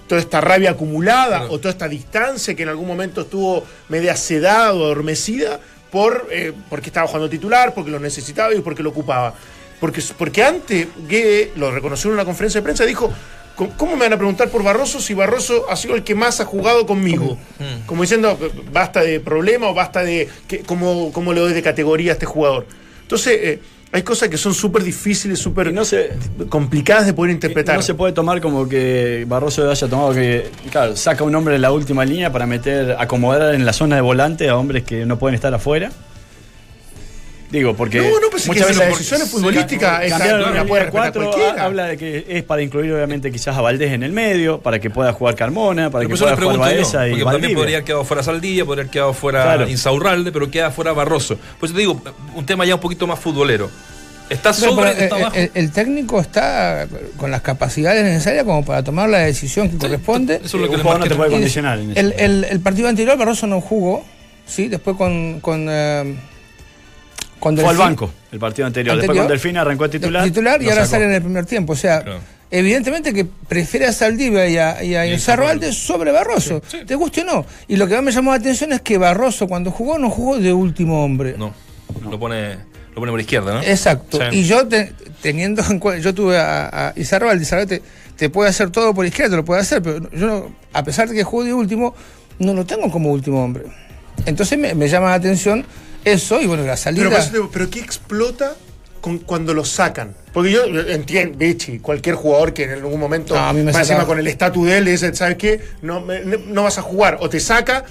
toda 0.09 0.21
esta 0.21 0.40
rabia 0.40 0.71
acumulada 0.71 1.38
Claro. 1.40 1.53
o 1.53 1.59
toda 1.59 1.71
esta 1.71 1.88
distancia 1.88 2.55
que 2.55 2.62
en 2.62 2.68
algún 2.68 2.87
momento 2.87 3.23
estuvo 3.23 3.64
media 3.88 4.16
sedada 4.16 4.73
o 4.75 4.85
adormecida 4.85 5.59
por, 5.90 6.29
eh, 6.31 6.53
porque 6.68 6.88
estaba 6.90 7.07
jugando 7.07 7.29
titular, 7.31 7.75
porque 7.75 7.90
lo 7.90 7.99
necesitaba 8.01 8.55
y 8.55 8.61
porque 8.61 8.83
lo 8.83 8.90
ocupaba. 8.90 9.35
Porque, 9.81 10.03
porque 10.16 10.42
antes 10.42 10.88
Guede 11.09 11.53
lo 11.57 11.71
reconoció 11.71 12.09
en 12.11 12.14
una 12.14 12.25
conferencia 12.25 12.61
de 12.61 12.64
prensa 12.64 12.85
dijo, 12.85 13.12
"¿Cómo- 13.59 13.73
¿cómo 13.77 13.92
me 13.97 14.05
van 14.05 14.12
a 14.14 14.16
preguntar 14.16 14.49
por 14.49 14.62
Barroso 14.62 15.01
si 15.01 15.12
Barroso 15.12 15.66
ha 15.68 15.77
sido 15.77 15.94
el 15.97 16.05
que 16.05 16.14
más 16.14 16.40
ha 16.40 16.44
jugado 16.47 16.87
conmigo? 16.87 17.37
Como 17.87 18.03
diciendo, 18.03 18.38
basta 18.73 19.03
de 19.03 19.18
problema 19.21 19.66
o 19.68 19.75
basta 19.75 20.03
de 20.05 20.29
que, 20.47 20.61
cómo, 20.61 21.11
cómo 21.12 21.35
le 21.35 21.40
doy 21.40 21.53
de 21.53 21.62
categoría 21.62 22.12
a 22.12 22.14
este 22.14 22.25
jugador. 22.27 22.64
Entonces, 23.03 23.38
eh, 23.42 23.59
Hay 23.90 24.03
cosas 24.03 24.29
que 24.29 24.37
son 24.37 24.53
súper 24.53 24.83
difíciles, 24.83 25.38
súper 25.38 25.68
Y 25.68 25.73
no 25.73 25.83
se- 25.83 26.11
complicadas 26.51 27.07
de 27.07 27.14
poder 27.14 27.33
interpretar. 27.33 27.75
No 27.77 27.81
se 27.81 27.94
puede 27.94 28.12
tomar 28.12 28.38
como 28.42 28.68
que 28.68 29.25
Barroso 29.27 29.71
haya 29.71 29.88
tomado 29.88 30.12
que, 30.12 30.51
claro, 30.71 30.94
saca 30.94 31.25
un 31.25 31.35
hombre 31.35 31.55
en 31.55 31.62
la 31.62 31.73
última 31.73 32.05
línea 32.05 32.31
para 32.31 32.44
meter, 32.47 32.97
acomodar 32.99 33.55
en 33.55 33.64
la 33.64 33.73
zona 33.73 33.97
de 33.97 34.03
volante 34.03 34.47
a 34.51 34.59
hombres 34.59 34.83
que 34.85 35.07
no 35.07 35.18
pueden 35.18 35.35
estar 35.37 35.55
afuera. 35.55 35.90
Digo, 37.50 37.74
porque 37.74 37.98
No, 37.98 38.20
no, 38.20 38.28
pues 38.30 38.42
es 38.42 38.50
que 38.50 38.61
muchas 38.61 38.66
si 38.66 38.72
veces 38.74 38.78
la 38.78 38.87
decisión 38.88 39.22
es 39.22 39.30
futbolística, 39.30 40.04
esa 40.04 40.18
cambiar 40.18 40.40
la 40.40 40.50
la 40.50 40.64
puede 40.66 40.82
línea 40.82 40.82
respetar 40.84 41.12
4 41.12 41.22
cualquiera. 41.30 41.64
habla 41.64 41.84
de 41.87 41.96
que 41.96 42.26
es 42.28 42.42
para 42.44 42.61
incluir 42.62 42.92
obviamente 42.92 43.32
quizás 43.32 43.56
a 43.56 43.62
Valdés 43.62 43.92
en 43.92 44.02
el 44.02 44.12
medio, 44.12 44.61
para 44.61 44.78
que 44.78 44.90
pueda 44.90 45.12
jugar 45.14 45.34
Carmona, 45.34 45.88
para 45.90 46.04
Pero 46.06 46.14
que 46.16 46.20
por 46.22 46.28
eso 46.28 46.37
pueda 46.37 46.52
jugar 46.56 46.74
Baeza 46.74 47.08
y 47.08 47.11
porque 47.12 47.24
también 47.24 47.54
podría 47.54 47.76
haber 47.78 47.84
quedado 47.87 48.04
fuera 48.04 48.22
Saldilla, 48.22 48.64
podría 48.66 48.82
haber 48.82 48.90
quedado 48.92 49.12
fuera 49.14 49.42
Claro. 49.44 49.68
Insaurralde, 49.68 50.30
pero 50.30 50.50
queda 50.50 50.70
fuera 50.70 50.92
Barroso. 50.92 51.38
Pues 51.58 51.72
te 51.72 51.78
digo, 51.78 52.00
un 52.34 52.44
tema 52.44 52.66
ya 52.66 52.74
un 52.74 52.80
poquito 52.82 53.06
más 53.06 53.18
futbolero. 53.18 53.70
¿Está 54.28 54.52
sobre, 54.52 54.90
pero, 54.90 55.02
está 55.04 55.16
eh, 55.16 55.20
abajo? 55.22 55.37
el, 55.37 55.50
el 55.54 55.72
técnico 55.72 56.20
está 56.20 56.87
con 57.16 57.30
las 57.30 57.40
capacidades 57.40 58.04
necesarias 58.04 58.44
como 58.44 58.62
para 58.62 58.82
tomar 58.84 59.08
la 59.08 59.20
decisión 59.20 59.70
que 59.70 59.78
corresponde. 59.78 60.34
Eso 60.44 60.58
es 60.58 60.62
lo 60.62 60.68
que 60.68 60.72
un 60.72 60.76
le 60.76 60.82
jugador 60.82 61.00
no 61.00 61.06
te 61.08 61.14
puede 61.14 61.30
condicionar. 61.30 61.78
en 61.78 61.92
eso. 61.92 61.98
el, 62.00 62.12
el- 62.18 62.44
el 62.44 62.61
partido 62.61 62.88
anterior 62.88 63.16
Barroso 63.16 63.46
no 63.46 63.62
jugó, 63.62 64.04
sí, 64.44 64.68
después 64.68 64.98
con 64.98 65.40
con, 65.40 65.66
eh, 65.70 66.14
con 67.38 67.57
Fue 67.57 67.68
al 67.68 67.77
banco 67.77 68.11
el 68.33 68.38
partido 68.38 68.66
anterior. 68.66 68.96
Después 68.96 69.18
con 69.18 69.29
Delfín 69.29 69.57
arrancó 69.57 69.85
a 69.85 69.88
titular. 69.88 70.24
titular 70.24 70.61
y 70.62 70.66
ahora 70.68 70.83
sacó. 70.85 70.90
sale 70.92 71.05
en 71.07 71.12
el 71.12 71.22
primer 71.22 71.46
tiempo. 71.46 71.72
O 71.72 71.77
sea, 71.77 72.03
Claro. 72.03 72.20
evidentemente 72.51 73.12
que 73.12 73.24
prefiere 73.24 73.87
a 73.87 73.92
Saldivia 73.92 74.48
y 74.48 74.57
a, 74.57 74.83
y 74.83 74.94
a 74.94 75.07
Y 75.07 75.11
a 75.11 75.14
Insaurralde 75.14 75.72
sobre 75.72 76.11
Barroso, 76.12 76.61
Sí, 76.66 76.79
sí. 76.81 76.85
te 76.87 76.94
guste 76.94 77.22
o 77.22 77.24
no. 77.24 77.46
Y 77.68 77.77
lo 77.77 77.87
que 77.87 77.94
más 77.94 78.03
me 78.05 78.12
llamó 78.12 78.31
la 78.33 78.38
atención 78.38 78.72
es 78.72 78.81
que 78.83 78.98
Barroso 78.98 79.46
cuando 79.48 79.70
jugó 79.70 79.98
no 79.98 80.11
jugó 80.11 80.38
de 80.38 80.53
último 80.53 81.05
hombre. 81.05 81.35
No, 81.38 81.53
lo 82.11 82.18
pone, 82.18 82.57
lo 82.90 82.94
pone 82.96 83.11
por 83.12 83.20
izquierda, 83.20 83.55
¿no? 83.55 83.62
Exacto. 83.62 84.18
Sí. 84.31 84.38
Y 84.38 84.44
yo 84.44 84.66
te- 84.66 84.92
teniendo 85.22 85.62
en 85.68 85.79
cuenta, 85.79 86.03
yo 86.03 86.14
tuve 86.14 86.38
a, 86.38 86.88
a 86.88 86.92
Izarralde 86.96 87.44
te, 87.66 87.83
te 88.16 88.31
puede 88.31 88.51
hacer 88.51 88.70
todo 88.70 88.94
por 88.94 89.05
izquierda, 89.07 89.31
te 89.31 89.37
lo 89.37 89.44
puede 89.44 89.61
hacer, 89.61 89.83
pero 89.83 90.11
yo 90.11 90.27
no- 90.27 90.53
a 90.72 90.83
pesar 90.85 91.09
de 91.09 91.14
que 91.14 91.24
jugó 91.24 91.44
de 91.44 91.53
último, 91.55 91.94
no 92.38 92.55
lo 92.55 92.64
tengo 92.66 92.90
como 92.90 93.11
último 93.11 93.42
hombre. 93.42 93.64
Entonces 94.27 94.59
me, 94.59 94.74
me 94.74 94.88
llama 94.88 95.09
la 95.11 95.14
atención 95.14 95.64
eso 96.12 96.40
y 96.40 96.47
bueno, 96.47 96.64
la 96.64 96.77
salida. 96.77 97.09
Pero, 97.09 97.16
eso 97.18 97.51
pero 97.53 97.71
¿qué 97.71 97.81
explota 97.81 98.55
con, 99.01 99.18
cuando 99.18 99.55
lo 99.55 99.64
sacan? 99.64 100.14
Porque 100.33 100.51
yo 100.53 100.64
entiendo, 100.64 101.37
Vichy, 101.38 101.79
cualquier 101.79 102.14
jugador 102.14 102.53
que 102.53 102.64
en 102.64 102.71
algún 102.73 103.01
momento, 103.01 103.35
No, 103.35 103.40
a 103.40 103.53
mí 103.53 103.61
me 103.61 103.73
más 103.73 103.88
encima 103.88 104.07
con 104.07 104.18
el 104.18 104.27
estatus 104.27 104.66
de 104.66 104.79
él, 104.79 104.85
dice, 104.87 105.14
¿sabes 105.14 105.37
qué? 105.37 105.61
No, 105.83 106.01
me- 106.01 106.21
no 106.21 106.62
vas 106.64 106.79
a 106.79 106.83
jugar. 106.83 107.18
O 107.21 107.29
te 107.29 107.40
saca, 107.40 107.85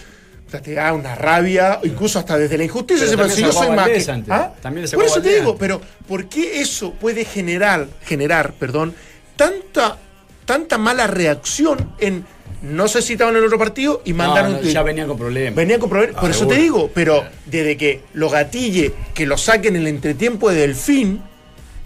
o 0.48 0.50
sea, 0.52 0.62
te 0.62 0.74
da 0.74 0.94
una 0.94 1.16
rabia, 1.16 1.80
incluso 1.84 2.20
hasta 2.20 2.38
desde 2.38 2.58
la 2.58 2.64
injusticia. 2.64 3.06
Pero 3.06 3.12
se 3.12 3.18
también 3.18 3.36
si 3.36 3.42
yo 3.44 3.52
soy 3.52 3.76
más 3.76 3.90
que-. 3.90 4.24
¿Ah? 4.30 4.54
También 4.62 4.90
Por 4.92 5.04
eso 5.04 5.22
te 5.22 5.30
digo, 5.30 5.52
antes. 5.52 5.60
pero 5.60 5.82
¿por 6.08 6.30
qué 6.30 6.62
eso 6.62 6.94
puede 6.94 7.26
generar, 7.26 7.88
generar, 8.06 8.54
perdón, 8.54 8.94
tanta, 9.36 9.98
tanta 10.46 10.78
mala 10.78 11.08
reacción 11.08 11.94
en 12.00 12.26
no 12.62 12.88
se 12.88 13.02
citaban 13.02 13.34
en 13.36 13.40
el 13.40 13.46
otro 13.46 13.60
partido 13.60 14.02
y 14.06 14.12
No, 14.12 14.18
mandaron 14.20 14.54
no, 14.54 14.60
tuit? 14.60 14.74
ya 14.74 14.82
venían 14.84 15.08
con 15.08 15.18
problemas. 15.18 15.56
Venían 15.56 15.80
con 15.80 15.90
problemas. 15.90 16.16
Por 16.20 16.30
Ah, 16.30 16.32
eso 16.32 16.40
seguro. 16.40 16.56
te 16.56 16.62
digo, 16.62 16.92
pero 16.94 17.24
desde 17.46 17.78
que 17.78 18.02
lo 18.14 18.30
gatille, 18.30 18.94
que 19.14 19.26
lo 19.26 19.38
saquen 19.38 19.76
en 19.76 19.82
el 19.84 19.88
entretiempo 19.88 20.50
de 20.50 20.62
Delfín, 20.62 21.22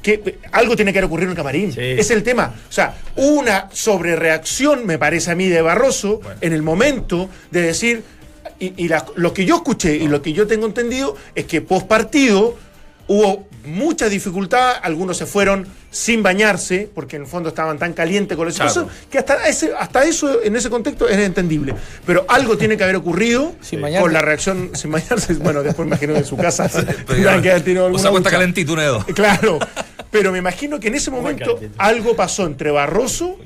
que 0.02 0.14
eh, 0.26 0.40
algo 0.52 0.76
tiene 0.76 0.92
que 0.94 1.00
haber 1.00 1.08
ocurrido 1.08 1.26
en 1.28 1.32
el 1.32 1.38
camarín. 1.38 1.72
Sí. 1.74 1.80
Es 1.82 2.10
el 2.12 2.24
tema. 2.24 2.56
O 2.70 2.72
sea, 2.72 2.96
una 3.18 3.70
sobrereacción, 3.72 4.86
me 4.86 4.98
parece 4.98 5.32
a 5.32 5.36
mí, 5.36 5.48
de 5.48 5.62
Barroso 5.62 6.22
en 6.42 6.54
el 6.54 6.62
momento 6.64 7.30
de 7.52 7.62
decir. 7.62 8.04
Y, 8.60 8.74
y 8.84 8.88
la- 8.88 9.06
lo 9.16 9.34
que 9.34 9.46
yo 9.46 9.56
escuché 9.58 9.96
y 9.96 10.08
lo 10.08 10.22
que 10.22 10.34
yo 10.34 10.46
tengo 10.48 10.68
entendido 10.68 11.16
es 11.36 11.46
que 11.46 11.62
post 11.62 11.88
partido 11.88 12.56
hubo 13.08 13.48
mucha 13.66 14.10
dificultad, 14.10 14.76
algunos 14.82 15.18
se 15.18 15.26
fueron 15.26 15.68
sin 15.92 16.24
bañarse, 16.24 16.90
porque 16.94 17.18
en 17.18 17.24
el 17.24 17.28
fondo 17.28 17.50
estaban 17.50 17.78
tan 17.78 17.94
calientes 17.94 18.38
con 18.38 18.48
esa 18.48 18.66
Claro. 18.68 18.88
que 19.10 19.18
hasta, 19.20 19.48
ese, 19.48 19.72
hasta 19.78 20.04
eso, 20.04 20.42
en 20.44 20.56
ese 20.56 20.70
contexto, 20.70 21.08
es 21.08 21.18
entendible. 21.18 21.76
Pero 22.06 22.26
algo 22.30 22.58
tiene 22.58 22.78
que 22.78 22.84
haber 22.84 22.96
ocurrido 22.96 23.54
Sin 23.62 23.82
bañarse. 23.82 24.02
con 24.04 24.14
la 24.14 24.22
reacción 24.22 24.72
sin 24.74 24.92
bañarse. 24.92 25.34
Bueno, 25.36 25.64
después 25.64 25.86
me 25.88 25.96
imagino 25.96 26.14
que 26.14 26.20
en 26.20 26.26
su 26.26 26.38
casa 26.38 26.70
que 27.08 27.28
haber 27.52 27.62
tenido 27.64 27.84
o 27.84 27.86
alguna 27.88 28.02
sea, 28.02 28.12
cuesta 28.12 28.30
ducha. 28.30 28.38
calentito 28.38 28.74
un 28.74 28.80
dedo. 28.80 29.06
Claro, 29.14 29.60
pero 30.10 30.32
me 30.32 30.38
imagino 30.40 30.80
que 30.80 30.88
en 30.88 30.96
ese 30.96 31.12
momento 31.12 31.60
algo 31.78 32.16
pasó 32.16 32.46
entre 32.46 32.72
Barroso 32.72 33.38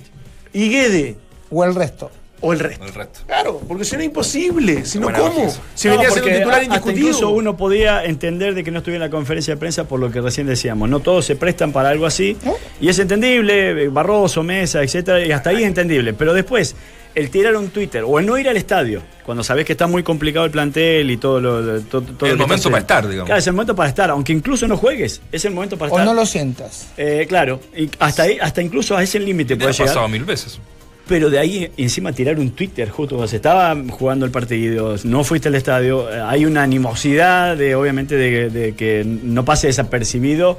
y 0.54 0.70
Guede 0.70 1.18
o 1.50 1.64
el 1.64 1.76
resto. 1.76 2.12
O 2.46 2.54
el 2.54 2.60
resto. 2.60 2.86
El 2.86 2.94
resto. 2.94 3.20
Claro, 3.26 3.62
porque 3.68 3.86
si 3.86 3.96
no 3.96 4.02
es 4.02 4.06
imposible, 4.08 4.86
si 4.86 5.00
no, 5.00 5.12
¿cómo? 5.12 5.50
Si 5.74 5.88
No, 5.88 5.94
venía 5.96 6.10
siendo 6.10 6.16
porque 6.16 6.32
titular 6.38 6.50
a- 6.50 6.54
hasta 6.54 6.64
indiscutido. 6.66 7.08
incluso 7.08 7.30
uno 7.32 7.58
podía 7.58 8.04
entender 8.06 8.54
de 8.54 8.64
que 8.64 8.72
no 8.72 8.80
estuviera 8.80 9.06
en 9.06 9.12
la 9.12 9.16
conferencia 9.16 9.54
de 9.56 9.60
prensa 9.60 9.86
por 9.86 10.00
lo 10.00 10.12
que 10.12 10.22
recién 10.22 10.48
decíamos. 10.48 10.90
No 10.90 11.00
todos 11.00 11.26
se 11.26 11.36
prestan 11.36 11.72
para 11.72 11.90
algo 11.90 12.06
así. 12.06 12.38
Y 12.80 12.90
es 12.90 13.00
entendible, 13.00 13.84
eh, 13.86 13.88
Barroso, 13.90 14.44
Mesa, 14.44 14.84
etcétera, 14.84 15.26
y 15.26 15.32
hasta 15.32 15.50
ahí 15.52 15.58
es 15.64 15.68
entendible. 15.68 16.14
Pero 16.14 16.34
después, 16.34 16.76
el 17.16 17.30
tirar 17.30 17.56
un 17.56 17.70
Twitter 17.70 18.04
o 18.06 18.20
el 18.20 18.26
no 18.26 18.38
ir 18.38 18.50
al 18.50 18.58
estadio, 18.58 19.02
cuando 19.26 19.42
sabés 19.44 19.66
que 19.66 19.72
está 19.72 19.88
muy 19.88 20.04
complicado 20.04 20.46
el 20.46 20.52
plantel 20.52 21.10
y 21.10 21.16
todo 21.18 21.40
lo. 21.40 21.80
todo, 21.82 22.02
todo 22.02 22.26
El 22.30 22.34
lo 22.34 22.44
que 22.44 22.48
momento 22.48 22.70
para 22.70 22.82
estar, 22.82 23.08
digamos. 23.08 23.26
Claro, 23.28 23.40
es 23.40 23.48
el 23.48 23.54
momento 23.54 23.76
para 23.76 23.90
estar, 23.90 24.10
aunque 24.10 24.34
incluso 24.34 24.68
no 24.68 24.76
juegues, 24.78 25.22
es 25.32 25.46
el 25.46 25.54
momento 25.54 25.78
para 25.78 25.92
O 25.92 25.96
estar. 25.96 26.06
no 26.06 26.14
lo 26.14 26.26
sientas. 26.26 26.88
Eh, 26.98 27.26
claro, 27.28 27.62
y 27.76 27.90
hasta 28.00 28.24
ahí, 28.24 28.38
hasta 28.42 28.62
incluso 28.62 28.98
a 28.98 29.02
ese 29.04 29.18
límite 29.20 29.56
Te 29.56 29.58
puede 29.58 29.70
ha 29.70 29.74
llegar. 29.74 29.88
pasado 29.88 30.08
mil 30.10 30.26
veces. 30.26 30.60
Pero 31.08 31.30
de 31.30 31.38
ahí 31.38 31.72
encima 31.78 32.12
tirar 32.14 32.40
un 32.40 32.52
Twitter 32.52 32.90
justo 32.90 33.16
cuando 33.16 33.28
se 33.28 33.36
estaba 33.36 33.76
jugando 33.90 34.26
el 34.26 34.32
partido, 34.32 34.96
no 35.04 35.24
fuiste 35.24 35.50
al 35.50 35.56
estadio, 35.56 36.12
eh, 36.12 36.20
hay 36.20 36.46
una 36.46 36.64
animosidad 36.64 37.56
de 37.56 37.76
obviamente 37.76 38.16
de, 38.16 38.50
de 38.50 38.74
que 38.74 39.04
no 39.06 39.46
pase 39.46 39.68
desapercibido 39.68 40.58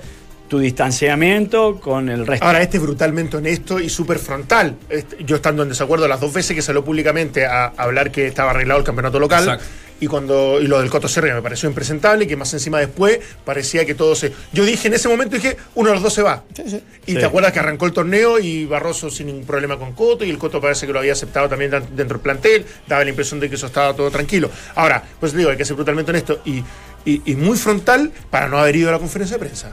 tu 0.49 0.59
distanciamiento 0.59 1.81
con 1.81 2.09
el 2.09 2.27
resto. 2.27 2.47
Ahora, 2.47 2.63
este 2.63 2.77
es 2.77 2.83
brutalmente 2.83 3.37
honesto 3.37 3.81
y 3.81 3.89
súper 3.89 4.19
frontal. 4.19 4.77
Este, 4.89 5.25
Yo 5.25 5.37
estando 5.37 5.63
en 5.63 5.69
desacuerdo 5.69 6.07
las 6.07 6.21
dos 6.21 6.33
veces 6.33 6.55
que 6.55 6.63
salió 6.63 6.85
públicamente 6.85 7.47
a 7.47 7.73
hablar 7.77 8.11
que 8.11 8.27
estaba 8.27 8.51
arreglado 8.51 8.81
el 8.81 8.87
campeonato 8.87 9.19
local. 9.19 9.43
Exacto. 9.43 9.65
Y 9.99 10.09
cuando 10.09 10.61
y 10.61 10.67
lo 10.67 10.79
del 10.81 10.91
Coto 10.91 11.09
Serra 11.09 11.35
me 11.35 11.41
pareció 11.41 11.69
impresentable, 11.69 12.25
y 12.25 12.29
que 12.29 12.37
más 12.37 12.53
encima 12.53 12.79
después 12.81 13.19
parecía 13.47 13.87
que 13.87 13.95
todo 13.95 14.15
se. 14.15 14.31
Yo 14.53 14.65
dije 14.65 14.89
en 14.89 14.95
ese 14.95 15.09
momento, 15.09 15.37
dije, 15.37 15.57
uno 15.75 15.89
de 15.89 15.95
los 15.95 16.03
dos 16.03 16.13
se 16.13 16.21
va. 16.23 16.45
Sí, 16.55 16.65
sí. 16.69 16.83
Y 17.07 17.13
Sí. 17.13 17.19
te 17.19 17.25
acuerdas 17.25 17.53
que 17.53 17.61
arrancó 17.61 17.87
el 17.87 17.93
torneo 17.93 18.39
y 18.39 18.67
Barroso 18.67 19.11
sin 19.11 19.29
ningún 19.29 19.47
problema 19.47 19.79
con 19.79 19.95
Coto, 19.95 20.25
y 20.25 20.31
el 20.31 20.37
Coto 20.39 20.61
parece 20.61 20.87
que 20.87 20.93
lo 20.93 20.99
había 20.99 21.13
aceptado 21.13 21.49
también 21.49 21.71
dentro 21.71 22.19
del 22.19 22.21
plantel, 22.21 22.67
daba 22.87 23.05
la 23.05 23.11
impresión 23.11 23.41
de 23.41 23.49
que 23.49 23.55
eso 23.55 23.67
estaba 23.67 23.95
todo 23.97 24.11
tranquilo. 24.11 24.51
Ahora, 24.75 25.03
pues 25.19 25.33
digo, 25.33 25.49
hay 25.51 25.57
que 25.57 25.65
ser 25.65 25.77
brutalmente 25.77 26.11
honesto 26.11 26.43
y, 26.45 26.63
y- 27.07 27.23
y 27.25 27.35
muy 27.35 27.57
frontal 27.57 28.13
para 28.31 28.49
no 28.49 28.59
haber 28.59 28.77
ido 28.77 28.91
a 28.91 28.93
la 28.93 28.99
conferencia 28.99 29.37
de 29.39 29.45
prensa. 29.47 29.73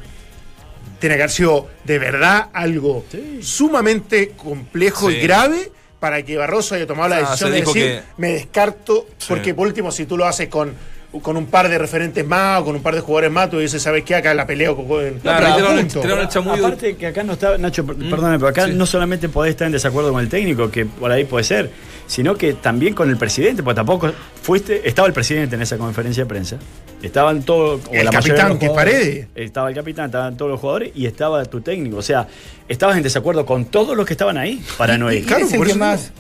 Tiene 0.99 1.15
que 1.17 1.23
haber 1.23 1.31
sido 1.31 1.67
de 1.83 1.99
verdad 1.99 2.47
algo 2.53 3.03
sumamente 3.41 4.29
complejo 4.38 5.09
Sí. 5.09 5.17
y 5.17 5.19
grave 5.21 5.71
para 6.04 6.22
que 6.22 6.36
Barroso 6.36 6.76
haya 6.76 6.86
tomado 6.86 7.08
la 7.08 7.16
Ah, 7.16 7.20
decisión 7.22 7.50
se 7.52 7.56
de 7.56 7.62
decir, 7.62 7.82
que- 7.82 8.02
me 8.18 8.34
descarto, 8.34 9.08
Sí. 9.18 9.28
porque 9.30 9.54
por 9.54 9.66
último, 9.68 9.89
si 9.89 10.06
tú 10.06 10.18
lo 10.18 10.26
haces 10.26 10.50
con, 10.50 10.74
con 11.22 11.38
un 11.38 11.46
par 11.46 11.70
de 11.70 11.78
referentes 11.78 12.28
más 12.28 12.60
o 12.60 12.66
con 12.66 12.76
un 12.76 12.82
par 12.82 12.94
de 12.94 13.00
jugadores 13.00 13.32
más, 13.32 13.50
tú 13.50 13.60
dices, 13.60 13.82
¿sabes 13.82 14.04
qué? 14.04 14.13
Acá 14.16 14.34
la 14.34 14.46
peleo 14.46 14.76
con, 14.76 15.02
el-. 15.02 15.22
Aparte 15.26 16.96
que 16.98 17.08
acá 17.08 17.24
no 17.24 17.34
está, 17.34 17.58
Nacho, 17.58 17.86
per- 17.86 17.96
perdóname, 17.96 18.38
pero 18.38 18.50
acá 18.50 18.66
sí. 18.66 18.74
no 18.74 18.86
solamente 18.86 19.30
podés 19.30 19.52
estar 19.52 19.66
en 19.66 19.72
desacuerdo 19.72 20.12
con 20.12 20.22
el 20.22 20.28
técnico, 20.28 20.70
que 20.70 20.86
por 20.86 21.10
ahí 21.12 21.24
puede 21.24 21.46
ser, 21.46 21.70
sino 22.08 22.36
que 22.36 22.54
también 22.54 22.94
con 22.94 23.10
el 23.10 23.18
presidente, 23.18 23.63
porque 23.63 23.76
tampoco 23.76 24.12
fuiste, 24.42 24.88
estaba 24.88 25.08
el 25.08 25.13
presidente 25.13 25.56
en 25.56 25.62
esa 25.62 25.78
conferencia 25.78 26.24
de 26.24 26.28
prensa, 26.28 26.58
estaban 27.02 27.44
todos, 27.44 27.82
El 27.92 28.06
la 28.06 28.12
capitán, 28.12 28.50
los 28.50 28.58
que 28.60 28.70
Paredes. 28.70 29.28
Estaba 29.36 29.70
el 29.70 29.76
capitán, 29.76 30.06
estaban 30.08 30.38
todos 30.38 30.52
los 30.52 30.60
jugadores 30.60 30.92
y 30.96 31.06
estaba 31.06 31.44
tu 31.46 31.62
técnico, 31.62 31.98
o 31.98 32.02
sea, 32.02 32.28
estabas 32.68 32.98
en 32.98 33.04
desacuerdo 33.04 33.46
con 33.46 33.66
todos 33.66 33.96
los 33.96 34.06
que 34.06 34.13
estaban 34.13 34.38
ahí 34.38 34.63
para 34.78 34.98
no 34.98 35.12
ir. 35.12 35.26
Claro, 35.26 35.46
es 35.46 35.54
el 35.54 35.58
por 35.58 35.68
que 35.68 35.76
más, 35.76 36.12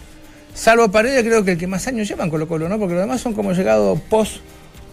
salvo 0.53 0.89
Paredes, 0.91 1.23
creo 1.23 1.43
que 1.43 1.53
el 1.53 1.57
que 1.57 1.67
más 1.67 1.87
años 1.87 2.07
llevan 2.07 2.29
Colo 2.29 2.47
Colo, 2.47 2.69
¿no? 2.69 2.79
Porque 2.79 2.93
los 2.93 3.03
demás 3.03 3.21
son 3.21 3.33
como 3.33 3.53
llegado 3.53 3.95
post, 4.09 4.37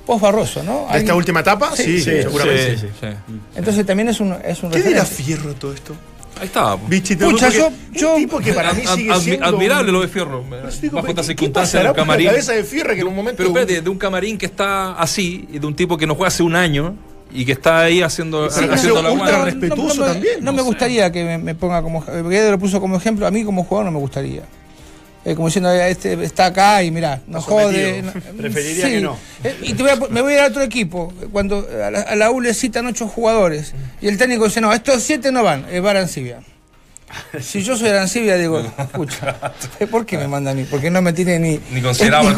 post 0.06 0.22
Barroso, 0.22 0.62
¿no? 0.62 0.86
¿A 0.88 0.98
esta 0.98 1.14
última 1.14 1.40
etapa? 1.40 1.74
Sí, 1.76 2.00
sí, 2.00 2.22
seguramente. 2.22 2.78
sí, 2.78 2.86
sí. 3.00 3.06
Entonces 3.54 3.86
también 3.86 4.08
es 4.08 4.20
un, 4.20 4.36
es 4.44 4.62
un 4.62 4.70
¿Qué 4.70 4.82
dirá. 4.82 5.04
Fierro 5.04 5.54
todo 5.54 5.72
esto? 5.72 5.94
Ahí 6.40 6.46
está. 6.46 6.76
Bichi, 6.76 7.16
te 7.16 7.24
Pucha, 7.26 7.46
porque 7.46 7.58
yo- 7.58 7.70
yo- 7.92 8.14
un 8.14 8.20
tipo 8.22 8.38
que 8.40 8.52
para 8.54 8.72
mí 8.72 8.82
sigue 8.86 9.10
admi- 9.12 9.20
siendo... 9.20 9.46
Admirable 9.46 9.92
lo 9.92 10.00
de 10.00 10.08
Fierro. 10.08 10.42
Pero 10.48 10.68
digo, 10.80 10.94
Bajo 10.96 11.04
¿qué- 11.06 11.12
estas 11.12 11.26
circunstancias 11.26 11.74
en 11.74 11.80
el 11.80 11.86
por 11.88 11.96
la 11.98 12.02
camarín. 12.02 12.26
cabeza 12.28 12.52
de 12.52 12.64
Fierro 12.64 12.94
que 12.94 13.00
en 13.00 13.06
un 13.08 13.14
momento... 13.16 13.36
Pero 13.36 13.48
espérate, 13.50 13.82
de 13.82 13.90
un 13.90 13.98
camarín 13.98 14.38
que 14.38 14.46
está 14.46 14.92
así, 14.94 15.46
y 15.52 15.58
de 15.58 15.66
un 15.66 15.74
tipo 15.74 15.96
que 15.98 16.06
no 16.06 16.14
juega 16.14 16.28
hace 16.28 16.42
un 16.42 16.56
año 16.56 16.94
y 17.32 17.44
que 17.44 17.52
está 17.52 17.80
ahí 17.80 18.02
haciendo, 18.02 18.50
Sí, 18.50 18.64
haciendo 18.70 19.02
la 19.02 19.12
ultra 19.12 19.36
guardia. 19.36 19.44
respetuoso 19.44 20.00
me- 20.00 20.06
también, 20.08 20.34
No 20.40 20.46
no 20.46 20.52
me 20.52 20.58
sé. 20.58 20.64
gustaría 20.64 21.12
que 21.12 21.24
me, 21.24 21.38
me 21.38 21.54
ponga 21.54 21.82
como. 21.82 22.02
Guedes 22.04 22.50
lo 22.50 22.58
puso 22.58 22.80
como 22.80 22.96
ejemplo, 22.96 23.26
a 23.26 23.30
mí 23.30 23.44
como 23.44 23.62
jugador 23.64 23.84
no 23.86 23.92
me 23.92 23.98
gustaría. 24.00 24.42
Eh, 25.24 25.34
como 25.34 25.48
diciendo, 25.48 25.70
este 25.70 26.14
está 26.24 26.46
acá 26.46 26.82
y 26.82 26.90
mirá, 26.90 27.20
no 27.26 27.40
Está 27.40 27.50
jode. 27.50 28.02
no- 28.02 28.12
Preferiría 28.38 28.88
que 28.88 29.00
no. 29.02 29.18
Eh, 29.44 29.54
y 29.62 29.74
te 29.74 29.82
voy 29.82 29.92
a 29.92 29.96
me 29.96 30.22
voy 30.22 30.32
a 30.32 30.36
ir 30.36 30.40
a 30.42 30.46
otro 30.46 30.62
equipo. 30.62 31.12
Cuando 31.30 31.68
a 31.84 31.90
la, 31.90 32.00
a 32.00 32.16
la 32.16 32.30
U 32.30 32.40
le 32.40 32.54
citan 32.54 32.86
ocho 32.86 33.06
jugadores 33.06 33.74
y 34.00 34.08
el 34.08 34.16
técnico 34.16 34.44
dice, 34.46 34.60
no, 34.62 34.72
estos 34.72 35.02
siete 35.02 35.30
no 35.30 35.42
van, 35.42 35.66
es 35.70 35.82
Barancibia. 35.82 36.40
Si 37.40 37.62
yo 37.62 37.76
soy 37.76 37.88
Arancibia, 37.88 38.36
digo, 38.36 38.60
escucha, 38.78 39.36
¿por 39.90 40.06
qué 40.06 40.16
me 40.16 40.28
manda 40.28 40.50
a 40.52 40.54
mí? 40.54 40.64
Porque 40.70 40.90
no 40.90 41.02
me 41.02 41.12
tiene 41.12 41.38
ni. 41.38 41.60
Ni 41.70 41.80
considerado. 41.82 42.28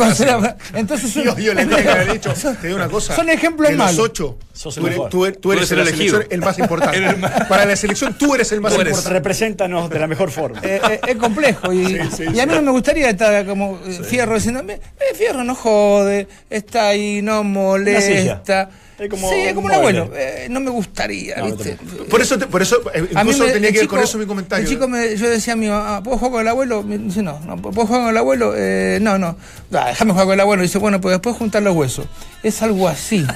Entonces, 0.74 1.14
Yo, 1.14 1.36
yo 1.38 1.54
le 1.54 1.66
tengo 1.66 1.76
que 1.82 1.88
haber 1.90 2.12
dicho, 2.12 2.32
te 2.60 2.66
digo 2.68 2.76
una 2.78 2.88
cosa. 2.88 3.14
Son 3.14 3.28
ejemplos 3.28 3.68
de 3.70 3.76
los 3.76 3.86
malos. 3.86 3.98
ocho, 4.00 4.38
Sos 4.52 4.76
el 4.76 4.82
tú 4.82 5.24
eres, 5.26 5.40
tú 5.40 5.40
tú 5.40 5.52
el 5.52 5.78
elegido. 5.80 6.20
el 6.28 6.40
más 6.40 6.58
importante. 6.58 7.00
Para 7.48 7.64
la 7.64 7.76
selección 7.76 8.14
tú 8.14 8.34
eres 8.34 8.50
el 8.52 8.60
más 8.60 8.74
Tú 8.74 8.80
eres. 8.80 8.92
importante. 8.92 9.18
Represéntanos 9.18 9.90
de 9.90 9.98
la 9.98 10.06
mejor 10.06 10.30
forma. 10.30 10.60
eh, 10.62 10.80
eh, 10.90 11.00
es 11.08 11.16
complejo 11.16 11.72
y, 11.72 11.86
Sí, 11.86 11.98
sí, 12.16 12.24
y 12.34 12.40
a 12.40 12.46
mí 12.46 12.54
no 12.54 12.62
me 12.62 12.70
gustaría 12.70 13.10
estar 13.10 13.44
como 13.46 13.78
eh, 13.86 14.00
Fierro 14.04 14.34
diciendo, 14.34 14.62
"Me- 14.62 14.74
eh, 14.74 15.14
Fierro 15.14 15.44
no 15.44 15.54
jode, 15.54 16.28
está 16.50 16.88
ahí, 16.88 17.20
no 17.22 17.42
molesta. 17.44 18.70
Es 19.02 19.10
como 19.10 19.28
sí, 19.28 19.34
es 19.40 19.48
un 19.48 19.54
como 19.56 19.66
un 19.68 19.74
abuelo. 19.74 20.10
eh, 20.14 20.46
no 20.50 20.60
me 20.60 20.70
gustaría, 20.70 21.36
No, 21.38 21.46
¿viste? 21.46 21.76
Por 22.08 22.20
eso, 22.20 22.38
te- 22.38 22.46
por 22.46 22.62
eso 22.62 22.80
eh, 22.94 22.98
A 23.14 23.24
mí 23.24 23.30
incluso 23.30 23.46
me- 23.46 23.52
tenía 23.52 23.72
que 23.72 23.78
ver 23.80 23.88
con 23.88 24.00
eso 24.00 24.16
mi 24.18 24.26
comentario. 24.26 24.64
de 24.66 24.72
chico 24.72 24.86
me- 24.88 25.16
yo 25.16 25.28
decía 25.28 25.54
a 25.54 25.56
mi 25.56 25.68
mamá, 25.68 26.02
¿puedo 26.02 26.18
jugar 26.18 26.32
con 26.32 26.40
el 26.42 26.48
abuelo? 26.48 26.82
Me 26.82 26.98
dice, 26.98 27.22
no, 27.22 27.40
no, 27.46 27.56
¿puedo 27.60 27.86
jugar 27.86 28.02
con 28.02 28.10
el 28.10 28.16
abuelo? 28.16 28.54
Eh, 28.56 28.98
no, 29.02 29.18
no, 29.18 29.36
Ah, 29.72 29.86
déjame 29.88 30.12
jugar 30.12 30.26
con 30.26 30.34
el 30.34 30.40
abuelo. 30.40 30.62
dice, 30.62 30.78
bueno, 30.78 31.00
pues 31.00 31.12
después 31.14 31.36
juntar 31.36 31.62
los 31.62 31.74
huesos. 31.74 32.06
Es 32.42 32.62
algo 32.62 32.88
así, 32.88 33.26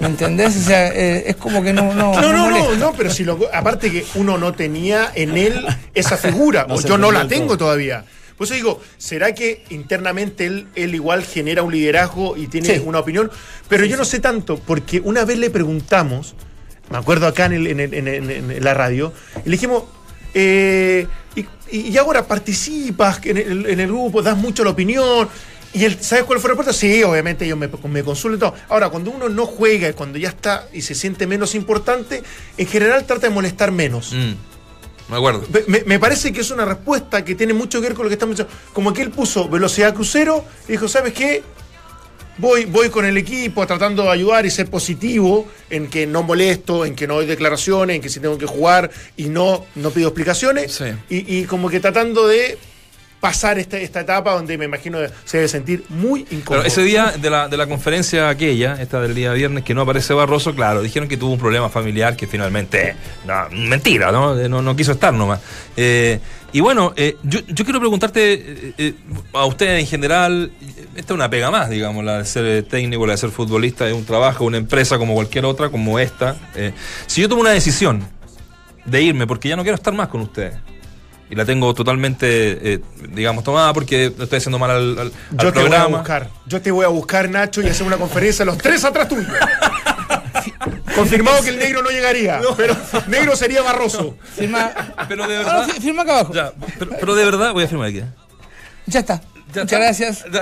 ¿me 0.00 0.06
entendés? 0.08 0.56
O 0.56 0.60
sea, 0.60 0.88
eh, 0.88 1.24
es 1.26 1.36
como 1.36 1.62
que 1.62 1.72
no... 1.72 1.94
No, 1.94 2.12
No, 2.20 2.32
no, 2.32 2.74
no, 2.76 2.92
pero 2.92 3.10
si 3.10 3.24
lo, 3.24 3.38
aparte 3.52 3.90
que 3.90 4.04
uno 4.16 4.36
no 4.38 4.52
tenía 4.54 5.10
en 5.14 5.36
él 5.36 5.64
esa 5.94 6.16
figura, 6.16 6.66
No 6.68 6.74
o 6.74 6.80
yo 6.80 6.98
no 6.98 7.10
la 7.12 7.26
tengo 7.28 7.48
todo. 7.56 7.58
todavía. 7.58 8.04
Por 8.40 8.46
eso 8.46 8.54
digo, 8.54 8.80
¿será 8.96 9.34
que 9.34 9.64
internamente 9.68 10.46
él, 10.46 10.66
él 10.74 10.94
igual 10.94 11.22
genera 11.24 11.62
un 11.62 11.72
liderazgo 11.72 12.38
y 12.38 12.46
tiene 12.46 12.74
Sí. 12.74 12.82
una 12.82 13.00
opinión? 13.00 13.30
Pero 13.68 13.84
yo 13.84 13.98
no 13.98 14.06
sé 14.06 14.18
tanto, 14.18 14.56
porque 14.58 14.98
una 15.00 15.26
vez 15.26 15.36
le 15.36 15.50
preguntamos, 15.50 16.34
me 16.88 16.96
acuerdo 16.96 17.26
acá 17.26 17.44
en, 17.44 17.52
el- 17.52 17.66
en 17.66 17.80
el- 17.80 17.92
en 17.92 18.08
el- 18.08 18.30
en 18.30 18.64
la 18.64 18.72
radio, 18.72 19.12
y 19.44 19.50
le 19.50 19.56
dijimos, 19.56 19.82
eh, 20.32 21.06
y, 21.36 21.46
y 21.90 21.98
ahora 21.98 22.26
participas 22.26 23.20
en 23.26 23.36
el, 23.36 23.66
en 23.66 23.78
el 23.78 23.88
grupo, 23.88 24.22
das 24.22 24.38
mucho 24.38 24.64
la 24.64 24.70
opinión. 24.70 25.28
Y 25.74 25.84
él, 25.84 25.98
¿sabes 26.00 26.24
cuál 26.24 26.40
fue 26.40 26.48
la 26.48 26.54
respuesta? 26.56 26.72
Sí, 26.72 27.02
obviamente 27.02 27.44
ellos 27.44 27.58
me, 27.58 27.68
me 27.90 28.02
consultan 28.02 28.38
y 28.38 28.40
todo. 28.40 28.54
Ahora, 28.70 28.88
cuando 28.88 29.10
uno 29.10 29.28
no 29.28 29.44
juega, 29.44 29.92
cuando 29.92 30.16
ya 30.18 30.30
está 30.30 30.66
y 30.72 30.80
se 30.80 30.94
siente 30.94 31.26
menos 31.26 31.54
importante, 31.54 32.22
en 32.56 32.66
general 32.66 33.04
trata 33.04 33.28
de 33.28 33.34
molestar 33.34 33.70
menos. 33.70 34.14
Mm, 34.14 34.32
me 35.10 35.16
acuerdo. 35.16 35.44
Me, 35.66 35.82
me 35.84 35.98
parece 35.98 36.32
que 36.32 36.40
es 36.40 36.50
una 36.50 36.64
respuesta 36.64 37.24
que 37.24 37.34
tiene 37.34 37.52
mucho 37.52 37.80
que 37.80 37.88
ver 37.88 37.94
con 37.94 38.04
lo 38.04 38.08
que 38.08 38.14
estamos 38.14 38.36
diciendo. 38.36 38.54
Como 38.72 38.92
que 38.92 39.02
él 39.02 39.10
puso 39.10 39.48
velocidad 39.48 39.92
crucero 39.92 40.44
y 40.68 40.72
dijo, 40.72 40.88
¿sabes 40.88 41.12
qué? 41.12 41.42
Voy, 42.38 42.64
voy 42.64 42.88
con 42.88 43.04
el 43.04 43.18
equipo 43.18 43.66
tratando 43.66 44.04
de 44.04 44.10
ayudar 44.10 44.46
y 44.46 44.50
ser 44.50 44.70
positivo 44.70 45.46
en 45.68 45.88
que 45.88 46.06
no 46.06 46.22
molesto, 46.22 46.86
en 46.86 46.94
que 46.94 47.06
no 47.06 47.16
doy 47.16 47.26
declaraciones, 47.26 47.96
en 47.96 48.02
que 48.02 48.08
si 48.08 48.18
tengo 48.18 48.38
que 48.38 48.46
jugar 48.46 48.90
y 49.16 49.24
no, 49.24 49.66
no 49.74 49.90
pido 49.90 50.08
explicaciones. 50.08 50.72
Sí. 50.72 50.86
Y, 51.10 51.38
y 51.40 51.44
como 51.44 51.68
que 51.68 51.80
tratando 51.80 52.26
de 52.26 52.56
pasar 53.20 53.58
esta, 53.58 53.76
esta 53.78 54.00
etapa 54.00 54.32
donde 54.32 54.56
me 54.56 54.64
imagino 54.64 54.98
se 55.24 55.36
debe 55.36 55.48
sentir 55.48 55.84
muy 55.90 56.20
incómodo. 56.30 56.62
Claro, 56.62 56.64
ese 56.64 56.82
día 56.82 57.12
de 57.20 57.30
la, 57.30 57.48
de 57.48 57.56
la 57.56 57.66
conferencia 57.66 58.28
aquella, 58.28 58.80
esta 58.80 59.00
del 59.00 59.14
día 59.14 59.32
viernes, 59.32 59.62
que 59.62 59.74
no 59.74 59.82
aparece 59.82 60.14
Barroso, 60.14 60.54
claro, 60.54 60.80
dijeron 60.80 61.08
que 61.08 61.16
tuvo 61.16 61.32
un 61.34 61.38
problema 61.38 61.68
familiar 61.68 62.16
que 62.16 62.26
finalmente, 62.26 62.96
no, 63.26 63.48
mentira, 63.50 64.10
¿no? 64.10 64.38
Eh, 64.38 64.48
No, 64.48 64.62
no 64.62 64.74
quiso 64.74 64.92
estar 64.92 65.12
nomás. 65.12 65.40
Eh, 65.76 66.18
y 66.52 66.60
bueno, 66.60 66.92
eh, 66.96 67.16
yo, 67.22 67.40
yo 67.46 67.64
quiero 67.64 67.78
preguntarte 67.78 68.72
eh, 68.78 68.94
a 69.34 69.44
ustedes 69.44 69.80
en 69.80 69.86
general, 69.86 70.50
esta 70.96 71.12
es 71.12 71.14
una 71.14 71.30
pega 71.30 71.50
más, 71.50 71.70
digamos, 71.70 72.04
la 72.04 72.18
de 72.18 72.24
ser 72.24 72.62
técnico, 72.64 73.06
la 73.06 73.12
de 73.12 73.18
ser 73.18 73.30
futbolista, 73.30 73.86
es 73.86 73.94
un 73.94 74.04
trabajo, 74.04 74.44
una 74.44 74.56
empresa 74.56 74.98
como 74.98 75.14
cualquier 75.14 75.44
otra, 75.44 75.68
como 75.68 75.98
esta. 75.98 76.36
Si 77.06 77.20
yo 77.20 77.28
tomo 77.28 77.42
una 77.42 77.50
decisión 77.50 78.02
de 78.84 79.02
irme 79.02 79.26
porque 79.26 79.48
ya 79.48 79.56
no 79.56 79.62
quiero 79.62 79.76
estar 79.76 79.92
más 79.94 80.08
con 80.08 80.22
ustedes, 80.22 80.54
y 81.30 81.34
la 81.36 81.44
tengo 81.44 81.72
totalmente, 81.74 82.74
eh, 82.74 82.80
digamos, 83.10 83.44
tomada 83.44 83.72
porque 83.72 84.06
estoy 84.06 84.38
haciendo 84.38 84.58
mal 84.58 84.70
al, 84.70 84.98
al- 84.98 84.98
al 84.98 85.12
Yo 85.38 85.38
te 85.38 85.44
voy 85.44 85.48
a 85.48 85.52
programa. 85.70 85.98
buscar. 85.98 86.28
Yo 86.46 86.60
te 86.60 86.70
voy 86.70 86.84
a 86.84 86.88
buscar, 86.88 87.28
Nacho, 87.30 87.62
y 87.62 87.68
hacer 87.68 87.86
una 87.86 87.96
conferencia 87.96 88.44
los 88.44 88.58
tres 88.58 88.84
atrás 88.84 89.08
tuyo. 89.08 89.28
Confirmado 90.94 91.42
que 91.42 91.50
el 91.50 91.58
negro 91.58 91.82
no 91.82 91.90
llegaría, 91.90 92.40
pero 92.56 92.76
negro 93.06 93.36
sería 93.36 93.62
Barroso. 93.62 94.16
Firma, 94.36 94.72
Pero 95.08 95.26
de 95.26 95.36
Ah, 95.36 95.38
verdad. 95.38 95.68
fi- 95.68 95.80
firma 95.80 96.02
acá 96.02 96.12
abajo. 96.18 96.34
Ya, 96.34 96.52
Ya, 96.58 96.66
pero, 96.78 96.90
pero 96.98 97.14
de 97.14 97.24
verdad 97.24 97.52
voy 97.52 97.64
a 97.64 97.68
firmar 97.68 97.88
aquí. 97.88 97.98
¿eh? 97.98 98.04
está. 98.86 99.20
Ya 99.54 99.62
Muchas 99.62 99.80
gracias. 99.80 100.24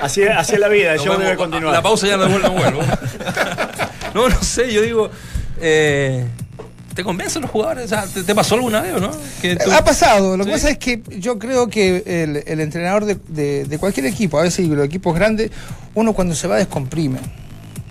Así, 0.00 0.22
así 0.24 0.54
es 0.54 0.58
la 0.60 0.68
vida, 0.68 0.94
vuelvo- 0.96 1.24
debe 1.24 1.36
continuar. 1.36 1.74
La 1.74 1.82
pausa 1.82 2.06
ya 2.06 2.16
no 2.16 2.26
vuelvo. 2.26 2.48
No, 2.48 2.54
vuelvo. 2.54 2.80
no, 4.14 4.28
no 4.30 4.42
sé, 4.42 4.72
yo 4.72 4.80
digo. 4.80 5.10
eh, 5.60 6.26
¿Te 6.94 7.04
convencen 7.04 7.42
los 7.42 7.50
jugadores? 7.50 7.84
O 7.86 7.88
sea, 7.88 8.04
¿te, 8.06 8.22
te 8.24 8.34
pasó 8.34 8.56
alguna 8.56 8.80
vez 8.80 8.94
o 8.94 9.00
no? 9.00 9.10
Que 9.40 9.56
tú- 9.56 9.70
Ha 9.72 9.84
pasado. 9.84 10.36
Lo 10.36 10.44
que 10.44 10.50
Sí. 10.50 10.54
pasa 10.56 10.70
es 10.70 10.78
que 10.78 11.02
yo 11.18 11.38
creo 11.38 11.68
que 11.68 12.02
el, 12.06 12.42
el 12.46 12.60
entrenador 12.60 13.04
de, 13.04 13.16
de- 13.28 13.64
de 13.64 13.78
cualquier 13.78 14.06
equipo, 14.06 14.38
a 14.38 14.42
veces 14.42 14.66
los 14.68 14.84
equipos 14.84 15.14
grandes, 15.14 15.50
uno 15.94 16.12
cuando 16.12 16.34
se 16.34 16.48
va 16.48 16.56
descomprime. 16.56 17.18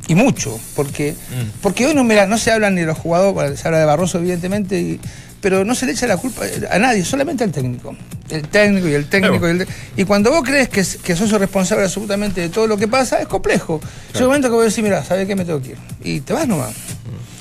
Y 0.08 0.16
mucho, 0.16 0.60
porque, 0.76 1.14
Mm. 1.14 1.62
porque 1.62 1.86
hoy 1.86 1.94
no, 1.94 2.04
mira, 2.04 2.26
no 2.26 2.38
se 2.38 2.52
habla 2.52 2.70
ni 2.72 2.82
de 2.82 2.88
los 2.88 2.98
jugadores, 2.98 3.34
bueno, 3.34 3.56
se 3.56 3.68
habla 3.68 3.80
de 3.80 3.86
Barroso, 3.86 4.18
evidentemente, 4.18 4.80
y- 4.80 5.00
pero 5.40 5.64
no 5.64 5.76
se 5.76 5.86
le 5.86 5.92
echa 5.94 6.06
la 6.08 6.18
culpa 6.18 6.42
a 6.70 6.80
nadie, 6.80 7.06
solamente 7.06 7.44
al 7.46 7.52
técnico. 7.52 7.96
El 8.30 8.48
técnico 8.50 8.88
y 8.90 8.94
el 8.96 9.08
técnico. 9.08 9.48
Y, 9.48 9.52
el- 9.52 9.68
y 9.96 10.04
cuando 10.04 10.32
vos 10.32 10.42
crees 10.44 10.68
que, 10.68 10.84
que 11.02 11.16
sos 11.16 11.32
el 11.32 11.40
responsable 11.40 11.84
absolutamente 11.86 12.42
de 12.42 12.50
todo 12.50 12.68
lo 12.68 12.76
que 12.76 12.88
pasa, 12.88 13.22
es 13.22 13.28
complejo. 13.28 13.80
Llega 14.14 14.26
un 14.26 14.32
momento 14.32 14.50
que 14.50 14.56
voy 14.56 14.64
a 14.64 14.66
decir, 14.66 14.84
mira, 14.84 15.04
¿sabes 15.06 15.26
qué? 15.28 15.36
Me 15.36 15.46
tengo 15.46 15.62
que 15.62 15.70
ir. 15.70 15.78
Y 16.04 16.20
te 16.22 16.34
vas 16.34 16.48
nomás. 16.48 16.74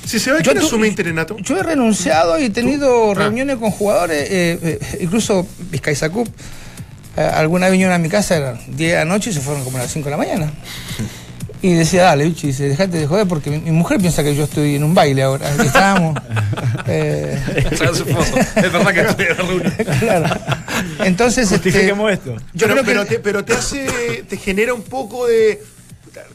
Si 0.09 0.17
se 0.17 0.31
ve 0.31 0.39
Yo 0.41 0.53
que 0.53 0.59
asume 0.59 0.87
Interenato. 0.87 1.37
Yo 1.37 1.55
he 1.57 1.61
renunciado 1.61 2.39
y 2.39 2.45
he 2.45 2.49
tenido 2.49 3.11
Ah. 3.11 3.13
reuniones 3.13 3.57
con 3.57 3.69
jugadores, 3.69 4.27
eh, 4.31 4.59
eh, 4.63 4.97
incluso 5.01 5.45
Vizcaizacup. 5.69 6.27
Eh, 7.15 7.21
alguna 7.21 7.67
vez 7.67 7.73
vinieron 7.73 7.93
a 7.93 7.99
mi 7.99 8.09
casa, 8.09 8.35
eran 8.37 8.59
10 8.75 8.91
de 8.93 8.95
la 8.97 9.05
noche 9.05 9.29
y 9.29 9.33
se 9.33 9.39
fueron 9.39 9.63
como 9.63 9.77
a 9.77 9.81
las 9.81 9.91
5 9.91 10.05
de 10.05 10.11
la 10.11 10.17
mañana. 10.17 10.51
Y 11.61 11.73
decía, 11.73 12.03
dale, 12.03 12.23
bicho, 12.23 12.47
y 12.47 12.51
dice, 12.51 12.69
dejate 12.69 12.97
de 12.97 13.05
joder 13.05 13.27
porque 13.27 13.49
mi, 13.49 13.57
mi 13.59 13.71
mujer 13.71 13.99
piensa 13.99 14.23
que 14.23 14.33
yo 14.33 14.45
estoy 14.45 14.75
en 14.75 14.83
un 14.85 14.93
baile 14.95 15.23
ahora. 15.23 15.53
que 15.57 15.67
estábamos. 15.67 16.17
eh, 16.87 17.37
es 17.57 18.71
verdad 18.71 18.93
que 18.93 19.01
estoy 19.01 19.25
en 19.25 19.37
la 19.37 19.43
reunión. 19.43 19.73
claro. 19.99 20.39
Entonces, 21.03 21.51
este, 21.51 21.69
Justifiquemos 21.69 22.13
esto. 22.13 22.37
yo 22.53 22.67
pero, 22.67 22.73
creo 22.75 22.75
que 22.75 22.85
pero 22.85 23.05
te, 23.05 23.19
pero 23.19 23.43
te 23.45 23.53
hace, 23.53 24.23
te 24.29 24.37
genera 24.37 24.73
un 24.73 24.83
poco 24.83 25.27
de. 25.27 25.61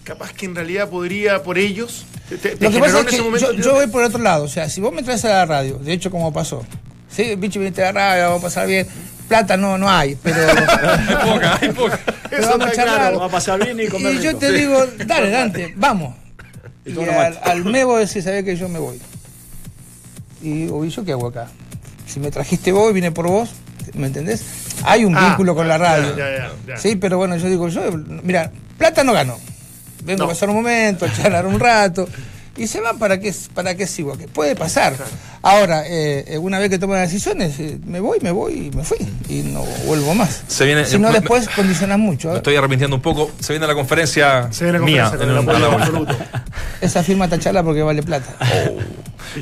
Capaz 0.04 0.34
que 0.34 0.44
en 0.44 0.54
realidad 0.54 0.90
podría 0.90 1.42
por 1.42 1.56
ellos. 1.56 2.04
Te, 2.28 2.36
te- 2.38 2.56
te 2.56 2.64
Lo 2.64 2.70
que 2.70 2.78
pasa 2.78 3.00
es 3.00 3.06
que 3.06 3.20
momento. 3.22 3.52
yo, 3.52 3.62
yo 3.62 3.72
voy 3.74 3.86
por 3.88 4.02
otro 4.02 4.18
lado. 4.20 4.44
O 4.44 4.48
sea, 4.48 4.68
si 4.68 4.80
vos 4.80 4.92
me 4.92 5.02
traes 5.02 5.24
a 5.24 5.28
la 5.28 5.46
radio, 5.46 5.78
de 5.78 5.92
hecho, 5.92 6.10
como 6.10 6.32
pasó, 6.32 6.64
sí, 7.10 7.34
bicho, 7.36 7.58
viniste 7.60 7.82
a 7.82 7.86
la 7.86 7.92
radio, 7.92 8.24
vamos 8.24 8.40
a 8.40 8.42
pasar 8.46 8.66
bien. 8.66 8.86
Plata 9.28 9.56
no, 9.56 9.78
no 9.78 9.88
hay, 9.90 10.16
pero. 10.22 10.36
Hay 10.48 11.16
poca, 11.32 11.58
hay 11.60 11.68
poca. 11.70 12.00
Eso 12.30 12.48
vamos 12.50 12.66
a 12.66 12.70
está 12.70 12.74
charlar. 12.84 12.98
claro. 13.00 13.18
Va 13.20 13.26
a 13.26 13.30
pasar 13.30 13.62
bien 13.64 13.78
y 13.80 13.86
comer 13.88 14.14
Y 14.14 14.22
yo 14.22 14.36
te 14.36 14.52
digo, 14.52 14.84
dale, 15.06 15.30
Dante, 15.30 15.72
vamos. 15.76 16.14
Y 16.84 16.92
Y 16.92 17.08
al, 17.08 17.38
al 17.42 17.64
Mebo 17.64 17.96
decís, 17.98 18.24
sabés 18.24 18.44
que 18.44 18.56
yo 18.56 18.68
me 18.68 18.78
voy. 18.78 19.00
Y 20.42 20.52
digo, 20.64 20.84
¿y 20.84 20.90
yo 20.90 21.04
qué 21.04 21.12
hago 21.12 21.28
acá? 21.28 21.48
Si 22.06 22.20
me 22.20 22.30
trajiste 22.30 22.70
vos 22.72 22.90
y 22.90 22.94
vine 22.94 23.10
por 23.12 23.28
vos, 23.28 23.50
¿me 23.94 24.06
entendés? 24.08 24.42
Hay 24.84 25.04
un 25.06 25.16
Ah, 25.16 25.28
vínculo 25.28 25.54
con 25.54 25.66
la 25.68 25.78
radio. 25.78 26.14
ya, 26.16 26.30
ya, 26.36 26.52
ya. 26.66 26.76
Sí, 26.76 26.96
pero 26.96 27.16
bueno, 27.16 27.36
yo 27.36 27.48
digo, 27.48 27.68
yo, 27.68 27.82
mira, 28.22 28.50
plata 28.76 29.02
no 29.04 29.12
gano. 29.14 29.38
Vengo 30.04 30.18
No. 30.20 30.24
a 30.24 30.28
pasar 30.28 30.48
un 30.50 30.56
momento, 30.56 31.04
a 31.06 31.12
charlar 31.12 31.46
un 31.46 31.58
rato. 31.58 32.08
Y 32.56 32.68
se 32.68 32.80
van 32.80 33.00
para 33.00 33.18
qué, 33.18 33.34
para 33.52 33.74
qué 33.74 33.84
sigo, 33.88 34.16
que 34.16 34.28
puede 34.28 34.54
pasar. 34.54 34.94
Ahora, 35.42 35.82
eh, 35.88 36.24
eh, 36.28 36.38
una 36.38 36.60
vez 36.60 36.70
que 36.70 36.78
tomo 36.78 36.94
las 36.94 37.10
decisiones, 37.10 37.58
eh, 37.58 37.78
me 37.84 37.98
voy, 37.98 38.18
me 38.20 38.30
voy 38.30 38.70
y 38.72 38.76
me 38.76 38.84
fui. 38.84 38.98
Y 39.28 39.40
no 39.42 39.64
vuelvo 39.86 40.14
más. 40.14 40.42
Se 40.46 40.64
viene- 40.64 40.84
si 40.84 40.96
no, 41.00 41.08
me- 41.08 41.14
después 41.18 41.48
condicionas 41.48 41.98
mucho. 41.98 42.30
Me 42.30 42.36
estoy 42.36 42.54
arrepintiendo 42.54 42.94
un 42.94 43.02
poco. 43.02 43.32
Se 43.40 43.52
viene 43.54 43.66
la 43.66 43.74
conferencia, 43.74 44.46
Se 44.52 44.64
viene 44.64 44.78
la 44.78 44.84
mía. 44.84 45.02
conferencia 45.10 45.34
con 45.36 45.46
en 45.48 45.60
el 45.60 45.62
la 45.62 45.74
absoluto. 45.74 46.16
Esa 46.80 47.02
firma 47.02 47.26
tachala 47.28 47.64
porque 47.64 47.82
vale 47.82 48.04
plata. 48.04 48.36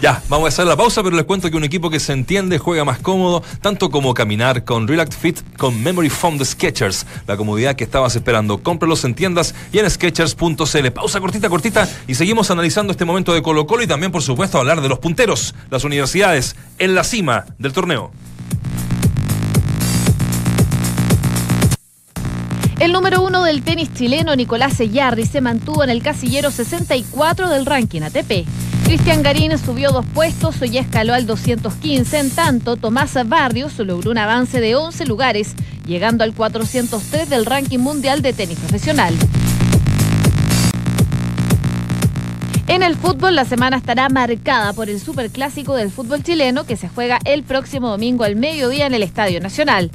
Ya, 0.01 0.23
vamos 0.29 0.47
a 0.47 0.49
hacer 0.49 0.67
la 0.67 0.77
pausa, 0.77 1.03
pero 1.03 1.17
les 1.17 1.27
cuento 1.27 1.51
que 1.51 1.57
un 1.57 1.65
equipo 1.65 1.91
que 1.91 2.01
se 2.01 2.13
entiende 2.13 2.59
juega 2.59 2.85
más 2.85 2.99
cómodo, 2.99 3.43
tanto 3.61 3.91
como 3.91 4.15
caminar 4.15 4.65
con 4.65 4.89
Relax 4.89 5.17
Fit 5.17 5.39
con 5.59 5.83
Memory 5.83 6.09
Foam 6.09 6.39
de 6.39 6.45
Sketchers. 6.45 7.07
La 7.27 7.37
comodidad 7.37 7.77
que 7.77 7.85
estabas 7.85 8.17
esperando. 8.17 8.63
Cómpralos 8.63 9.05
en 9.05 9.15
tiendas 9.15 9.55
y 9.73 9.79
en 9.79 9.91
Sketchers.cl. 9.91 10.91
Pausa 10.93 11.21
cortita, 11.21 11.49
cortita 11.49 11.89
y 12.07 12.15
seguimos 12.15 12.51
analizando 12.51 12.93
este 12.93 13.05
momento 13.05 13.35
de 13.35 13.43
Colo 13.43 13.67
Colo 13.67 13.83
y 13.83 13.87
también, 13.87 14.13
por 14.13 14.23
supuesto, 14.23 14.59
hablar 14.59 14.81
de 14.81 14.89
los 14.89 14.99
punteros, 14.99 15.55
las 15.71 15.85
universidades 15.85 16.57
en 16.79 16.95
la 16.95 17.05
cima 17.05 17.45
del 17.59 17.73
torneo. 17.73 18.13
El 22.79 22.93
número 22.93 23.23
uno 23.23 23.45
del 23.45 23.63
tenis 23.63 23.95
chileno, 23.95 24.35
Nicolás 24.35 24.73
Sellarri, 24.73 25.25
se 25.25 25.41
mantuvo 25.41 25.85
en 25.85 25.91
el 25.91 26.03
casillero 26.03 26.51
64 26.51 27.49
del 27.49 27.65
ranking 27.65 28.03
ATP. 28.03 28.72
Cristian 28.93 29.23
Garín 29.23 29.57
subió 29.57 29.91
dos 29.91 30.05
puestos 30.13 30.57
y 30.71 30.77
escaló 30.77 31.15
al 31.15 31.25
215. 31.25 32.19
En 32.19 32.29
tanto, 32.29 32.77
Tomás 32.77 33.17
Barrios 33.27 33.79
logró 33.79 34.11
un 34.11 34.19
avance 34.19 34.61
de 34.61 34.75
11 34.75 35.07
lugares, 35.07 35.55
llegando 35.87 36.25
al 36.25 36.35
403 36.35 37.31
del 37.31 37.47
ranking 37.47 37.79
mundial 37.79 38.21
de 38.21 38.35
tenis 38.35 38.59
profesional. 38.59 39.15
En 42.67 42.83
el 42.83 42.95
fútbol, 42.95 43.35
la 43.35 43.47
semana 43.47 43.79
estará 43.79 44.11
marcada 44.11 44.75
por 44.75 44.91
el 44.91 45.01
superclásico 45.01 45.75
del 45.75 45.91
fútbol 45.91 46.23
chileno 46.23 46.65
que 46.65 46.77
se 46.77 46.91
juega 46.91 47.19
el 47.25 47.45
próximo 47.45 47.89
domingo 47.89 48.25
al 48.25 48.37
mediodía 48.37 48.85
en 48.85 48.93
el 48.93 49.03
Estadio 49.03 49.41
Nacional. 49.41 49.91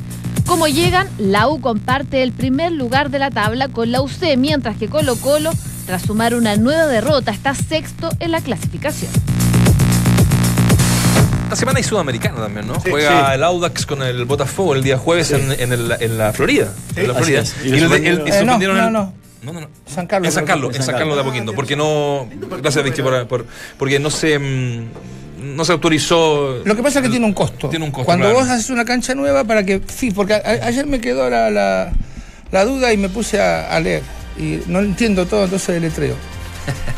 Como 0.48 0.68
llegan, 0.68 1.08
la 1.20 1.48
U 1.50 1.62
comparte 1.62 2.24
el 2.24 2.32
primer 2.32 2.72
lugar 2.72 3.12
de 3.12 3.20
la 3.20 3.30
tabla 3.30 3.68
con 3.68 3.92
la 3.92 4.02
UC, 4.02 4.38
mientras 4.38 4.76
que 4.76 4.88
Colo 4.88 5.18
Colo, 5.18 5.52
tras 5.88 6.04
sumar 6.04 6.36
una 6.36 6.56
nueva 6.58 6.86
derrota, 6.86 7.32
está 7.32 7.56
sexto 7.56 8.10
en 8.20 8.32
la 8.32 8.42
clasificación. 8.42 9.10
Esta 11.46 11.56
semana 11.56 11.78
hay 11.78 11.84
Sudamericana 11.84 12.38
también, 12.42 12.68
¿no? 12.68 12.76
Sí, 12.82 12.90
Juega 12.90 13.30
sí. 13.30 13.36
el 13.36 13.44
Audax 13.44 13.86
con 13.86 14.04
el 14.04 14.26
Botafogo 14.26 14.76
el 14.76 14.84
día 14.84 14.98
jueves 14.98 15.32
en, 15.32 15.54
en 15.54 15.72
el- 15.72 15.96
en 16.00 16.18
la 16.18 16.34
Florida. 16.34 16.74
en 16.96 17.08
la 17.08 17.14
Florida. 17.16 17.44
Y, 17.64 17.70
el- 17.70 17.84
el- 17.94 18.28
Eh, 18.28 18.44
no, 18.44 18.58
no, 18.60 18.64
el- 18.66 18.92
no. 18.94 19.14
No, 19.44 19.54
no, 19.54 19.62
no. 19.62 19.70
San 19.86 20.08
Carlos. 20.08 20.28
En 20.28 20.34
San 20.36 20.46
Carlos, 20.46 20.76
en 20.76 20.84
San 20.84 20.96
Carlos 20.96 21.16
de 21.16 21.22
Apoquindo. 21.22 21.54
Porque 21.56 21.78
no. 21.78 22.28
Gracias, 22.62 22.84
Vichy, 22.84 23.02
por, 23.02 23.28
por- 23.28 23.46
porque 23.78 23.98
no 24.00 24.10
se. 24.10 24.38
mm, 24.38 24.86
No 25.56 25.64
se 25.64 25.72
autorizó. 25.72 26.58
Lo 26.66 26.76
que 26.76 26.84
pasa 26.84 27.00
es 27.00 27.04
que 27.06 27.10
tiene 27.12 27.26
un 27.26 27.34
costo. 27.34 27.70
Tiene 27.70 27.86
un 27.86 27.92
costo, 27.92 28.06
Cuando 28.06 28.26
claro. 28.26 28.40
vos 28.40 28.50
haces 28.50 28.70
una 28.72 28.84
cancha 28.84 29.16
nueva 29.16 29.44
para 29.46 29.64
que. 29.64 29.82
Sí, 29.88 30.12
porque 30.12 30.34
a- 30.34 30.66
ayer 30.66 30.86
me 30.86 31.00
quedó 31.00 31.30
la, 31.30 31.50
la- 31.50 31.92
la 32.52 32.66
duda 32.66 32.92
y 32.92 32.98
me 32.98 33.08
puse 33.08 33.40
a, 33.40 33.70
a 33.74 33.80
leer. 33.80 34.02
Y 34.38 34.62
no 34.68 34.80
entiendo 34.80 35.26
todo, 35.26 35.46
entonces 35.46 35.76
deletreo. 35.76 36.16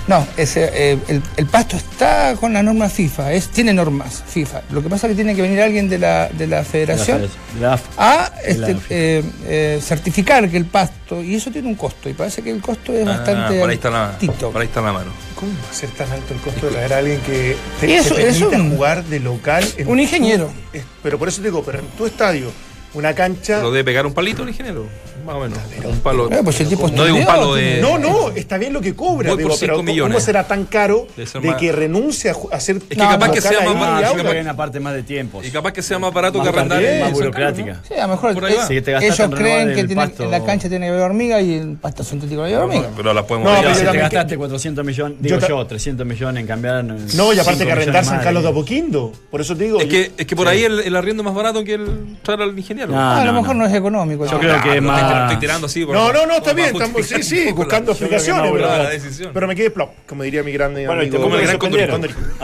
No, 0.08 0.26
ese, 0.36 0.68
eh, 0.74 0.98
el, 1.10 1.22
el 1.38 1.46
pasto 1.46 1.78
está 1.78 2.36
con 2.40 2.52
la 2.54 2.64
norma 2.64 2.90
FIFA, 2.90 3.34
es, 3.34 3.50
tiene 3.50 3.72
normas 3.72 4.24
FIFA. 4.28 4.64
Lo 4.72 4.82
que 4.82 4.90
pasa 4.90 5.06
es 5.06 5.12
que 5.12 5.16
tiene 5.18 5.36
que 5.36 5.44
venir 5.44 5.62
alguien 5.62 5.88
de 5.88 6.00
la, 6.00 6.28
de 6.30 6.48
la 6.48 6.64
federación 6.64 7.30
la 7.62 7.80
a 7.96 8.32
este, 8.44 8.76
eh, 8.90 9.24
eh, 9.46 9.80
certificar 9.80 10.50
que 10.50 10.58
el 10.58 10.66
pasto, 10.66 11.22
y 11.22 11.36
eso 11.36 11.52
tiene 11.52 11.68
un 11.68 11.76
costo, 11.76 12.10
y 12.10 12.14
parece 12.14 12.42
que 12.42 12.50
el 12.50 12.62
costo 12.62 12.92
es 12.94 13.06
Ah, 13.08 13.12
bastante 13.18 13.60
por 13.60 13.70
ahí 13.70 13.76
está 13.76 13.92
la, 13.92 14.10
altito. 14.10 14.50
por 14.52 14.60
ahí 14.62 14.68
está 14.68 14.82
la 14.82 14.92
mano. 14.94 15.12
¿Cómo 15.36 15.52
va 15.52 15.70
a 15.70 15.74
ser 15.76 15.92
tan 15.92 16.12
alto 16.12 16.34
el 16.34 16.40
costo 16.40 16.66
de 16.66 16.72
traer 16.72 16.94
a 16.94 16.98
alguien 16.98 17.20
que 17.22 17.56
te, 17.80 17.96
eso- 17.96 18.16
te 18.16 18.24
permita 18.24 18.48
eso- 18.58 18.70
jugar 18.72 19.04
de 19.04 19.20
local? 19.20 19.64
en 19.78 19.88
Un 19.88 20.00
ingeniero. 20.00 20.52
tu- 20.72 20.78
es- 20.80 20.84
pero 21.04 21.20
por 21.20 21.28
eso 21.28 21.42
te 21.44 21.50
digo, 21.50 21.62
pero 21.64 21.78
en 21.78 21.86
tu 21.90 22.08
estadio, 22.08 22.52
una 22.94 23.14
cancha. 23.14 23.62
¿Lo 23.62 23.72
debe 23.72 23.84
pegar 23.84 24.06
un 24.06 24.14
palito 24.14 24.44
el 24.44 24.50
ingeniero? 24.50 24.86
Más 25.26 25.36
o 25.36 25.40
menos. 25.42 25.60
Un 25.84 26.00
palo. 26.00 26.32
Eh, 26.32 26.40
pues 26.44 26.60
el 26.62 26.70
tipo 26.70 26.88
no 26.90 27.04
digo 27.06 27.18
un 27.18 27.26
palo 27.26 27.54
de. 27.54 27.80
No, 27.82 28.00
no, 28.00 28.30
está 28.32 28.58
bien 28.58 28.72
lo 28.74 28.82
que 28.82 28.96
cobra, 28.96 29.36
digo, 29.36 29.50
por 29.50 29.60
pero 29.60 29.74
cinco 29.74 29.76
¿cómo- 29.76 29.84
millones. 29.84 30.16
¿cómo 30.16 30.26
será 30.26 30.48
tan 30.48 30.66
caro 30.66 31.08
de 31.16 31.26
más- 31.48 31.58
que 31.58 31.72
renuncie 31.72 32.32
a, 32.32 32.36
hacer 32.56 32.78
Es 32.78 32.84
que 32.84 32.96
capaz 32.96 33.32
que 33.32 33.42
sea 33.42 33.60
más 33.62 33.80
barato, 33.80 34.16
capaz 34.16 34.56
parte 34.56 34.80
más 34.80 34.94
de 34.94 35.04
tiempos. 35.04 35.46
Y 35.46 35.52
capaz 35.52 35.74
que 35.74 35.82
sea 35.82 36.00
más 36.00 36.14
barato 36.14 36.40
Más 36.40 36.48
que 36.50 36.56
arrendar 36.58 36.82
más 36.82 36.90
Carlos, 36.92 37.14
burocrática. 37.14 37.82
Sí, 37.88 37.94
a 37.96 38.08
lo 38.08 38.14
mejor 38.14 38.34
Por 38.34 38.46
ahí 38.46 38.56
va. 38.56 38.62
es- 38.64 38.68
Sí, 38.70 38.82
te 38.82 38.96
ellos 38.98 39.30
creen 39.36 39.68
que 39.76 39.84
tiene- 39.84 39.96
pasto. 39.96 40.24
en 40.24 40.32
la 40.32 40.44
cancha 40.44 40.70
tiene 40.70 40.86
que 40.88 40.92
haber 40.92 41.02
hormiga 41.04 41.42
y 41.42 41.54
el 41.56 41.76
pasto 41.78 42.04
sintético 42.04 42.42
no 42.42 42.48
hay 42.48 42.54
hormiga. 42.54 42.90
Pero 42.96 43.14
las 43.14 43.26
podemos 43.26 43.52
No, 43.52 43.60
pero 43.62 43.76
si 43.76 43.86
te 43.86 43.98
gastaste 43.98 44.38
400 44.38 44.86
millones, 44.86 45.18
digo 45.20 45.36
Yo 45.36 45.40
ta- 45.42 45.48
yo, 45.50 45.68
300 45.68 46.08
millones 46.08 46.42
en 46.42 46.48
cambiar. 46.48 46.84
No, 46.86 47.34
y 47.34 47.40
aparte 47.40 47.60
5 47.60 47.66
que 47.66 47.72
arrendar 47.72 48.06
San 48.06 48.16
más 48.16 48.24
Carlos 48.24 48.42
de 48.44 48.50
Apoquindo. 48.50 49.12
Por 49.30 49.42
eso 49.42 49.56
te 49.56 49.66
digo. 49.66 49.80
Es 49.80 49.88
que, 49.88 50.12
es 50.18 50.26
que 50.26 50.36
por 50.36 50.48
ahí 50.48 50.64
el, 50.64 50.80
el 50.80 50.96
arriendo 50.96 51.22
es 51.22 51.26
más 51.26 51.36
barato 51.36 51.64
que 51.64 51.74
el 51.76 52.18
traer 52.24 52.42
al 52.42 52.58
ingeniero. 52.58 52.79
No, 52.88 53.00
Ah, 53.00 53.22
a 53.22 53.26
lo 53.26 53.32
no, 53.34 53.42
mejor 53.42 53.56
no, 53.56 53.66
es 53.66 53.74
económico. 53.74 54.26
Yo 54.26 54.32
¿no? 54.34 54.40
creo 54.40 54.62
que 54.62 54.82
más- 54.82 55.02
Estoy, 55.02 55.22
estoy 55.24 55.38
tirando 55.38 55.68
así. 55.68 55.86
por- 55.86 55.96
No, 55.96 56.14
no, 56.14 56.26
no, 56.26 56.34
está 56.38 56.52
como 56.52 56.56
bien. 56.56 56.68
Estamos, 56.76 57.06
sí, 57.08 57.24
sí, 57.24 57.52
buscando 57.52 57.92
explicaciones. 57.92 58.44
no, 58.46 58.54
pero, 58.54 59.32
pero 59.34 59.48
me 59.48 59.56
quedé 59.56 59.70
plop, 59.72 59.90
como 60.08 60.24
diría 60.24 60.44
mi 60.44 60.52
grande 60.52 60.86
Bueno, 60.86 61.04
y 61.04 61.08
amigo. 61.08 61.18
A 61.26 61.30
Temuco 61.30 61.38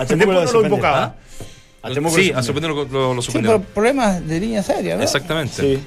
Temuco 0.08 0.32
lo 0.34 0.46
no 0.46 0.52
lo 0.52 0.64
invocaba. 0.64 1.16
A 1.84 1.90
Temuco 1.92 2.16
Sí, 2.16 2.32
a 2.36 2.42
sorprenderlo 2.42 2.86
lo, 2.92 3.14
lo 3.14 3.22
Sí, 3.22 3.38
por 3.40 3.62
problemas 3.62 4.28
de 4.28 4.40
línea 4.40 4.64
seria, 4.64 4.98
¿no? 4.98 5.04
Exactamente. 5.04 5.62
Sí. 5.62 5.84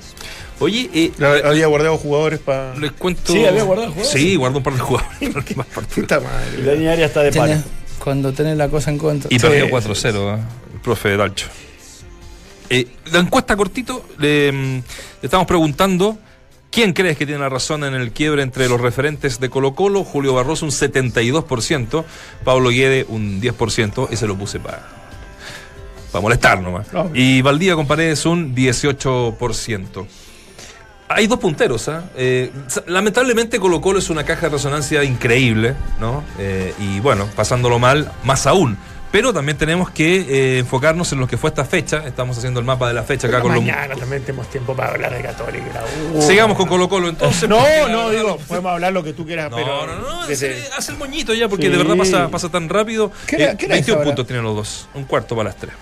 Oye, 0.60 0.90
eh, 0.92 1.12
Había 1.44 1.66
guardado 1.68 1.96
jugadores 1.98 2.40
para. 2.40 2.74
les 2.76 2.92
cuento. 2.92 3.32
Sí, 3.32 3.44
había 3.44 3.62
guardado 3.62 3.90
jugadores. 3.92 4.20
Sí, 4.20 4.34
guardó 4.36 4.58
un 4.58 4.64
par 4.64 4.74
de 4.74 4.80
jugadores. 4.80 5.18
Puta 5.94 6.20
madre. 6.20 6.62
la 6.64 6.72
línea 6.74 6.90
aérea 6.90 7.06
está 7.06 7.22
de. 7.22 7.30
Tenés- 7.32 7.62
cuando 7.98 8.32
tenés 8.32 8.56
la 8.56 8.68
cosa 8.68 8.90
en 8.90 8.98
contra. 8.98 9.28
Y 9.32 9.38
Sí. 9.38 9.46
perdió 9.46 9.68
4-0, 9.70 10.34
¿eh? 10.36 10.38
el 10.74 10.80
profe 10.80 11.16
Dalcho. 11.16 11.46
Eh, 12.70 12.86
la 13.12 13.20
encuesta 13.20 13.56
cortito, 13.56 14.04
le, 14.18 14.52
mm, 14.52 14.74
le 14.76 14.82
estamos 15.22 15.46
preguntando 15.46 16.18
quién 16.70 16.92
crees 16.92 17.16
que 17.16 17.26
tiene 17.26 17.40
la 17.40 17.48
razón 17.48 17.84
en 17.84 17.94
el 17.94 18.12
quiebre 18.12 18.42
entre 18.42 18.68
los 18.68 18.80
referentes 18.80 19.40
de 19.40 19.48
Colo 19.50 19.74
Colo. 19.74 20.04
Julio 20.04 20.34
Barroso 20.34 20.64
un 20.64 20.72
72%, 20.72 22.04
Pablo 22.44 22.70
Guede 22.70 23.06
un 23.08 23.40
10%, 23.40 24.08
ese 24.10 24.26
lo 24.26 24.36
puse 24.36 24.60
para 24.60 24.98
para 26.12 26.22
molestar 26.22 26.60
nomás. 26.60 26.92
No. 26.92 27.10
Y 27.14 27.42
Valdía 27.42 27.74
con 27.74 27.86
Paredes 27.86 28.24
un 28.26 28.54
18%. 28.54 30.06
Hay 31.10 31.26
dos 31.26 31.38
punteros, 31.38 31.88
¿ah? 31.88 32.04
Eh, 32.16 32.52
lamentablemente 32.86 33.58
Colo 33.58 33.80
Colo 33.80 33.98
es 33.98 34.10
una 34.10 34.24
caja 34.24 34.42
de 34.42 34.50
resonancia 34.50 35.04
increíble, 35.04 35.74
¿no? 35.98 36.22
Eh, 36.38 36.74
y 36.78 37.00
bueno, 37.00 37.26
pasándolo 37.34 37.78
mal, 37.78 38.12
más 38.24 38.46
aún. 38.46 38.76
Pero 39.10 39.32
también 39.32 39.56
tenemos 39.56 39.90
que 39.90 40.16
eh, 40.56 40.58
enfocarnos 40.58 41.10
en 41.12 41.20
lo 41.20 41.26
que 41.26 41.38
fue 41.38 41.48
esta 41.48 41.64
fecha. 41.64 42.06
Estamos 42.06 42.36
haciendo 42.36 42.60
el 42.60 42.66
mapa 42.66 42.88
de 42.88 42.94
la 42.94 43.02
fecha 43.02 43.26
acá 43.26 43.40
con 43.40 43.54
los... 43.54 43.62
Mañana 43.62 43.94
también 43.96 44.22
tenemos 44.22 44.48
tiempo 44.50 44.76
para 44.76 44.90
hablar 44.92 45.14
de 45.16 45.22
Católica. 45.22 45.64
y 45.66 45.72
la 46.14 46.18
U. 46.18 46.22
Sigamos 46.22 46.56
con 46.58 46.68
Colo 46.68 46.88
Colo 46.90 47.08
entonces. 47.08 47.48
No, 47.48 47.88
no, 47.88 48.10
digo, 48.10 48.36
podemos 48.46 48.70
hablar 48.72 48.92
lo 48.92 49.02
que 49.02 49.14
tú 49.14 49.24
quieras, 49.24 49.50
No, 49.50 49.56
pero. 49.56 49.86
no, 49.86 49.96
no, 50.00 50.26
desde- 50.26 50.62
hace 50.76 50.92
el 50.92 50.98
moñito 50.98 51.32
ya, 51.32 51.48
porque 51.48 51.66
Sí. 51.66 51.72
de 51.72 51.78
verdad 51.78 51.96
pasa, 51.96 52.28
pasa 52.28 52.50
tan 52.50 52.68
rápido. 52.68 53.10
¿Qué 53.26 53.36
Eh, 53.36 53.54
qué 53.58 53.64
hora 53.66 53.76
es 53.76 53.86
21 53.86 53.96
ahora? 53.98 54.04
puntos 54.10 54.26
tienen 54.26 54.44
los 54.44 54.54
dos, 54.54 54.88
un 54.94 55.04
cuarto 55.04 55.34
para 55.34 55.48
las 55.48 55.56
tres. 55.56 55.72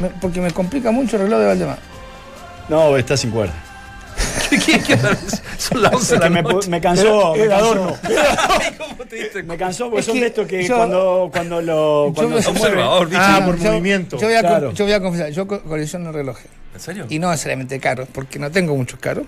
Me- 0.00 0.10
porque 0.20 0.40
me 0.40 0.52
complica 0.52 0.92
mucho 0.92 1.16
el 1.16 1.22
reloj 1.22 1.40
de 1.40 1.46
Valdemar. 1.46 1.78
No, 2.68 2.96
está 2.96 3.16
sin 3.16 3.30
cuerda. 3.32 3.54
Son 5.58 5.82
las 5.82 5.92
11 5.94 6.14
de 6.14 6.18
la 6.20 6.24
que 6.26 6.30
me, 6.30 6.42
noche. 6.42 6.70
me 6.70 6.80
cansó. 6.80 7.34
Me 7.34 7.46
cansó. 7.48 7.56
adorno. 7.72 7.96
¿Cómo 8.78 9.04
te 9.08 9.16
diste 9.16 9.42
Me 9.42 9.56
cansó 9.56 9.84
porque 9.86 10.00
Es 10.00 10.06
son 10.06 10.14
que 10.14 10.20
de 10.20 10.26
estos 10.28 10.46
que 10.46 10.64
yo- 10.66 10.76
cuando, 10.76 11.28
cuando 11.32 11.62
lo. 11.62 12.12
Cuando 12.14 12.36
yo- 12.36 12.42
se 12.42 12.50
mueve. 12.52 12.66
Observador, 12.76 13.08
bicho. 13.08 13.20
Ah, 13.22 13.42
por 13.44 13.58
Yo- 13.58 13.70
movimiento. 13.70 14.16
Yo 14.18 14.26
voy, 14.26 14.36
a, 14.36 14.40
Claro. 14.40 14.72
yo 14.72 14.84
voy 14.84 14.92
a 14.94 15.00
confesar, 15.00 15.30
yo 15.30 15.46
co- 15.46 15.62
colecciono 15.62 16.12
relojes. 16.12 16.46
¿En 16.74 16.80
serio? 16.80 17.06
Y 17.08 17.18
no 17.18 17.30
necesariamente 17.30 17.80
caros, 17.80 18.08
porque 18.12 18.38
no 18.38 18.50
tengo 18.50 18.76
muchos 18.76 19.00
caros. 19.00 19.24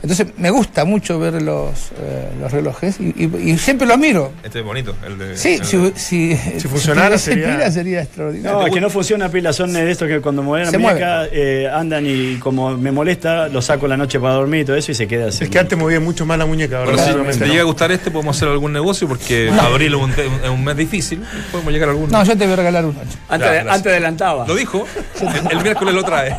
Entonces 0.00 0.28
me 0.36 0.50
gusta 0.50 0.84
mucho 0.84 1.18
ver 1.18 1.42
los, 1.42 1.90
eh, 2.00 2.28
los 2.40 2.52
relojes 2.52 3.00
y, 3.00 3.06
y- 3.16 3.50
y 3.50 3.58
siempre 3.58 3.86
los 3.86 3.98
miro. 3.98 4.32
Este 4.44 4.60
es 4.60 4.64
bonito, 4.64 4.94
el 5.04 5.18
de. 5.18 5.36
Sí, 5.36 5.54
el 5.60 5.64
si, 5.64 5.76
de- 5.76 5.98
si, 5.98 6.36
Si 6.36 6.68
funcionara, 6.68 7.18
sería- 7.18 7.56
pila 7.56 7.70
sería 7.72 8.02
extraordinario. 8.02 8.58
No, 8.60 8.66
es 8.66 8.72
que 8.72 8.80
no 8.80 8.90
funciona 8.90 9.28
pila, 9.28 9.52
son 9.52 9.72
de 9.72 9.90
estos 9.90 10.06
que 10.06 10.20
cuando 10.20 10.42
mueven 10.44 10.70
la 10.70 10.78
muñeca 10.78 11.26
eh, 11.32 11.68
andan 11.72 12.04
y 12.06 12.36
como 12.36 12.76
me 12.76 12.92
molesta, 12.92 13.48
lo 13.48 13.60
saco 13.60 13.88
la 13.88 13.96
noche 13.96 14.20
para 14.20 14.34
dormir 14.34 14.60
y 14.60 14.64
todo 14.66 14.76
eso 14.76 14.92
y 14.92 14.94
se 14.94 15.08
queda 15.08 15.28
así. 15.30 15.44
Es 15.44 15.50
que 15.50 15.58
antes 15.58 15.76
movía 15.76 15.98
mucho 15.98 16.24
más 16.24 16.38
la 16.38 16.46
muñeca, 16.46 16.78
ahora 16.78 16.96
si 16.98 17.12
te 17.38 17.46
no. 17.46 17.52
llega 17.52 17.62
a 17.62 17.66
gustar 17.66 17.90
este, 17.90 18.12
podemos 18.12 18.36
hacer 18.36 18.48
algún 18.48 18.72
negocio 18.72 19.08
porque 19.08 19.50
abril 19.50 19.94
es 19.94 20.00
un, 20.00 20.12
te- 20.12 20.26
es 20.26 20.48
un 20.48 20.62
mes 20.64 20.76
difícil. 20.76 21.22
Podemos 21.50 21.72
llegar 21.72 21.88
a 21.88 21.92
algún. 21.92 22.08
No, 22.08 22.22
yo 22.24 22.38
te 22.38 22.44
voy 22.44 22.52
a 22.52 22.56
regalar 22.56 22.84
uno. 22.84 23.00
antes, 23.28 23.50
Ya, 23.64 23.72
antes 23.72 23.86
adelantaba. 23.92 24.46
Lo 24.46 24.54
dijo, 24.54 24.86
el, 25.20 25.56
el 25.58 25.62
miércoles 25.64 25.92
lo 25.92 26.04
trae. 26.04 26.36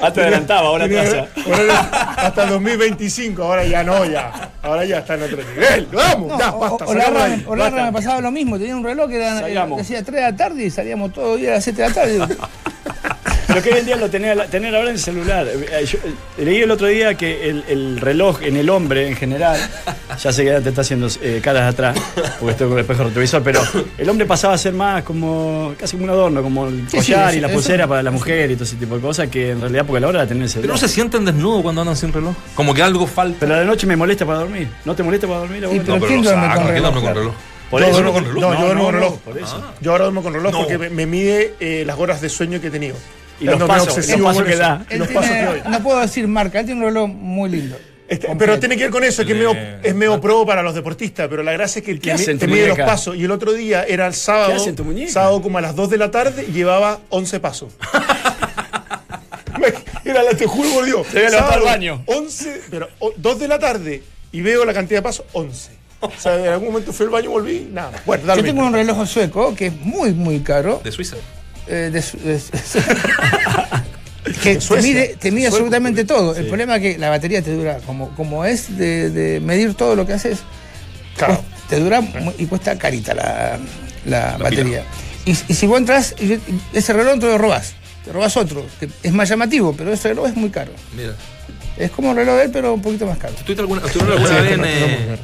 Antes 0.00 0.22
adelantaba, 0.22 0.68
ahora 0.68 0.84
ahora 0.84 2.11
hasta 2.16 2.44
el 2.44 2.50
2025, 2.50 3.42
ahora 3.42 3.64
ya 3.64 3.82
no, 3.82 4.04
ya. 4.04 4.50
Ahora 4.62 4.84
ya 4.84 4.98
está 4.98 5.14
en 5.14 5.22
otro 5.22 5.38
nivel. 5.38 5.88
Vamos, 5.92 6.28
No, 6.28 6.38
ya, 6.38 6.50
basta. 6.50 6.84
Olarra, 6.86 7.24
ahí, 7.24 7.44
Olarra 7.46 7.70
basta. 7.70 7.86
me 7.86 7.92
pasaba 7.92 8.20
lo 8.20 8.30
mismo, 8.30 8.58
tenía 8.58 8.76
un 8.76 8.84
reloj 8.84 9.08
que 9.10 9.16
era, 9.16 9.40
Salgamos. 9.40 9.78
decía 9.78 10.02
3 10.02 10.14
de 10.14 10.20
la 10.22 10.36
tarde 10.36 10.64
y 10.64 10.70
salíamos 10.70 11.12
todos 11.12 11.28
los 11.32 11.38
días 11.40 11.52
a 11.52 11.54
las 11.56 11.64
7 11.64 11.82
de 11.82 11.88
la 11.88 11.94
tarde. 11.94 12.36
Pero 13.52 13.62
que 13.62 13.70
hoy 13.72 13.78
en 13.80 13.86
día 13.86 13.96
lo 13.96 14.08
tenés, 14.10 14.50
tenés 14.50 14.72
ahora 14.74 14.88
en 14.88 14.94
el 14.94 14.98
celular. 15.00 15.46
Eh, 15.48 15.84
yo, 15.86 15.98
eh, 15.98 16.44
leí 16.44 16.62
el 16.62 16.70
otro 16.70 16.86
día 16.86 17.14
que 17.14 17.50
el, 17.50 17.64
el 17.68 18.00
reloj 18.00 18.42
en 18.42 18.56
el 18.56 18.70
hombre 18.70 19.08
en 19.08 19.16
general, 19.16 19.58
ya 20.22 20.32
sé 20.32 20.44
que 20.44 20.50
te 20.60 20.68
está 20.70 20.80
haciendo 20.80 21.08
eh, 21.20 21.40
caras 21.42 21.72
atrás, 21.72 21.96
porque 22.38 22.52
estoy 22.52 22.68
con 22.68 22.78
el 22.78 22.82
espejo 22.82 23.04
retrovisor, 23.04 23.42
pero 23.42 23.60
el 23.98 24.08
hombre 24.08 24.26
pasaba 24.26 24.54
a 24.54 24.58
ser 24.58 24.72
más 24.72 25.02
como 25.02 25.74
casi 25.78 25.92
como 25.96 26.04
un 26.04 26.10
adorno, 26.10 26.42
como 26.42 26.66
el 26.68 26.88
Sí, 26.88 26.96
collar 26.96 27.30
sí, 27.32 27.38
y 27.38 27.40
la 27.40 27.48
eso- 27.48 27.54
pulsera 27.56 27.86
para 27.86 28.02
la 28.02 28.10
mujer 28.10 28.50
y 28.50 28.54
todo 28.54 28.64
ese 28.64 28.76
tipo 28.76 28.94
de 28.96 29.00
cosas, 29.00 29.28
que 29.28 29.50
en 29.50 29.60
realidad 29.60 29.84
porque 29.86 29.98
a 29.98 30.00
la 30.00 30.08
hora 30.08 30.18
la 30.20 30.26
tenés 30.26 30.52
en 30.54 30.60
el 30.60 30.62
Pero 30.62 30.74
celular. 30.74 30.82
no 30.82 30.88
se 30.88 30.94
sienten 30.94 31.24
desnudos 31.24 31.62
cuando 31.62 31.80
andan 31.82 31.96
sin 31.96 32.12
reloj. 32.12 32.34
Como 32.54 32.72
que 32.74 32.82
algo 32.82 33.06
falta. 33.06 33.36
Pero 33.40 33.54
a 33.54 33.58
la 33.58 33.64
noche 33.64 33.86
me 33.86 33.96
molesta 33.96 34.24
para 34.26 34.38
dormir. 34.40 34.68
¿No 34.84 34.94
te 34.94 35.02
molesta 35.02 35.26
para 35.26 35.40
dormir? 35.40 35.64
a 35.64 35.68
vos? 35.68 35.72
Sí, 35.74 35.78
No, 35.80 35.84
pero 35.84 35.96
pero 36.00 36.06
¿quién 36.08 36.24
lo 36.24 36.30
duerme 36.30 36.46
sacan, 36.46 36.56
con 36.56 36.64
¿quién 36.64 36.74
reloj? 36.76 36.92
duerme 36.94 37.08
con 37.08 37.16
reloj? 37.18 37.34
Por 37.70 37.80
Yo 37.80 37.90
duermo 37.90 38.12
con 38.12 38.24
reloj. 38.24 38.40
No, 38.42 38.54
yo 38.54 38.64
duermo 38.66 38.84
con 38.84 38.94
reloj. 38.94 39.18
Por 39.20 39.38
eso. 39.38 39.62
Yo 39.80 39.90
ahora 39.92 40.04
duermo 40.04 40.22
con 40.22 40.34
reloj 40.34 40.52
No. 40.52 40.58
porque 40.58 40.76
me, 40.78 40.90
me 40.90 41.06
mide 41.06 41.54
eh, 41.58 41.84
las 41.86 41.98
horas 41.98 42.20
de 42.20 42.28
sueño 42.28 42.60
que 42.60 42.66
he 42.66 42.70
tenido. 42.70 42.96
Y 43.42 43.46
los 43.46 43.62
pasos, 43.68 43.88
obsesiono 43.88 44.22
los 44.24 44.32
pasos 44.36 44.48
que 44.48 44.56
da. 44.56 44.86
Y 44.88 44.92
Él 44.94 44.98
los 45.00 45.08
pasos 45.08 45.30
que 45.30 45.36
tiene- 45.36 45.50
doy. 45.50 45.60
no 45.70 45.82
puedo 45.82 46.00
decir 46.00 46.28
marca, 46.28 46.60
él 46.60 46.66
tiene 46.66 46.80
un 46.80 46.86
reloj 46.86 47.08
muy 47.08 47.50
lindo. 47.50 47.76
Este, 48.08 48.28
pero 48.36 48.58
tiene 48.58 48.76
que 48.76 48.82
ver 48.82 48.90
con 48.90 49.04
eso, 49.04 49.24
que 49.24 49.32
es 49.32 49.38
medio, 49.38 49.56
es 49.82 49.94
medio 49.94 50.20
pro 50.20 50.44
para 50.44 50.62
los 50.62 50.74
deportistas, 50.74 51.28
pero 51.28 51.42
la 51.42 51.52
gracia 51.52 51.78
es 51.80 51.84
que 51.86 51.94
te, 51.94 52.14
te 52.36 52.46
mide 52.46 52.68
los 52.68 52.78
pasos. 52.78 53.16
Y 53.16 53.24
el 53.24 53.30
otro 53.30 53.52
día 53.54 53.84
era 53.84 54.06
el 54.06 54.12
sábado, 54.14 54.54
sábado 55.08 55.40
como 55.40 55.56
a 55.56 55.60
las 55.62 55.74
2 55.74 55.88
de 55.88 55.96
la 55.96 56.10
tarde 56.10 56.42
llevaba 56.52 56.98
11 57.08 57.40
pasos. 57.40 57.72
Me- 59.58 59.72
era 60.10 60.22
la 60.22 60.34
te 60.36 60.46
juro 60.46 60.68
por 60.74 60.84
Dios. 60.84 61.06
Te 61.06 61.18
voy 61.18 61.26
a 61.26 61.30
levantar 61.30 61.52
sábado, 61.54 61.68
al 61.68 61.74
baño. 61.74 62.02
11, 62.06 62.62
pero 62.70 62.88
o- 62.98 63.12
2 63.16 63.38
de 63.38 63.48
la 63.48 63.58
tarde 63.58 64.02
y 64.30 64.40
veo 64.42 64.64
la 64.64 64.74
cantidad 64.74 64.98
de 64.98 65.02
pasos, 65.02 65.24
11. 65.32 65.70
O 66.00 66.10
sea, 66.18 66.36
en 66.38 66.48
algún 66.48 66.68
momento 66.68 66.92
fui 66.92 67.06
al 67.06 67.10
baño 67.12 67.26
y 67.26 67.32
volví, 67.32 67.68
nada. 67.72 67.92
Bueno, 68.04 68.34
Yo 68.34 68.42
tengo 68.42 68.66
un 68.66 68.72
reloj 68.72 69.06
sueco 69.06 69.54
que 69.54 69.66
es 69.68 69.76
muy, 69.80 70.12
muy 70.12 70.40
caro. 70.40 70.80
De 70.82 70.90
Suiza. 70.90 71.16
Eh, 71.66 71.90
de 71.92 72.00
de- 72.00 72.40
que 74.42 74.56
te 74.56 74.76
mide, 74.82 75.16
te 75.18 75.30
mide 75.30 75.46
absolutamente 75.48 76.04
todo. 76.04 76.34
El 76.36 76.46
problema 76.46 76.76
es 76.76 76.82
que 76.82 76.98
la 76.98 77.10
batería 77.10 77.42
te 77.42 77.52
dura, 77.52 77.78
como, 77.86 78.14
como 78.14 78.44
es 78.44 78.76
de, 78.76 79.10
de 79.10 79.40
medir 79.40 79.74
todo 79.74 79.96
lo 79.96 80.06
que 80.06 80.12
haces, 80.14 80.38
Claro. 81.16 81.34
pues, 81.36 81.68
te 81.68 81.80
dura 81.80 82.02
y 82.38 82.46
cuesta 82.46 82.78
carita 82.78 83.14
la, 83.14 83.58
la 84.06 84.36
batería. 84.38 84.84
Y, 85.24 85.30
y 85.32 85.54
si 85.54 85.66
vos 85.66 85.78
entras, 85.78 86.14
ese 86.72 86.92
reloj 86.92 87.18
te 87.20 87.26
lo 87.26 87.38
robás. 87.38 87.74
Te 88.04 88.12
robás 88.12 88.36
otro, 88.36 88.66
que 88.80 88.88
es 89.02 89.12
más 89.12 89.28
llamativo, 89.28 89.74
pero 89.76 89.92
ese 89.92 90.08
reloj 90.08 90.28
es 90.28 90.36
muy 90.36 90.50
caro. 90.50 90.72
Mira. 90.96 91.14
Es 91.76 91.90
como 91.90 92.10
un 92.10 92.16
reloj 92.16 92.36
de 92.36 92.44
él, 92.44 92.50
pero 92.52 92.74
un 92.74 92.82
poquito 92.82 93.06
más 93.06 93.16
caro. 93.18 93.32
¿Estuviste 93.34 93.60
alguna, 93.62 93.82
alguna 93.82 94.40
vez 94.40 94.52
en, 94.52 94.64
eh, 94.64 95.16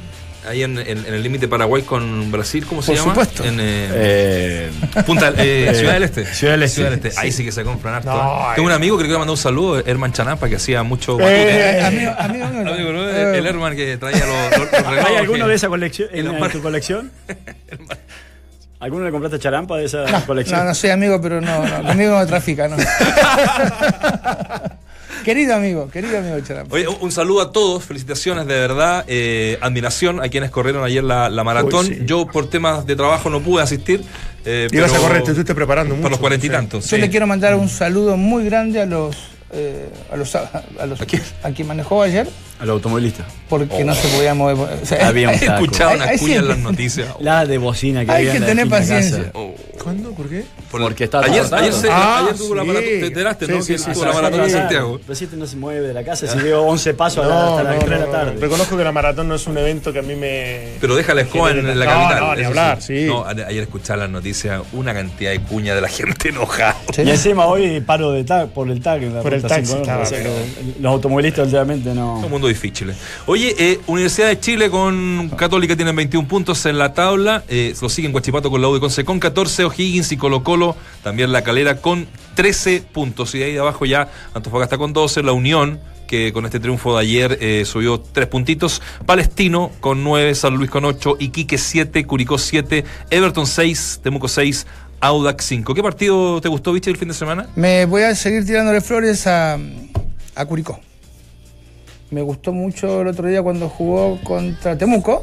ahí 0.46 0.62
en, 0.62 0.78
en- 0.78 1.06
en 1.06 1.14
el 1.14 1.22
límite 1.22 1.48
Paraguay 1.48 1.82
con 1.82 2.30
Brasil? 2.30 2.64
¿Cómo 2.66 2.82
se 2.82 2.88
Por 2.92 2.96
llama? 2.96 3.12
supuesto. 3.14 3.44
En, 3.44 3.58
eh, 3.60 3.88
Eh, 3.90 4.70
Punta, 5.06 5.30
eh, 5.36 5.68
Eh, 5.70 5.74
Ciudad 5.74 5.94
del 5.94 6.02
Este. 6.04 6.26
Ciudad 6.26 6.52
del 6.54 6.62
Este. 6.64 7.12
Ahí 7.16 7.32
sí 7.32 7.44
que 7.44 7.52
se 7.52 7.64
compran 7.64 7.94
harto. 7.94 8.10
No, 8.12 8.52
¿eh? 8.52 8.54
Tengo 8.56 8.66
un 8.68 8.72
amigo 8.74 8.96
que 8.96 9.02
le 9.04 9.08
quiero 9.08 9.18
mandar 9.18 9.32
un 9.32 9.36
saludo, 9.38 9.82
Herman 9.84 10.12
Chanapa, 10.12 10.48
que 10.48 10.56
hacía 10.56 10.82
mucho. 10.82 11.18
Eh, 11.20 11.82
amigo, 11.84 12.12
amigo, 12.18 12.46
no. 12.64 12.72
Amigo, 12.72 12.92
¿no? 12.92 13.08
Eh, 13.08 13.38
El 13.38 13.46
Herman 13.46 13.76
que 13.76 13.96
traía 13.96 14.24
los, 14.26 14.58
los- 14.58 14.72
los 14.72 14.86
relojes. 14.86 15.06
¿Hay 15.06 15.16
alguno 15.16 15.48
de 15.48 15.54
esa 15.54 15.68
colección 15.68 16.08
en, 16.12 16.26
la 16.26 16.32
en 16.34 16.40
mar- 16.40 16.52
tu 16.52 16.62
colección? 16.62 17.10
¿Alguno 18.80 19.04
le 19.06 19.10
compraste 19.10 19.40
charampa 19.40 19.76
de 19.76 19.86
esa 19.86 20.04
colección? 20.24 20.60
No, 20.60 20.66
no 20.66 20.74
soy 20.74 20.90
amigo, 20.90 21.20
pero 21.20 21.40
no, 21.40 21.66
no 21.66 21.82
conmigo 21.88 22.16
no 22.16 22.24
trafica, 22.28 22.68
no. 22.68 22.76
querido 25.28 25.54
amigo, 25.54 25.90
querido 25.90 26.16
amigo 26.16 26.40
Charampa. 26.40 26.74
Oye, 26.74 26.86
un 26.88 27.12
saludo 27.12 27.42
a 27.42 27.52
todos, 27.52 27.84
felicitaciones 27.84 28.46
de 28.46 28.54
verdad, 28.54 29.04
eh, 29.08 29.58
admiración 29.60 30.22
a 30.22 30.30
quienes 30.30 30.50
corrieron 30.50 30.82
ayer 30.84 31.04
la, 31.04 31.28
la 31.28 31.44
maratón. 31.44 31.84
Uy, 31.86 31.94
sí. 31.96 32.02
Yo 32.06 32.26
por 32.26 32.48
temas 32.48 32.86
de 32.86 32.96
trabajo 32.96 33.28
no 33.28 33.40
pude 33.42 33.62
asistir. 33.62 34.02
Eh, 34.46 34.68
Ibas 34.72 34.94
a 34.94 34.98
correr, 34.98 35.18
te 35.24 35.32
estuviste 35.32 35.54
preparando 35.54 35.94
mucho. 35.94 36.04
Para 36.04 36.12
los 36.12 36.20
cuarenta 36.20 36.46
y 36.46 36.48
Sí. 36.48 36.52
tantos. 36.54 36.84
Yo 36.88 36.96
sí. 36.96 37.02
le 37.02 37.10
quiero 37.10 37.26
mandar 37.26 37.54
un 37.56 37.68
saludo 37.68 38.16
muy 38.16 38.46
grande 38.46 38.80
a 38.80 38.86
los 38.86 39.14
eh, 39.52 39.90
a 40.10 40.16
los 40.16 40.34
a, 40.34 40.50
los 40.86 40.98
¿A 41.02 41.04
quién? 41.04 41.22
a 41.42 41.50
quien 41.50 41.68
manejó 41.68 42.02
ayer 42.02 42.26
Al 42.60 42.70
automovilista. 42.70 43.24
porque 43.48 43.84
no 43.84 43.94
se 43.94 44.08
podía 44.08 44.34
mover. 44.34 44.56
O 44.82 44.86
sea, 44.86 45.06
Había 45.08 45.28
un 45.28 45.34
He 45.34 45.38
taco. 45.46 45.64
escuchado 45.64 45.94
una 45.94 46.04
hay 46.06 46.18
cuña 46.18 46.36
en 46.36 46.48
las 46.48 46.58
noticias. 46.58 47.08
La 47.20 47.46
de 47.46 47.58
bocina 47.58 48.04
que 48.04 48.10
Hay 48.12 48.28
había 48.28 48.40
que 48.40 48.46
tener 48.46 48.68
paciencia. 48.68 49.18
casa. 49.18 49.30
Oh, 49.34 49.54
¿Cuándo? 49.82 50.10
¿Por 50.12 50.28
qué? 50.28 50.44
por- 50.70 50.80
Porque 50.82 51.04
está 51.04 51.20
ayer, 51.20 51.44
ayer, 51.52 51.72
se- 51.72 51.88
Ah, 51.90 52.22
ayer 52.24 52.36
tuvo 52.36 52.54
la 52.56 52.64
maratón. 52.64 52.88
Te 52.88 53.06
enteraste, 53.06 53.46
Sí, 53.46 53.52
¿no? 53.52 53.62
sí, 53.62 53.72
que 53.72 53.78
sí, 53.78 53.90
tuvo 53.92 54.04
la 54.04 54.12
maratón 54.12 54.42
de. 54.42 54.50
Santiago. 54.50 55.00
Pero 55.06 55.14
si 55.14 55.24
este 55.24 55.36
no 55.36 55.46
se 55.46 55.56
mueve 55.56 55.86
de 55.86 55.94
la 55.94 56.02
casa, 56.04 56.26
si 56.26 56.38
dio 56.40 56.62
11 56.62 56.94
pasos 56.94 57.24
a 57.24 57.28
la- 57.28 57.48
hasta 57.50 57.62
las 57.62 57.78
3 57.78 57.90
de 58.00 58.06
la 58.06 58.12
tarde. 58.12 58.36
Reconozco 58.40 58.76
que 58.76 58.84
la 58.84 58.92
maratón 58.92 59.28
no 59.28 59.34
es 59.36 59.46
un 59.46 59.56
evento 59.56 59.92
que 59.92 60.00
a 60.00 60.02
mí 60.02 60.14
me. 60.16 60.72
Pero 60.80 60.96
deja 60.96 61.14
la 61.14 61.22
escoba 61.22 61.52
en, 61.52 61.58
en 61.60 61.78
la 61.78 61.84
No, 61.86 61.90
capital. 61.92 62.20
no, 62.20 62.34
ni 62.36 62.44
hablar, 62.44 62.82
sí. 62.82 63.04
No, 63.06 63.24
a- 63.24 63.30
ayer 63.30 63.62
escuchaba 63.62 64.00
las 64.00 64.10
noticias, 64.10 64.60
una 64.72 64.92
cantidad 64.92 65.30
de 65.30 65.40
cuña 65.40 65.74
de 65.76 65.80
la 65.80 65.88
gente 65.98 66.30
enojada. 66.30 66.76
Y 66.98 67.08
encima 67.08 67.46
hoy 67.46 67.80
paro 67.80 68.10
de 68.12 68.24
tag, 68.24 68.48
por 68.48 68.68
el 68.68 68.80
tag 68.82 69.00
Por 69.22 69.32
el 69.32 69.42
ruta 69.42 69.54
taxi 69.54 69.66
5, 69.66 69.80
estaba, 69.82 70.02
o 70.02 70.06
sea, 70.06 70.18
pero- 70.18 70.30
que 70.74 70.80
Los 70.82 70.92
automovilistas 70.92 71.44
últimamente 71.46 71.94
no. 71.94 72.16
Mundo 72.28 72.47
difícil. 72.48 72.92
Oye, 73.26 73.54
eh, 73.58 73.80
Universidad 73.86 74.28
de 74.28 74.40
Chile 74.40 74.70
con 74.70 75.30
Católica 75.36 75.76
tienen 75.76 75.94
21 75.94 76.26
puntos 76.26 76.64
en 76.66 76.78
la 76.78 76.92
tabla. 76.92 77.44
Eh, 77.48 77.74
lo 77.80 77.88
siguen 77.88 78.12
Guachipato 78.12 78.50
con 78.50 78.60
la 78.60 78.68
U 78.68 78.74
de 78.74 78.80
Conce 78.80 79.04
con 79.04 79.20
14, 79.20 79.64
O'Higgins 79.64 80.12
y 80.12 80.16
Colo 80.16 80.42
Colo, 80.42 80.76
también 81.02 81.32
la 81.32 81.42
Calera 81.42 81.80
con 81.80 82.06
13 82.34 82.82
puntos. 82.92 83.34
Y 83.34 83.42
ahí 83.42 83.52
de 83.52 83.60
abajo 83.60 83.86
ya 83.86 84.10
Antofagasta 84.34 84.78
con 84.78 84.92
12, 84.92 85.22
la 85.22 85.32
Unión 85.32 85.80
que 86.08 86.32
con 86.32 86.44
este 86.46 86.58
triunfo 86.58 86.94
de 86.94 87.02
ayer 87.02 87.38
eh, 87.40 87.64
subió 87.64 88.00
3 88.00 88.26
puntitos, 88.28 88.82
Palestino 89.06 89.70
con 89.78 90.02
9, 90.02 90.34
San 90.34 90.54
Luis 90.54 90.70
con 90.70 90.84
8, 90.84 91.18
Iquique 91.20 91.58
7, 91.58 92.04
Curicó 92.06 92.38
7, 92.38 92.84
Everton 93.10 93.46
6, 93.46 94.00
Temuco 94.02 94.26
6, 94.26 94.66
Audax 95.00 95.44
5. 95.44 95.74
¿Qué 95.74 95.82
partido 95.82 96.40
te 96.40 96.48
gustó, 96.48 96.72
Vichy, 96.72 96.90
el 96.90 96.96
fin 96.96 97.08
de 97.08 97.14
semana? 97.14 97.46
Me 97.54 97.84
voy 97.84 98.02
a 98.02 98.14
seguir 98.14 98.44
tirándole 98.44 98.80
flores 98.80 99.26
a, 99.26 99.58
a 100.34 100.46
Curicó. 100.46 100.80
Me 102.10 102.22
gustó 102.22 102.52
mucho 102.52 103.02
el 103.02 103.08
otro 103.08 103.28
día 103.28 103.42
cuando 103.42 103.68
jugó 103.68 104.18
contra 104.24 104.78
Temuco 104.78 105.22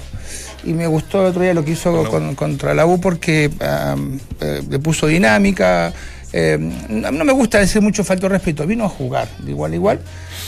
y 0.64 0.74
me 0.74 0.86
gustó 0.86 1.22
el 1.22 1.28
otro 1.28 1.42
día 1.42 1.54
lo 1.56 1.66
que 1.66 1.72
hizo 1.72 2.04
con- 2.10 2.36
contra 2.36 2.76
la 2.76 2.86
U 2.86 3.02
porque 3.02 3.50
eh, 3.60 4.62
le 4.70 4.80
puso 4.80 5.08
dinámica. 5.08 5.92
eh, 6.32 6.58
no, 6.90 7.12
no 7.12 7.26
me 7.26 7.34
gusta 7.34 7.58
decir 7.60 7.82
mucho 7.82 8.04
falto 8.04 8.24
de 8.28 8.30
respeto, 8.36 8.68
vino 8.68 8.86
a 8.86 8.90
jugar 8.90 9.28
de 9.40 9.52
igual 9.52 9.72
a 9.72 9.76
igual 9.76 10.00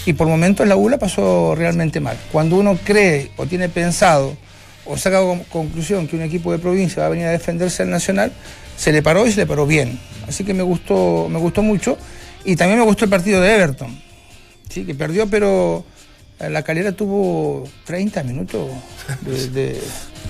y 0.05 0.13
por 0.13 0.27
momentos 0.27 0.67
la 0.67 0.75
U 0.75 0.89
la 0.89 0.99
pasó 0.99 1.55
realmente 1.55 1.99
mal. 1.99 2.17
Cuando 2.31 2.57
uno 2.57 2.77
cree 2.83 3.31
o 3.37 3.47
tiene 3.47 3.67
pensado 3.67 4.37
o 4.85 4.95
saca 4.95 5.19
como 5.19 5.43
conclusión 5.45 6.07
que 6.07 6.15
un 6.17 6.21
equipo 6.21 6.51
de 6.51 6.59
provincia 6.59 7.01
va 7.01 7.07
a 7.07 7.09
venir 7.09 7.25
a 7.25 7.31
defenderse 7.31 7.81
al 7.83 7.89
Nacional, 7.89 8.31
se 8.77 8.91
le 8.91 9.01
paró 9.01 9.25
y 9.25 9.31
se 9.31 9.37
le 9.41 9.47
paró 9.47 9.65
bien. 9.65 9.99
Así 10.27 10.43
que 10.43 10.53
me 10.53 10.61
gustó, 10.63 11.27
me 11.29 11.39
gustó 11.39 11.61
mucho. 11.63 11.97
Y 12.45 12.55
también 12.55 12.79
me 12.79 12.85
gustó 12.85 13.05
el 13.05 13.09
partido 13.11 13.41
de 13.41 13.55
Everton. 13.55 13.99
Sí, 14.69 14.85
que 14.85 14.93
perdió, 14.95 15.27
pero 15.27 15.83
la 16.39 16.61
calera 16.63 16.91
tuvo 16.91 17.67
30 17.85 18.23
minutos 18.23 18.69
de, 19.21 19.49
de- 19.49 19.81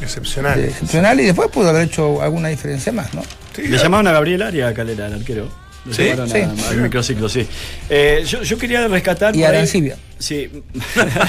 Excepcional. 0.01 0.61
de 0.61 0.67
excepcional 0.69 1.19
y 1.19 1.25
después 1.25 1.49
pudo 1.49 1.69
haber 1.69 1.83
hecho 1.83 2.21
alguna 2.21 2.49
diferencia 2.49 2.91
más, 2.91 3.13
¿no? 3.13 3.23
Le 3.57 3.77
llamaban 3.77 4.07
a 4.07 4.11
Gabriel 4.11 4.43
Aria 4.43 4.73
Calera, 4.73 5.07
el 5.07 5.13
arquero. 5.13 5.49
Le 5.85 5.93
¿Sí? 5.93 6.03
llamaron 6.03 6.29
a- 6.29 6.33
Sí. 6.33 6.41
al 6.69 6.77
microciclo, 6.81 7.27
sí. 7.29 7.47
Eh, 7.89 8.23
yo, 8.27 8.43
yo 8.43 8.57
quería 8.57 8.87
rescatar. 8.87 9.35
Y 9.35 9.43
Arancibia. 9.43 9.97
Sí. 10.19 10.49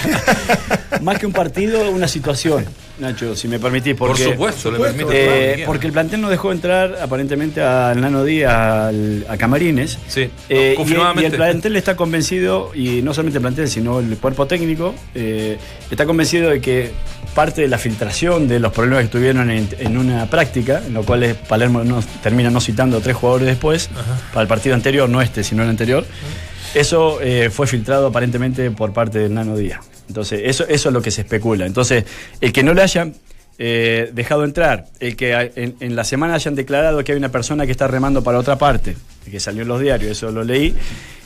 Más 1.02 1.18
que 1.18 1.26
un 1.26 1.32
partido, 1.32 1.90
una 1.90 2.08
situación, 2.08 2.66
Nacho, 2.98 3.36
si 3.36 3.46
me 3.48 3.58
permitís. 3.58 3.94
Porque, 3.94 4.24
Por 4.24 4.32
supuesto, 4.32 4.70
le 4.70 4.78
eh, 4.78 4.80
todo 4.80 4.90
lo 5.04 5.08
que 5.10 5.52
quiera. 5.54 5.66
porque 5.66 5.86
el 5.86 5.92
plantel 5.92 6.20
no 6.20 6.28
dejó 6.30 6.50
entrar 6.52 6.98
aparentemente 7.00 7.60
al 7.62 8.00
Nano 8.00 8.24
Díaz 8.24 8.52
al- 8.54 9.26
a 9.28 9.36
Camarines. 9.36 9.98
Sí, 10.08 10.28
Eh, 10.48 10.74
y- 10.78 11.24
el 11.24 11.32
plantel 11.32 11.76
está 11.76 11.94
convencido, 11.96 12.70
y 12.74 13.02
no 13.02 13.14
solamente 13.14 13.38
el 13.38 13.42
plantel, 13.42 13.68
sino 13.68 14.00
el 14.00 14.16
cuerpo 14.18 14.46
técnico, 14.46 14.94
eh, 15.14 15.58
está 15.90 16.06
convencido 16.06 16.50
de 16.50 16.60
que 16.60 16.90
parte 17.34 17.60
de 17.60 17.68
la 17.68 17.78
filtración 17.78 18.48
de 18.48 18.58
los 18.58 18.72
problemas 18.72 19.04
que 19.04 19.10
tuvieron 19.10 19.50
en, 19.50 19.68
en 19.78 19.96
una 19.96 20.26
práctica, 20.26 20.82
en 20.84 20.94
lo 20.94 21.04
cual 21.04 21.36
Palermo 21.48 21.84
no- 21.84 22.02
termina 22.22 22.50
no 22.50 22.60
citando 22.60 22.96
a 22.96 23.00
tres 23.00 23.14
jugadores 23.16 23.46
después, 23.46 23.90
para 24.32 24.42
el 24.42 24.48
partido 24.48 24.74
anterior, 24.74 25.08
no 25.08 25.22
este, 25.22 25.44
sino 25.44 25.62
el 25.62 25.68
anterior, 25.68 26.04
eso 26.74 27.20
eh, 27.22 27.50
fue 27.50 27.66
filtrado 27.66 28.08
aparentemente 28.08 28.70
por 28.70 28.92
parte 28.92 29.18
del 29.20 29.34
Nano 29.34 29.56
Díaz. 29.56 29.80
Entonces, 30.08 30.40
eso, 30.44 30.64
eso 30.68 30.88
es 30.88 30.92
lo 30.92 31.02
que 31.02 31.10
se 31.10 31.20
especula. 31.20 31.66
Entonces, 31.66 32.04
el 32.40 32.52
que 32.52 32.62
no 32.62 32.74
le 32.74 32.82
hayan 32.82 33.14
eh, 33.58 34.10
dejado 34.14 34.44
entrar, 34.44 34.86
el 35.00 35.16
que 35.16 35.32
en, 35.56 35.76
en 35.80 35.96
la 35.96 36.04
semana 36.04 36.34
hayan 36.34 36.54
declarado 36.54 37.02
que 37.04 37.12
hay 37.12 37.18
una 37.18 37.30
persona 37.30 37.66
que 37.66 37.72
está 37.72 37.86
remando 37.88 38.22
para 38.22 38.38
otra 38.38 38.56
parte, 38.56 38.96
que 39.30 39.40
salió 39.40 39.62
en 39.62 39.68
los 39.68 39.80
diarios, 39.80 40.12
eso 40.12 40.30
lo 40.30 40.42
leí. 40.44 40.74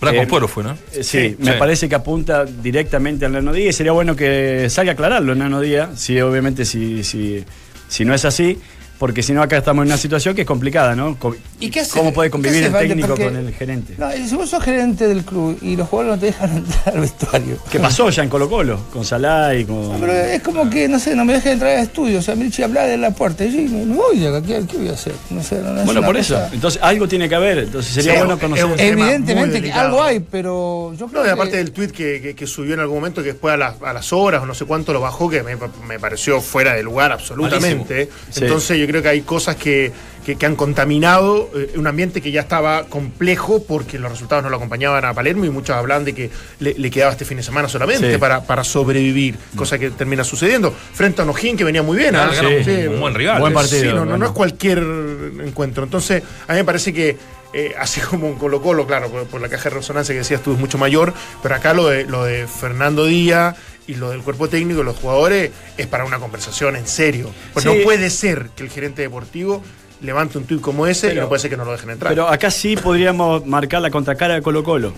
Blanco 0.01 0.39
Eh, 0.45 0.49
fue, 0.49 0.65
¿no? 0.65 0.73
eh, 0.73 1.03
Sí, 1.03 1.03
Sí, 1.03 1.37
me 1.39 1.53
sí. 1.53 1.59
parece 1.59 1.89
que 1.89 1.95
apunta 1.95 2.45
directamente 2.45 3.25
al 3.27 3.33
Nano 3.33 3.53
Díaz 3.53 3.75
y 3.75 3.77
sería 3.77 3.93
bueno 3.93 4.17
que 4.17 4.69
salga 4.71 4.93
a 4.93 4.95
aclararlo 4.95 5.33
el 5.35 5.39
Nano 5.39 5.61
Díaz, 5.61 6.01
si 6.01 6.21
obviamente 6.21 6.65
si, 6.65 7.05
si, 7.05 7.45
si 7.89 8.05
no 8.05 8.13
es 8.15 8.25
así, 8.25 8.59
porque 9.03 9.21
si 9.25 9.33
no 9.33 9.43
acá 9.43 9.57
estamos 9.57 9.83
en 9.83 9.89
una 9.89 9.97
situación 9.97 10.33
que 10.33 10.43
es 10.43 10.47
complicada, 10.47 10.95
¿no? 10.95 11.19
¿Y 11.59 11.71
qué 11.71 11.81
hace- 11.81 11.99
¿Cómo 11.99 12.13
puede 12.13 12.29
qué 12.29 12.31
convivir 12.31 12.67
hace, 12.67 12.79
el 12.83 12.89
técnico 12.89 13.09
Porque- 13.09 13.25
con 13.25 13.37
el 13.37 13.53
gerente? 13.53 13.95
No, 13.99 14.15
y 14.15 14.29
si 14.29 14.37
vos 14.37 14.49
sos 14.49 14.63
gerente 14.63 15.09
del 15.09 15.25
club 15.25 15.59
y 15.61 15.75
los 15.75 15.89
jugadores 15.89 16.15
no 16.15 16.21
te 16.21 16.27
dejan 16.27 16.57
entrar 16.59 16.95
al 16.95 17.01
vestuario. 17.01 17.57
¿Qué 17.69 17.81
pasó 17.81 18.09
ya 18.11 18.23
en 18.23 18.29
Colo 18.29 18.49
Colo? 18.49 18.79
Con 18.93 19.05
Salah 19.05 19.57
y 19.57 19.65
con... 19.65 19.89
No, 19.91 19.99
pero 19.99 20.13
es 20.13 20.41
como 20.43 20.71
que, 20.71 20.87
no 20.87 21.01
sé, 21.01 21.17
no 21.17 21.25
me 21.25 21.33
dejan 21.33 21.55
entrar 21.55 21.79
al 21.79 21.83
estudio. 21.83 22.21
O 22.21 22.23
sea, 22.23 22.37
Mirchi 22.37 22.63
habla 22.63 22.85
de 22.85 22.97
la 22.97 23.11
puerta. 23.11 23.45
Y 23.45 23.51
yo 23.53 23.73
me, 23.77 23.87
me 23.87 23.97
voy 23.97 24.25
acá. 24.25 24.41
¿Qué, 24.41 24.63
qué 24.71 24.77
voy 24.79 24.89
a 24.91 24.93
hacer? 24.93 25.15
No 25.31 25.43
sé, 25.43 25.57
no, 25.61 25.73
no 25.73 25.83
Bueno, 25.85 26.03
por 26.05 26.17
eso. 26.17 26.41
Entonces 26.53 26.81
algo 26.81 27.09
tiene 27.09 27.29
que 27.29 27.35
haber. 27.35 27.59
Entonces 27.59 27.93
sería 27.93 28.13
Sí, 28.13 28.19
bueno 28.19 28.39
conocer. 28.39 28.67
un- 28.67 28.77
tema 28.77 29.03
Evidentemente 29.03 29.61
que 29.63 29.73
algo 29.73 30.01
hay, 30.01 30.21
pero 30.21 30.95
yo 30.97 31.09
creo 31.09 31.23
No, 31.23 31.27
y 31.27 31.29
que... 31.29 31.33
aparte 31.33 31.57
del 31.57 31.73
tweet 31.73 31.89
que, 31.89 32.21
que- 32.23 32.35
que 32.37 32.47
subió 32.47 32.75
en 32.75 32.79
algún 32.81 32.99
momento, 32.99 33.21
que 33.21 33.33
después 33.33 33.53
a, 33.53 33.57
las- 33.57 33.83
a 33.83 33.93
las 33.93 34.13
horas 34.13 34.45
o 34.45 34.47
no 34.47 34.55
sé 34.55 34.65
cuánto 34.65 34.93
lo 34.93 35.01
bajó, 35.01 35.29
que 35.29 35.43
me, 35.43 35.57
me 35.89 35.99
pareció 35.99 36.41
fuera 36.41 36.75
de 36.75 36.85
lugar 36.85 37.11
absolutamente. 37.11 38.09
Sí. 38.31 38.45
Entonces 38.45 38.79
yo 38.79 38.87
creo 38.87 38.92
que 39.01 39.09
hay 39.09 39.21
cosas 39.23 39.57
que, 39.57 39.93
que- 40.27 40.37
que 40.37 40.45
han 40.47 40.57
contaminado 40.57 41.49
eh, 41.55 41.73
un 41.77 41.87
ambiente 41.87 42.21
que 42.21 42.31
ya 42.31 42.43
estaba 42.43 42.85
complejo 42.85 43.63
porque 43.65 43.99
los 43.99 44.11
resultados 44.11 44.43
no 44.45 44.51
lo 44.51 44.57
acompañaban 44.57 45.05
a 45.05 45.15
Palermo 45.15 45.45
y 45.45 45.51
muchos 45.51 45.75
hablan 45.77 46.05
de 46.05 46.15
que 46.15 46.31
le, 46.61 46.75
le 46.75 46.91
quedaba 46.91 47.13
este 47.13 47.25
fin 47.25 47.37
de 47.39 47.43
semana 47.43 47.69
solamente 47.69 48.13
Sí. 48.13 48.19
para, 48.19 48.43
para 48.45 48.63
sobrevivir, 48.65 49.37
cosa 49.57 49.79
que 49.79 49.91
termina 49.91 50.25
sucediendo. 50.25 50.73
Frente 50.93 51.23
a 51.23 51.25
Ojín 51.25 51.57
que 51.57 51.65
venía 51.65 51.83
muy 51.83 51.97
bien. 51.97 52.15
Ah, 52.17 52.29
claro, 52.33 52.49
sí, 52.65 52.71
un 52.89 53.01
buen 53.01 53.15
rival. 53.15 53.41
Buen 53.41 53.53
eh. 53.53 53.55
partido. 53.55 53.93
No, 53.95 53.99
no, 54.01 54.05
no 54.05 54.11
bueno. 54.11 54.27
es 54.27 54.33
cualquier 54.33 54.79
encuentro. 55.45 55.85
Entonces, 55.85 56.23
a 56.47 56.53
mí 56.53 56.59
me 56.59 56.65
parece 56.65 56.93
que, 56.93 57.17
eh, 57.55 57.75
así 57.79 58.01
como 58.01 58.29
en 58.29 58.35
Colo 58.35 58.63
Colo, 58.63 58.87
claro, 58.87 59.09
por, 59.11 59.25
por 59.27 59.41
la 59.41 59.49
caja 59.49 59.65
de 59.71 59.77
resonancia 59.77 60.15
que 60.15 60.21
decías 60.21 60.43
tú 60.43 60.53
es 60.53 60.59
mucho 60.59 60.79
mayor, 60.79 61.13
pero 61.43 61.55
acá 61.55 61.75
lo 61.75 61.89
de, 61.89 62.05
lo 62.05 62.25
de 62.25 62.47
Fernando 62.47 63.05
Díaz 63.07 63.57
y 63.87 63.95
lo 63.97 64.11
del 64.11 64.23
cuerpo 64.23 64.49
técnico 64.49 64.81
y 64.81 64.85
los 64.85 64.97
jugadores 64.97 65.51
es 65.77 65.87
para 65.87 66.05
una 66.05 66.19
conversación 66.19 66.77
en 66.77 66.87
serio. 66.87 67.31
Pues 67.53 67.65
Sí. 67.65 67.69
no 67.77 67.83
puede 67.85 68.11
ser 68.11 68.51
que 68.57 68.63
el 68.63 68.71
gerente 68.71 69.03
deportivo 69.03 69.63
levante 70.01 70.39
un 70.39 70.45
tuit 70.45 70.61
como 70.61 70.87
ese 70.87 71.13
y 71.13 71.17
no 71.17 71.29
puede 71.29 71.41
ser 71.41 71.51
que 71.51 71.57
no 71.57 71.65
lo 71.65 71.73
dejen 71.73 71.91
entrar. 71.91 72.13
Pero 72.13 72.29
acá 72.29 72.51
sí 72.51 72.77
podríamos 72.77 73.47
marcar 73.47 73.83
la 73.83 73.91
contracara 73.91 74.35
de 74.35 74.43
Colo 74.43 74.63
Colo. 74.65 74.93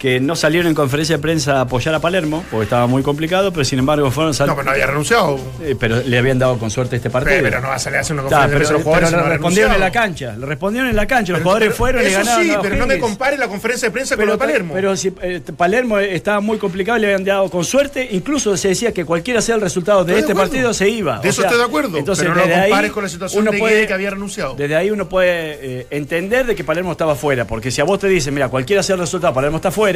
Que 0.00 0.18
no 0.18 0.34
salieron 0.34 0.66
en 0.68 0.74
conferencia 0.74 1.16
de 1.16 1.22
prensa 1.22 1.58
a 1.58 1.60
apoyar 1.60 1.94
a 1.94 2.00
Palermo, 2.00 2.42
porque 2.50 2.64
estaba 2.64 2.86
muy 2.86 3.02
complicado, 3.02 3.52
pero 3.52 3.64
sin 3.66 3.78
embargo 3.78 4.10
fueron 4.10 4.32
sal- 4.32 4.46
No, 4.48 4.54
pero 4.56 4.64
no 4.64 4.70
había 4.70 4.86
renunciado. 4.86 5.38
Eh, 5.62 5.76
pero 5.78 6.00
le 6.00 6.18
habían 6.18 6.38
dado 6.38 6.58
con 6.58 6.70
suerte 6.70 6.96
este 6.96 7.10
partido. 7.10 7.36
Pero 7.42 7.60
no 7.60 7.68
va 7.68 7.74
a 7.74 7.78
salir 7.78 7.98
a 7.98 8.00
hacer 8.00 8.14
una 8.14 8.22
conferencia 8.22 8.46
de 8.46 8.48
pero, 8.48 8.58
prensa 8.58 8.72
los 8.72 8.82
jugadores. 8.82 9.10
pero 9.10 9.22
no 9.22 9.28
respondieron 9.28 9.72
en 9.74 9.80
la 9.80 9.92
cancha, 9.92 10.36
le 10.38 10.46
respondieron 10.46 10.88
en 10.90 10.96
la 10.96 11.06
cancha, 11.06 11.32
los 11.32 11.38
Pero- 11.40 11.44
jugadores 11.44 11.66
pero- 11.68 11.76
fueron 11.76 12.02
y 12.06 12.10
ganaron. 12.10 12.44
sí, 12.44 12.52
pero 12.62 12.76
no 12.76 12.86
me 12.86 12.98
compare 12.98 13.36
la 13.36 13.46
conferencia 13.48 13.88
de 13.88 13.92
prensa 13.92 14.14
con 14.16 14.20
Pero, 14.22 14.26
lo 14.26 14.32
de 14.32 14.38
Palermo. 14.38 14.72
pero 14.74 14.96
si 14.96 15.12
eh, 15.20 15.40
Palermo 15.54 15.98
estaba 15.98 16.40
muy 16.40 16.56
complicado 16.56 16.98
le 16.98 17.06
habían 17.06 17.24
dado 17.24 17.50
con 17.50 17.62
suerte, 17.64 18.08
incluso 18.10 18.56
se 18.56 18.68
decía 18.68 18.92
que 18.94 19.04
cualquiera 19.04 19.42
sea 19.42 19.56
el 19.56 19.60
resultado 19.60 20.02
de 20.04 20.14
este 20.18 20.32
acuerdo. 20.32 20.50
partido 20.50 20.72
se 20.72 20.88
iba. 20.88 21.18
De 21.18 21.28
O 21.28 21.30
eso 21.30 21.42
sea, 21.42 21.50
estoy 21.50 21.58
de 21.62 21.68
acuerdo, 21.68 21.98
Entonces, 21.98 22.24
pero 22.26 22.34
no 22.40 22.46
lo 22.46 22.54
ahí 22.56 22.70
compares 22.70 22.92
con 22.92 23.02
la 23.02 23.08
situación 23.10 23.42
uno 23.42 23.52
de 23.52 23.58
puede- 23.58 23.86
que 23.86 23.92
había 23.92 24.08
renunciado. 24.10 24.54
Desde 24.54 24.76
ahí 24.76 24.90
uno 24.90 25.06
puede 25.10 25.58
eh, 25.80 25.86
entender 25.90 26.46
de 26.46 26.54
que 26.54 26.64
Palermo 26.64 26.92
estaba 26.92 27.14
fuera, 27.14 27.44
porque 27.44 27.70
si 27.70 27.82
a 27.82 27.84
vos 27.84 27.98
te 27.98 28.08
dicen, 28.08 28.32
mira, 28.32 28.48
cualquiera 28.48 28.82
sea 28.82 28.94
el 28.94 29.00
resultado, 29.00 29.34
Palermo 29.34 29.56
está 29.58 29.70
fuera, 29.70 29.89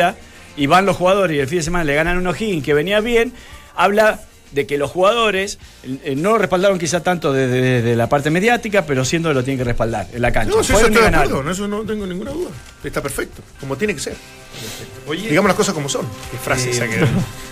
y 0.57 0.67
van 0.67 0.87
los 0.87 0.97
jugadores 0.97 1.37
y 1.37 1.41
el 1.41 1.49
fin 1.49 1.59
de 1.59 1.65
semana 1.65 1.85
le 1.85 1.95
ganan 1.95 2.19
un 2.19 2.27
O'Higgins 2.27 2.65
que 2.65 2.75
venía 2.75 3.01
bien, 3.01 3.33
habla 3.75 4.21
de 4.53 4.67
que 4.67 4.79
los 4.79 4.91
jugadores 4.91 5.59
eh, 5.83 6.15
no 6.17 6.31
lo 6.31 6.39
respaldaron 6.39 6.79
quizá 6.79 7.03
tanto 7.03 7.33
desde 7.33 7.61
desde 7.61 7.97
la 7.97 8.09
parte 8.09 8.31
mediática, 8.31 8.87
pero 8.87 9.05
siendo 9.05 9.29
que 9.31 9.35
lo 9.35 9.43
tienen 9.43 9.59
que 9.59 9.65
respaldar 9.65 10.07
en 10.13 10.23
la 10.23 10.33
cancha. 10.33 10.57
No, 10.57 10.63
sí, 10.63 10.73
eso 10.73 10.87
estoy 10.87 11.03
de 11.03 11.09
acuerdo, 11.09 11.41
en 11.41 11.49
eso 11.49 11.69
no 11.69 11.85
tengo 11.85 12.07
ninguna 12.07 12.31
duda. 12.31 12.51
Está 12.83 13.03
perfecto, 13.03 13.43
como 13.59 13.77
tiene 13.77 13.95
que 13.95 14.01
ser. 14.01 14.17
Digamos 15.11 15.49
las 15.49 15.57
cosas 15.57 15.75
como 15.75 15.89
son. 15.89 16.07
Qué 16.31 16.39
frase 16.39 16.71
esa 16.71 16.87
que. 16.87 17.05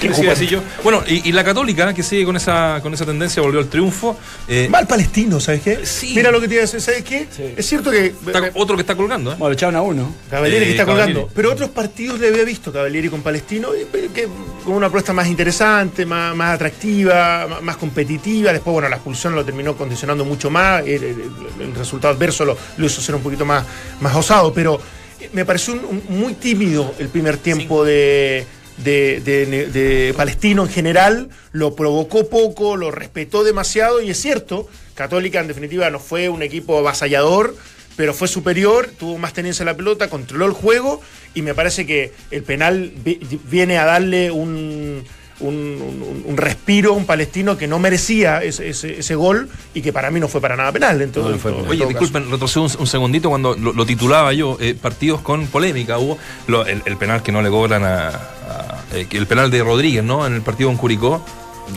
¿Qué 0.00 0.08
decir? 0.08 0.60
Bueno, 0.82 1.02
y, 1.06 1.28
y 1.28 1.32
la 1.32 1.42
Católica, 1.44 1.92
que 1.94 2.02
sigue 2.02 2.24
con 2.24 2.36
esa, 2.36 2.80
con 2.82 2.92
esa 2.94 3.04
tendencia, 3.06 3.42
volvió 3.42 3.60
al 3.60 3.68
triunfo. 3.68 4.16
eh, 4.48 4.68
Mal 4.70 4.86
palestino, 4.86 5.40
¿sabes 5.40 5.62
qué? 5.62 5.84
Sí. 5.86 6.12
Mira 6.14 6.30
lo 6.30 6.40
que 6.40 6.48
te 6.48 6.54
iba 6.54 6.62
a 6.62 6.66
decir, 6.66 6.80
¿sabes 6.80 7.02
qué? 7.02 7.26
Es 7.56 7.66
cierto 7.66 7.90
que. 7.90 8.06
está 8.26 8.50
otro 8.54 8.76
que 8.76 8.82
está 8.82 8.94
colgando, 8.96 9.32
¿eh? 9.32 9.36
Bueno, 9.38 9.52
echaron 9.54 9.76
a 9.76 9.82
uno. 9.82 10.14
Cavalieri 10.30 10.64
Eh, 10.64 10.66
que 10.66 10.70
está 10.72 10.84
Cavalieri. 10.84 11.12
colgando. 11.14 11.34
Pero 11.34 11.52
otros 11.52 11.70
partidos 11.70 12.18
le 12.20 12.28
había 12.28 12.44
visto 12.44 12.72
Cavalieri 12.72 13.08
con 13.08 13.22
Palestino 13.22 13.68
eh, 13.74 13.86
que, 14.14 14.28
con 14.64 14.74
una 14.74 14.86
apuesta 14.88 15.12
más 15.12 15.26
interesante, 15.28 16.04
más, 16.06 16.34
más 16.36 16.54
atractiva, 16.54 17.46
más, 17.48 17.62
más 17.62 17.76
competitiva. 17.76 18.52
Después, 18.52 18.72
bueno, 18.72 18.88
la 18.88 18.96
expulsión 18.96 19.34
lo 19.34 19.44
terminó 19.44 19.76
condicionando 19.76 20.24
mucho 20.24 20.50
más. 20.50 20.82
El, 20.82 21.02
el- 21.02 21.22
el 21.60 21.74
resultado 21.74 22.14
adverso 22.14 22.44
lo, 22.44 22.56
lo 22.76 22.86
hizo 22.86 23.00
ser 23.00 23.14
un 23.14 23.22
poquito 23.22 23.44
más, 23.44 23.64
más 24.00 24.14
osado. 24.14 24.52
Pero 24.52 24.80
eh, 25.20 25.30
me 25.32 25.44
pareció 25.44 25.74
un- 25.74 26.02
un- 26.08 26.18
muy 26.18 26.34
tímido 26.34 26.94
el 26.98 27.08
primer 27.08 27.36
tiempo 27.38 27.84
de. 27.84 28.46
De, 28.78 29.20
de- 29.24 29.66
de 29.68 30.14
Palestino 30.14 30.62
en 30.64 30.68
general, 30.70 31.28
lo 31.52 31.74
provocó 31.74 32.28
poco, 32.28 32.76
lo 32.76 32.90
respetó 32.90 33.42
demasiado 33.42 34.02
y 34.02 34.10
es 34.10 34.20
cierto, 34.20 34.68
Católica 34.94 35.40
en 35.40 35.48
definitiva 35.48 35.88
no 35.90 35.98
fue 35.98 36.28
un 36.28 36.42
equipo 36.42 36.78
avasallador, 36.78 37.56
pero 37.96 38.12
fue 38.12 38.28
superior, 38.28 38.90
tuvo 38.98 39.16
más 39.16 39.32
tenencia 39.32 39.62
en 39.62 39.68
la 39.68 39.76
pelota, 39.76 40.10
controló 40.10 40.44
el 40.44 40.52
juego 40.52 41.00
y 41.34 41.40
me 41.40 41.54
parece 41.54 41.86
que 41.86 42.12
el 42.30 42.42
penal 42.42 42.92
vi- 43.02 43.18
viene 43.50 43.78
a 43.78 43.86
darle 43.86 44.30
un, 44.30 45.02
un, 45.40 45.54
un- 45.54 46.22
un 46.26 46.36
respiro 46.36 46.92
a 46.92 46.96
un 46.96 47.04
palestino 47.06 47.56
que 47.58 47.66
no 47.66 47.78
merecía 47.78 48.42
ese, 48.42 48.68
ese- 48.70 49.00
ese 49.00 49.14
gol 49.14 49.48
y 49.74 49.82
que 49.82 49.92
para 49.92 50.10
mí 50.10 50.18
no 50.20 50.28
fue 50.28 50.40
para 50.40 50.56
nada 50.56 50.72
penal. 50.72 51.00
En 51.02 51.12
todo- 51.12 51.24
No, 51.24 51.28
no 51.30 51.34
en 51.36 51.40
fue 51.40 51.50
todo- 51.52 51.62
penal. 51.62 51.74
en 51.76 51.82
Oye, 51.82 51.88
disculpen, 51.90 52.30
retrocedo 52.30 52.64
un, 52.64 52.70
un 52.78 52.86
segundito 52.86 53.28
cuando 53.28 53.54
lo, 53.54 53.72
lo 53.72 53.86
titulaba 53.86 54.32
yo, 54.32 54.56
eh, 54.60 54.74
partidos 54.80 55.20
con 55.20 55.46
polémica. 55.48 55.98
Hubo 55.98 56.18
lo- 56.46 56.64
el, 56.66 56.82
el 56.86 56.96
penal 56.96 57.22
que 57.22 57.32
no 57.32 57.42
le 57.42 57.50
cobran 57.50 57.84
a. 57.84 58.08
a- 58.08 58.82
eh, 58.94 59.06
el 59.10 59.26
penal 59.26 59.50
de 59.50 59.62
Rodríguez, 59.62 60.02
¿no? 60.04 60.26
En 60.26 60.34
el 60.34 60.42
partido 60.42 60.68
con 60.70 60.76
Curicó. 60.78 61.24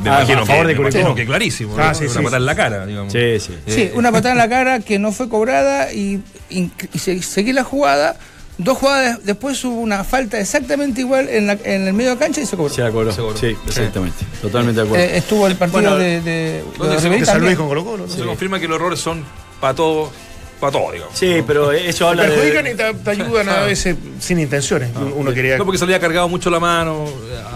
Me 0.03 0.09
Ah, 0.11 0.17
imagino 0.19 0.41
a 0.41 0.45
favor 0.45 0.61
que, 0.61 0.67
de 0.67 0.73
me 0.75 0.77
Curicó. 0.81 0.97
imagino 0.99 1.15
que 1.15 1.25
clarísimo. 1.25 1.75
Ah, 1.79 1.87
¿no? 1.87 1.93
sí, 1.95 2.03
Una 2.05 2.09
sí, 2.13 2.17
patada 2.19 2.29
sí. 2.29 2.35
en 2.37 2.45
la 2.45 2.55
cara, 2.55 2.85
digamos. 2.85 3.11
Sí, 3.11 3.39
sí. 3.39 3.53
Sí, 3.67 3.81
Eh, 3.81 3.91
una 3.95 4.11
patada 4.11 4.31
en 4.33 4.37
la 4.37 4.47
cara 4.47 4.79
que 4.81 4.99
no 4.99 5.11
fue 5.11 5.27
cobrada 5.29 5.91
y, 5.91 6.21
y, 6.49 6.69
y 6.93 6.99
se- 6.99 7.21
seguí 7.23 7.51
la 7.53 7.63
jugada. 7.63 8.15
Dos 8.61 8.77
jugadas 8.77 9.19
después 9.23 9.63
hubo 9.63 9.79
una 9.79 10.03
falta 10.03 10.37
exactamente 10.39 10.99
igual 11.01 11.29
en, 11.29 11.47
la- 11.47 11.57
en 11.63 11.87
el 11.87 11.93
medio 11.93 12.11
de 12.11 12.17
cancha 12.17 12.41
y 12.41 12.45
se 12.45 12.57
cobró. 12.57 12.73
Se 12.73 12.81
la 12.81 12.91
cobró. 12.91 13.11
Se 13.11 13.21
cobró. 13.21 13.37
Sí, 13.37 13.55
exactamente. 13.65 14.17
Totalmente 14.41 14.81
de 14.81 14.85
acuerdo. 14.87 15.05
Eh, 15.05 15.17
estuvo 15.17 15.47
el 15.47 15.55
partido 15.55 15.81
Bueno, 15.81 15.97
de, 15.97 16.19
de, 16.21 16.63
¿dónde 16.77 17.01
de 17.01 17.09
De 17.19 17.25
San. 17.25 17.39
Luis 17.41 17.55
con 17.57 17.69
Colo 17.69 17.85
Colo, 17.85 18.05
¿no? 18.05 18.13
Se 18.13 18.21
confirma 18.21 18.59
que 18.59 18.67
los 18.67 18.75
errores 18.75 18.99
son 18.99 19.23
para 19.61 19.73
todo, 19.73 20.11
para 20.59 20.71
todo, 20.73 20.91
digamos. 20.91 21.17
sí, 21.17 21.41
pero 21.47 21.71
eso 21.71 22.07
habla 22.07 22.23
perjudican 22.23 22.63
de... 22.65 22.71
y 22.71 22.75
te, 22.75 22.93
te 22.93 23.09
ayudan 23.11 23.49
a 23.49 23.61
veces 23.61 23.95
sin 24.19 24.39
intenciones. 24.39 24.89
Uno 25.15 25.31
quería. 25.33 25.57
No 25.57 25.65
porque 25.65 25.77
se 25.77 25.85
le 25.85 25.93
había 25.95 26.01
cargado 26.01 26.27
mucho 26.27 26.49
la 26.49 26.59
mano, 26.59 27.05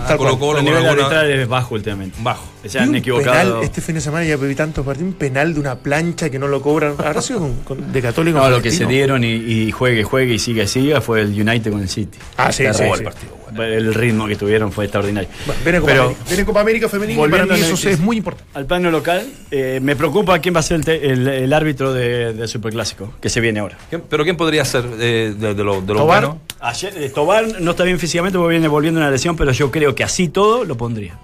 a 0.04 0.08
Tal 0.08 0.18
Colo. 0.18 0.40
Colo 0.40 0.60
el 0.60 0.66
nivel 0.66 0.86
arbitral 0.86 1.30
es 1.32 1.48
bajo 1.48 1.76
últimamente. 1.76 2.18
bajo. 2.22 2.46
Se 2.66 2.80
han 2.80 2.96
equivocado. 2.96 3.56
penal, 3.56 3.64
este 3.64 3.82
fin 3.82 3.96
de 3.96 4.02
semana 4.02 4.26
ya 4.26 4.38
viví 4.38 4.56
tantos 4.56 4.86
partidos, 4.86 5.10
un 5.12 5.18
penal 5.18 5.54
de 5.54 5.60
una 5.60 5.76
plancha 5.76 6.30
que 6.30 6.40
no 6.40 6.48
lo 6.48 6.62
cobran. 6.62 6.96
¿Habrá 6.98 7.22
sido 7.22 7.40
con- 7.40 7.56
con- 7.64 7.92
de 7.92 8.02
Católico? 8.02 8.38
No, 8.38 8.44
con 8.44 8.52
lo 8.54 8.62
que 8.62 8.72
se 8.72 8.86
dieron 8.86 9.24
y, 9.24 9.32
y 9.34 9.72
juegue, 9.72 10.04
juegue 10.04 10.36
y 10.36 10.40
siga, 10.40 10.66
siga 10.68 11.02
fue 11.02 11.22
el 11.22 11.30
United 11.40 11.72
con 11.72 11.82
el 11.82 11.90
City. 11.90 12.18
Ah, 12.38 12.52
sí, 12.52 12.64
sí, 12.74 12.84
sí. 12.98 13.04
partido. 13.04 13.43
El 13.58 13.94
ritmo 13.94 14.28
que 14.28 14.36
tuvieron 14.36 14.72
fue 14.72 14.86
extraordinario. 14.86 15.30
Bueno, 15.46 15.62
viene 15.64 15.80
Copa 15.80 15.92
Pero- 15.92 16.04
América. 16.04 16.24
Viene 16.28 16.46
Copa 16.46 16.62
América 16.62 16.90
femenina 16.90 17.14
y 17.14 17.16
para 17.18 17.30
Volviendo 17.30 17.54
mí 17.56 17.60
la 17.62 17.68
eso 17.68 17.90
es 17.90 18.00
muy 18.00 18.18
importante. 18.18 18.50
Al 18.58 18.66
plano 18.66 18.92
local, 18.92 19.26
eh, 19.52 19.80
me 19.82 19.96
preocupa 19.96 20.40
quién 20.40 20.56
va 20.56 20.60
a 20.60 20.64
ser 20.64 20.78
el, 20.78 20.86
te- 20.86 21.10
el- 21.12 21.28
el 21.28 21.54
árbitro 21.54 21.94
de- 21.94 22.34
del 22.34 22.48
Superclásico, 22.48 23.14
que 23.22 23.30
se 23.30 23.40
viene 23.42 23.60
ahora. 23.60 23.78
¿Quién- 23.90 24.04
¿Pero 24.10 24.24
quién 24.24 24.38
podría 24.38 24.64
ser 24.66 24.86
eh, 25.00 25.34
de, 25.38 25.54
de 25.54 25.64
lo, 25.64 25.82
de 25.82 25.94
lo 25.94 26.00
Tobar. 26.02 26.26
bueno? 26.26 26.42
Ayer, 26.60 26.94
eh, 26.98 27.10
Tobar 27.10 27.60
no 27.62 27.72
está 27.72 27.84
bien 27.84 28.00
físicamente 28.00 28.38
porque 28.38 28.52
viene 28.54 28.68
volviendo 28.68 29.00
una 29.00 29.10
lesión, 29.12 29.36
pero 29.36 29.52
yo 29.52 29.70
creo 29.72 29.94
que 29.96 30.04
así 30.04 30.30
todo 30.30 30.64
lo 30.66 30.78
pondría. 30.78 31.18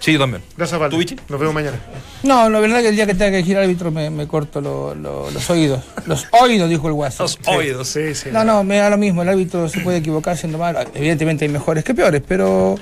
Sí, 0.00 0.12
yo 0.12 0.18
también. 0.20 0.42
Gracias, 0.56 0.78
Valdo. 0.78 0.94
¿Tú, 0.96 1.00
Vichy? 1.00 1.16
Nos 1.28 1.40
vemos 1.40 1.54
mañana. 1.54 1.76
No, 2.22 2.48
la 2.48 2.60
verdad 2.60 2.80
que 2.80 2.88
el 2.88 2.94
día 2.96 3.04
que 3.06 3.14
tenga 3.14 3.30
que 3.32 3.38
elegir 3.38 3.58
árbitro 3.58 3.90
me, 3.90 4.10
me 4.10 4.28
corto 4.28 4.60
lo- 4.60 4.94
lo- 4.94 5.30
los 5.30 5.50
oídos. 5.50 5.82
Los 6.06 6.26
oídos, 6.40 6.68
dijo 6.70 6.86
el 6.86 6.94
guaso. 6.94 7.24
Los 7.24 7.38
oídos. 7.46 7.88
Sí, 7.88 8.14
sí. 8.14 8.28
No, 8.32 8.44
no, 8.44 8.62
me 8.62 8.76
da 8.76 8.90
lo 8.90 8.96
mismo. 8.96 9.22
El 9.22 9.28
árbitro 9.28 9.68
se 9.68 9.80
puede 9.80 9.98
equivocar 9.98 10.36
siendo 10.36 10.56
mal. 10.58 10.88
Evidentemente 10.94 11.44
hay 11.44 11.50
mejores 11.50 11.82
que 11.84 11.94
peores, 11.94 12.22
pero, 12.26 12.76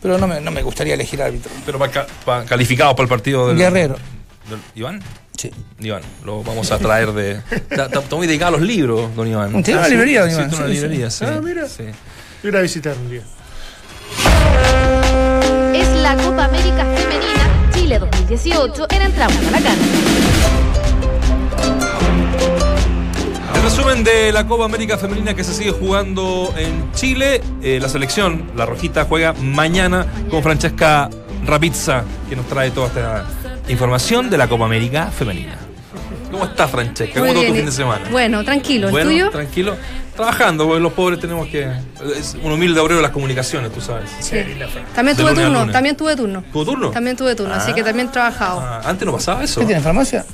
pero 0.00 0.16
no, 0.16 0.28
me, 0.28 0.40
no 0.40 0.50
me 0.52 0.62
gustaría 0.62 0.94
elegir 0.94 1.20
árbitro. 1.22 1.50
Pero 1.66 1.78
para, 1.78 2.06
para- 2.24 2.44
calificado 2.44 2.94
para 2.94 3.02
el 3.04 3.08
partido 3.08 3.48
del. 3.48 3.56
Guerrero. 3.58 3.96
del- 4.48 4.60
¿Iván? 4.76 5.02
Sí. 5.36 5.50
Iván, 5.80 6.02
lo 6.24 6.42
vamos 6.44 6.70
a 6.70 6.78
traer 6.78 7.12
de. 7.12 7.40
Está 7.70 7.88
muy 8.16 8.26
dedicado 8.28 8.54
a 8.54 8.58
los 8.58 8.66
libros, 8.66 9.14
don 9.16 9.26
Iván. 9.26 9.62
Tiene 9.64 9.80
una 9.80 9.88
librería, 9.88 10.20
don 10.20 10.30
Iván, 10.30 10.44
una 10.48 10.56
sí, 10.56 10.62
sí. 10.62 10.70
librería, 10.72 11.10
sí. 11.10 11.24
Ah, 11.26 11.40
mira. 11.42 11.66
Sí. 11.68 11.84
Yo 12.42 12.48
iré 12.48 12.58
a 12.58 12.62
visitar 12.62 12.94
un 12.96 13.10
día. 13.10 13.22
Es 15.80 15.88
la 16.02 16.14
Copa 16.16 16.44
América 16.44 16.84
Femenina 16.84 17.70
Chile 17.74 17.98
2018 17.98 18.86
en 18.90 19.02
Entramos 19.02 19.36
a 19.38 19.50
la 19.50 19.58
Cancha. 19.60 19.84
El 23.54 23.62
resumen 23.62 24.04
de 24.04 24.32
la 24.32 24.46
Copa 24.46 24.64
América 24.64 24.98
Femenina 24.98 25.34
que 25.34 25.42
se 25.44 25.52
sigue 25.54 25.70
jugando 25.72 26.52
en 26.56 26.92
Chile. 26.92 27.40
Eh, 27.62 27.78
la 27.80 27.88
selección, 27.88 28.50
la 28.56 28.66
Rojita, 28.66 29.04
juega 29.04 29.32
mañana 29.32 30.06
con 30.30 30.42
Francesca 30.42 31.08
Rapizza, 31.46 32.04
que 32.28 32.36
nos 32.36 32.46
trae 32.46 32.70
toda 32.70 32.88
esta 32.88 33.24
información 33.68 34.28
de 34.30 34.38
la 34.38 34.48
Copa 34.48 34.64
América 34.66 35.06
Femenina. 35.06 35.56
¿Cómo 36.30 36.44
está 36.44 36.68
Francesca? 36.68 37.14
¿Cómo 37.20 37.26
estuvo 37.26 37.44
tu 37.46 37.54
fin 37.54 37.66
de 37.66 37.72
semana? 37.72 38.02
Bueno, 38.10 38.44
tranquilo. 38.44 38.86
¿El 38.86 38.92
Bueno, 38.92 39.10
tuyo? 39.10 39.30
tranquilo. 39.30 39.76
Trabajando, 40.20 40.66
porque 40.66 40.80
los 40.80 40.92
pobres 40.92 41.18
tenemos 41.18 41.48
que. 41.48 41.66
Es 42.16 42.36
un 42.42 42.52
humilde 42.52 42.78
obrero 42.78 42.96
de 42.96 43.02
las 43.02 43.10
comunicaciones, 43.10 43.72
tú 43.72 43.80
sabes. 43.80 44.10
Sí. 44.20 44.36
También 44.94 45.16
tuve 45.16 45.32
turno, 45.34 45.70
también 45.70 45.96
tuve 45.96 46.14
turno. 46.14 46.44
¿Tuvo 46.52 46.64
turno? 46.66 46.90
También 46.90 47.16
tuve 47.16 47.34
turno, 47.34 47.54
así 47.54 47.70
Ah. 47.70 47.74
que 47.74 47.82
también 47.82 48.08
he 48.08 48.10
trabajado. 48.12 48.60
Ah, 48.60 48.82
antes 48.84 49.06
no 49.06 49.12
pasaba 49.12 49.42
eso. 49.42 49.60
¿Qué 49.60 49.66
tiene 49.66 49.80
farmacia? 49.80 50.24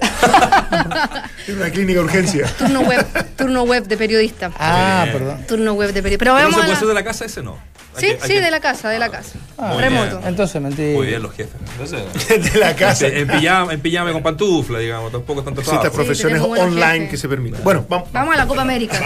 Tiene 1.46 1.60
una 1.60 1.70
clínica 1.70 2.00
de 2.00 2.04
urgencia. 2.04 2.46
Turno 2.58 2.80
web, 2.80 3.06
turno 3.36 3.62
web 3.64 3.86
de 3.86 3.96
periodista. 3.96 4.50
Ah, 4.58 5.06
perdón. 5.12 5.44
Turno 5.46 5.72
web 5.74 5.92
de 5.92 6.02
periodista. 6.02 6.24
Pero 6.24 6.34
Pero 6.34 6.48
no 6.50 6.50
vamos 6.50 6.54
se 6.54 6.60
a 6.60 6.62
puede 6.62 6.68
la- 6.68 6.74
hacer 6.76 6.88
de 6.88 6.94
la 6.94 7.04
casa 7.04 7.24
ese 7.24 7.42
no. 7.42 7.56
Sí, 7.98 8.06
que- 8.08 8.20
sí, 8.20 8.32
que- 8.34 8.40
de 8.42 8.50
la 8.50 8.60
casa, 8.60 8.90
de 8.90 8.98
la 8.98 9.08
casa. 9.08 9.38
Ah, 9.56 9.72
Muy 9.72 9.82
Remoto. 9.82 10.18
bien. 10.18 10.28
Entonces 10.28 10.60
mentí. 10.60 10.82
Muy 10.82 11.06
bien 11.06 11.22
los 11.22 11.32
jefes. 11.34 11.54
Entonces, 11.72 12.52
de 12.52 12.58
la 12.60 12.74
casa. 12.76 13.06
en, 13.06 13.26
pijama, 13.28 13.72
en 13.72 13.80
pijama 13.80 14.12
con 14.12 14.22
pantufla, 14.22 14.78
digamos, 14.80 15.12
tampoco 15.12 15.42
tanto 15.42 15.60
Existen 15.60 15.80
trabajo. 15.80 15.96
profesiones 15.96 16.34
tenemos 16.34 16.48
buenos 16.48 16.66
online 16.74 16.92
jefes. 16.94 17.10
que 17.10 17.16
se 17.16 17.28
permiten. 17.28 17.64
Bueno, 17.64 17.86
vamos. 17.88 18.12
Vamos 18.12 18.34
a 18.34 18.36
la 18.38 18.46
Copa 18.46 18.62
América. 18.62 19.00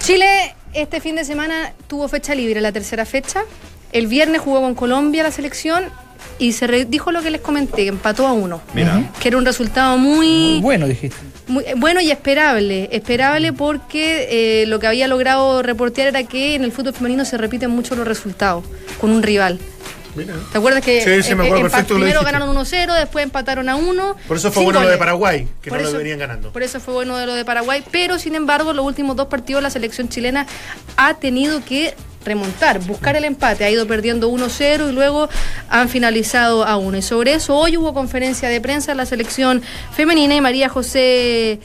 Chile 0.00 0.54
este 0.72 1.00
fin 1.00 1.16
de 1.16 1.24
semana 1.24 1.72
tuvo 1.88 2.06
fecha 2.08 2.34
libre, 2.34 2.60
la 2.60 2.72
tercera 2.72 3.04
fecha. 3.04 3.42
El 3.92 4.06
viernes 4.06 4.40
jugó 4.40 4.60
con 4.60 4.74
Colombia 4.74 5.22
la 5.22 5.30
selección 5.32 5.84
y 6.38 6.52
se 6.52 6.66
re- 6.66 6.84
dijo 6.84 7.12
lo 7.12 7.22
que 7.22 7.30
les 7.30 7.40
comenté, 7.40 7.86
empató 7.86 8.26
a 8.26 8.32
uno. 8.32 8.60
Mira. 8.74 9.10
Que 9.20 9.28
era 9.28 9.36
un 9.38 9.44
resultado 9.44 9.98
Muy 9.98 10.26
muy, 10.26 10.60
bueno, 10.60 10.86
dijiste. 10.86 11.16
muy- 11.48 11.64
eh, 11.64 11.74
bueno 11.76 12.00
y 12.00 12.10
esperable. 12.10 12.88
Esperable 12.92 13.52
porque 13.52 14.62
eh, 14.62 14.66
lo 14.66 14.78
que 14.78 14.86
había 14.86 15.06
logrado 15.08 15.62
reportear 15.62 16.08
era 16.08 16.22
que 16.24 16.54
en 16.54 16.64
el 16.64 16.72
fútbol 16.72 16.94
femenino 16.94 17.24
se 17.24 17.36
repiten 17.36 17.70
mucho 17.70 17.94
los 17.96 18.06
resultados 18.06 18.64
con 19.00 19.10
un 19.10 19.22
rival. 19.22 19.58
Mira. 20.16 20.34
¿Te 20.50 20.58
acuerdas 20.58 20.82
que 20.84 21.00
Sí, 21.04 21.22
sí, 21.28 21.34
me 21.36 21.44
acuerdo 21.44 21.66
empa- 21.66 21.70
perfecto 21.70 21.94
que 21.94 22.00
lo 22.00 22.04
primero 22.06 22.24
ganaron 22.24 22.48
1-0, 22.56 22.94
después 22.98 23.22
empataron 23.22 23.68
a 23.68 23.76
1? 23.76 24.16
Por 24.26 24.36
eso 24.38 24.50
fue 24.50 24.64
bueno 24.64 24.82
lo 24.82 24.88
de 24.88 24.96
Paraguay, 24.98 25.46
que 25.62 25.70
no 25.70 25.78
lo 25.78 25.92
venían 25.92 26.18
ganando. 26.18 26.50
Por 26.52 26.64
eso 26.64 26.80
fue 26.80 26.94
bueno 26.94 27.16
de 27.16 27.26
lo 27.26 27.34
de 27.34 27.44
Paraguay, 27.44 27.84
pero 27.92 28.18
sin 28.18 28.34
embargo, 28.34 28.72
los 28.72 28.84
últimos 28.84 29.14
dos 29.14 29.28
partidos 29.28 29.62
la 29.62 29.70
selección 29.70 30.08
chilena 30.08 30.46
ha 30.96 31.14
tenido 31.14 31.64
que 31.64 31.94
remontar, 32.24 32.78
buscar 32.80 33.16
el 33.16 33.24
empate, 33.24 33.64
ha 33.64 33.70
ido 33.70 33.86
perdiendo 33.86 34.28
1-0 34.30 34.90
y 34.90 34.92
luego 34.92 35.28
han 35.68 35.88
finalizado 35.88 36.64
a 36.64 36.76
1. 36.76 36.98
Y 36.98 37.02
sobre 37.02 37.34
eso 37.34 37.56
hoy 37.56 37.76
hubo 37.76 37.94
conferencia 37.94 38.48
de 38.48 38.60
prensa 38.60 38.90
en 38.92 38.98
la 38.98 39.06
selección 39.06 39.62
femenina 39.92 40.34
y 40.34 40.40
María 40.40 40.68
José 40.68 41.60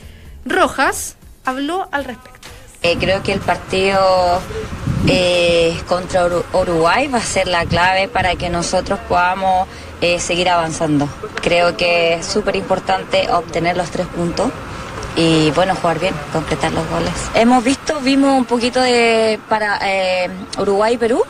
Rojas 0.46 1.16
habló 1.44 1.88
al 1.92 2.06
respecto. 2.06 2.48
Eh, 2.84 2.98
creo 3.00 3.24
que 3.24 3.34
el 3.34 3.40
partido 3.40 4.40
eh, 5.08 5.76
contra 5.88 6.26
Uru- 6.28 6.44
Uruguay 6.54 7.08
va 7.08 7.18
a 7.20 7.22
ser 7.22 7.48
la 7.48 7.66
clave 7.66 8.08
para 8.08 8.36
que 8.36 8.50
nosotros 8.50 9.00
podamos 9.08 9.68
eh, 10.02 10.20
seguir 10.20 10.50
avanzando. 10.50 11.10
Creo 11.42 11.78
que 11.78 12.16
es 12.16 12.26
súper 12.26 12.56
importante 12.56 13.28
obtener 13.32 13.76
los 13.78 13.90
tres 13.92 14.08
puntos 14.08 14.52
y 15.16 15.52
bueno, 15.52 15.76
jugar 15.76 16.00
bien, 16.00 16.14
completar 16.34 16.72
los 16.74 16.88
goles. 16.90 17.12
Hemos 17.34 17.64
visto, 17.64 18.00
vimos 18.02 18.38
un 18.38 18.46
poquito 18.46 18.82
de 18.82 19.40
para 19.50 19.80
eh, 19.84 20.30
Uruguay 20.58 20.96
y 20.96 20.98
Perú. 20.98 21.24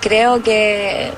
Creo 0.00 0.42
que 0.42 1.10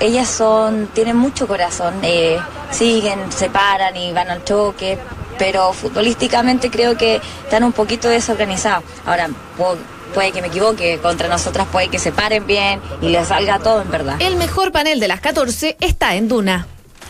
ellas 0.00 0.28
son, 0.28 0.88
tienen 0.92 1.16
mucho 1.16 1.46
corazón, 1.46 1.94
eh, 2.02 2.38
siguen, 2.70 3.30
se 3.30 3.48
paran 3.50 3.96
y 3.96 4.12
van 4.12 4.30
al 4.30 4.42
choque, 4.44 4.98
pero 5.38 5.72
futbolísticamente 5.72 6.70
creo 6.70 6.96
que 6.96 7.20
están 7.44 7.62
un 7.64 7.72
poquito 7.72 8.08
desorganizados. 8.08 8.82
Ahora, 9.06 9.28
puedo- 9.56 9.76
puede 10.14 10.32
que 10.32 10.40
me 10.40 10.46
equivoque, 10.48 10.98
contra 11.02 11.28
nosotras 11.28 11.66
puede 11.70 11.88
que 11.88 11.98
se 11.98 12.12
paren 12.12 12.46
bien 12.46 12.80
y 13.02 13.08
les 13.08 13.28
salga 13.28 13.58
todo 13.58 13.82
en 13.82 13.90
verdad. 13.90 14.16
El 14.20 14.36
mejor 14.36 14.70
panel 14.72 15.00
de 15.00 15.08
las 15.08 15.20
14 15.20 15.76
está 15.80 16.14
en 16.14 16.28
Duna. 16.28 16.66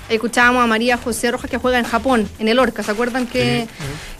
Escuchábamos 0.08 0.62
a 0.62 0.66
María 0.66 0.96
José 0.96 1.30
Rojas 1.30 1.50
que 1.50 1.58
juega 1.58 1.78
en 1.78 1.84
Japón, 1.84 2.28
en 2.38 2.48
el 2.48 2.58
Orca. 2.58 2.82
¿Se 2.82 2.90
acuerdan 2.90 3.26
que, 3.26 3.66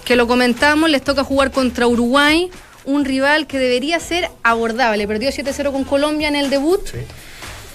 que 0.05 0.17
lo 0.17 0.27
comentamos? 0.27 0.89
Les 0.91 1.03
toca 1.03 1.25
jugar 1.25 1.51
contra 1.51 1.87
Uruguay, 1.87 2.51
un 2.85 3.05
rival 3.05 3.47
que 3.47 3.59
debería 3.59 4.01
ser 4.01 4.31
abordable. 4.43 5.07
Perdió 5.07 5.31
7-0 5.31 5.73
con 5.73 5.85
Colombia 5.85 6.29
en 6.29 6.37
el 6.37 6.51
debut. 6.51 6.81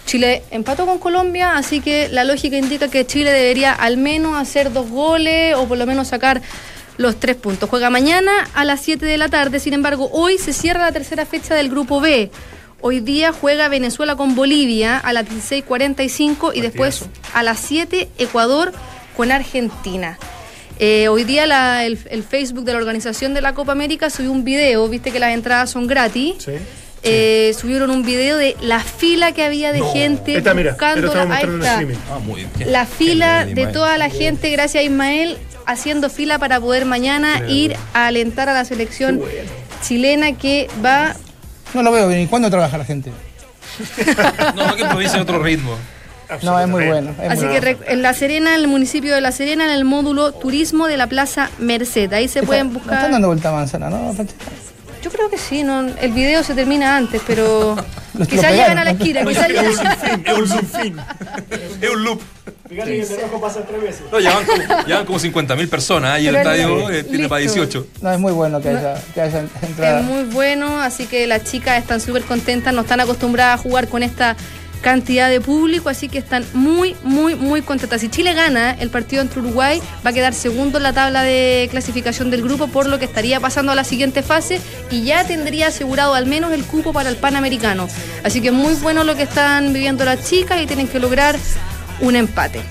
Chile 0.06 0.42
empató 0.50 0.88
con 0.88 0.98
Colombia, 0.98 1.56
así 1.56 1.82
que 1.82 2.10
la 2.10 2.24
lógica 2.24 2.58
indica 2.58 2.88
que 2.88 3.06
Chile 3.06 3.32
debería 3.32 3.74
al 3.74 3.98
menos 3.98 4.36
hacer 4.36 4.74
dos 4.74 4.90
goles 4.90 5.56
o 5.56 5.68
por 5.68 5.78
lo 5.78 5.86
menos 5.86 6.08
sacar 6.08 6.42
los 6.98 7.20
tres 7.20 7.36
puntos. 7.36 7.70
Juega 7.70 7.90
mañana 7.92 8.32
a 8.56 8.66
las 8.66 8.82
7 8.82 9.06
de 9.06 9.18
la 9.18 9.30
tarde, 9.30 9.60
sin 9.60 9.74
embargo, 9.74 10.10
hoy 10.12 10.38
se 10.38 10.52
cierra 10.52 10.82
la 10.82 10.92
tercera 10.92 11.26
fecha 11.26 11.56
del 11.56 11.70
grupo 11.70 12.02
B. 12.02 12.32
Hoy 12.82 13.02
día 13.02 13.34
juega 13.34 13.68
Venezuela 13.68 14.16
con 14.16 14.36
Bolivia 14.36 14.98
a 14.98 15.12
las 15.14 15.26
16.45 15.26 16.52
y 16.54 16.62
después 16.62 17.06
a 17.34 17.44
las 17.44 17.60
7 17.60 18.08
Ecuador 18.18 18.72
con 19.18 19.32
Argentina. 19.32 20.18
Eh, 20.80 21.10
hoy 21.10 21.26
día 21.26 21.46
la- 21.46 21.84
el, 21.86 22.00
el 22.10 22.24
Facebook 22.24 22.64
de 22.64 22.72
la 22.72 22.78
organización 22.80 23.34
de 23.34 23.42
la 23.42 23.54
Copa 23.54 23.74
América 23.74 24.10
subió 24.10 24.32
un 24.32 24.46
video, 24.46 24.88
viste 24.88 25.12
que 25.12 25.20
las 25.20 25.34
entradas 25.34 25.70
son 25.70 25.88
gratis. 25.88 26.36
Sí. 26.40 26.52
Eh, 27.04 27.54
subieron 27.58 27.92
un 27.92 28.04
video 28.04 28.38
de 28.38 28.56
la 28.62 28.80
fila 28.82 29.32
que 29.34 29.44
había 29.44 29.72
de 29.74 29.82
gente 29.82 30.34
mira, 30.54 30.72
buscando 30.72 31.14
la- 31.14 31.24
ahí 31.36 31.44
está. 31.46 31.80
Ah, 32.14 32.20
muy 32.20 32.46
bien. 32.58 32.72
la 32.72 32.86
fila 32.86 33.46
de 33.46 33.68
toda 33.68 33.98
la 33.98 34.10
gente, 34.10 34.50
gracias 34.52 34.82
a 34.82 34.86
Ismael, 34.86 35.38
haciendo 35.66 36.10
fila 36.10 36.40
para 36.40 36.60
poder 36.62 36.86
mañana 36.86 37.42
ir 37.50 37.76
a 37.94 38.08
alentar 38.08 38.48
a 38.50 38.54
la 38.54 38.64
selección 38.66 39.22
chilena 39.82 40.34
que 40.38 40.68
va 40.84 41.16
No 41.74 41.84
lo 41.84 41.92
veo 41.92 42.08
bien. 42.08 42.22
¿Y 42.22 42.28
cuándo 42.28 42.50
trabaja 42.50 42.78
la 42.78 42.86
gente? 42.86 43.12
No, 44.56 44.76
que 44.76 44.82
improvise 44.82 45.20
otro 45.20 45.42
ritmo. 45.42 45.76
No, 46.44 46.60
es 46.60 46.68
muy 46.68 46.86
bueno. 46.86 47.12
es 47.22 47.32
Así 47.32 47.46
muy 47.46 47.54
que 47.56 47.60
bueno. 47.62 47.80
en 47.88 48.02
La 48.02 48.14
Serena, 48.14 48.54
en 48.56 48.62
el 48.62 48.68
municipio 48.68 49.16
de 49.16 49.22
La 49.22 49.32
Serena, 49.32 49.66
en 49.66 49.72
el 49.72 49.86
módulo 49.86 50.32
Turismo 50.32 50.88
de 50.88 50.98
la 50.98 51.08
Plaza 51.08 51.50
Merced. 51.60 52.12
Ahí 52.14 52.28
se 52.28 52.40
Está- 52.40 52.48
pueden 52.48 52.68
no 52.74 52.80
Están 52.80 52.88
buscar. 52.96 53.12
dando 53.12 53.28
vuelta 53.30 53.50
a 53.50 53.54
manzana, 53.54 53.90
¿no? 53.90 54.14
Yo 55.02 55.10
creo 55.12 55.30
que 55.30 55.38
sí, 55.38 55.64
no, 55.64 55.80
el 55.88 56.12
video 56.12 56.44
se 56.44 56.54
termina 56.56 56.98
antes, 56.98 57.22
pero 57.26 57.76
quizás 58.30 58.52
llegan 58.52 58.78
a 58.78 58.84
la 58.84 58.94
¿no? 58.94 58.98
esquina. 59.00 59.24
Quizás 59.26 59.50
Es 59.50 59.58
un 59.58 59.66
llegan- 59.86 60.24
es 60.26 60.38
un 60.38 60.48
sinfín. 60.48 60.98
Es 61.82 61.90
un 61.90 62.04
loop. 62.04 62.22
Fíjate 62.70 62.92
que 62.92 63.02
el 63.02 63.10
de 63.10 63.18
rojo 63.22 63.42
pasa 63.42 63.62
tres 63.66 63.82
veces. 63.82 64.04
No, 64.12 64.20
llevan 64.20 64.46
como, 64.46 64.86
llevan 64.86 65.06
como 65.06 65.20
50.000 65.20 65.70
personas 65.70 66.22
y 66.22 66.28
el 66.28 66.36
estadio 66.36 66.90
eh, 66.92 67.04
tiene 67.04 67.28
para 67.28 67.42
listo. 67.42 67.56
18. 67.56 67.88
No, 68.02 68.12
es 68.12 68.20
muy 68.20 68.32
bueno 68.32 68.62
que 68.62 68.70
haya, 68.70 69.02
que 69.14 69.22
haya 69.22 69.44
entrada. 69.62 70.00
Es 70.02 70.06
muy 70.06 70.24
bueno, 70.26 70.80
así 70.80 71.08
que 71.08 71.26
las 71.26 71.44
chicas 71.46 71.80
están 71.80 72.00
súper 72.00 72.24
contentas, 72.24 72.72
no 72.72 72.82
están 72.82 73.00
acostumbradas 73.00 73.60
a 73.60 73.64
jugar 73.64 73.88
con 73.88 74.04
esta 74.04 74.36
cantidad 74.82 75.30
de 75.30 75.42
público, 75.42 75.90
así 75.90 76.10
que 76.10 76.20
están 76.20 76.46
muy, 76.54 76.96
muy, 77.04 77.36
muy 77.36 77.62
contentas. 77.62 78.02
Si 78.02 78.10
Chile 78.10 78.34
gana 78.34 78.72
el 78.80 78.90
partido 78.90 79.22
entre 79.22 79.42
Uruguay, 79.42 79.82
va 80.06 80.12
a 80.12 80.14
quedar 80.14 80.34
segundo 80.34 80.78
en 80.78 80.84
la 80.84 80.94
tabla 80.94 81.24
de 81.24 81.68
clasificación 81.72 82.30
del 82.30 82.42
grupo, 82.42 82.68
por 82.68 82.88
lo 82.88 83.00
que 83.00 83.06
estaría 83.06 83.40
pasando 83.40 83.72
a 83.72 83.76
la 83.76 83.84
siguiente 83.84 84.24
fase 84.24 84.62
y 84.90 85.04
ya 85.04 85.26
tendría 85.26 85.68
asegurado 85.68 86.14
al 86.14 86.28
menos 86.28 86.54
el 86.54 86.64
cupo 86.64 86.94
para 86.94 87.10
el 87.10 87.18
Panamericano. 87.18 87.88
Así 88.24 88.42
que 88.42 88.52
muy 88.52 88.76
bueno 88.76 89.04
lo 89.04 89.16
que 89.16 89.24
están 89.24 89.74
viviendo 89.74 90.06
las 90.06 90.30
chicas 90.30 90.62
y 90.62 90.68
tienen 90.68 90.88
que 90.88 91.00
lograr 91.00 91.36
un 92.02 92.16
empate. 92.16 92.62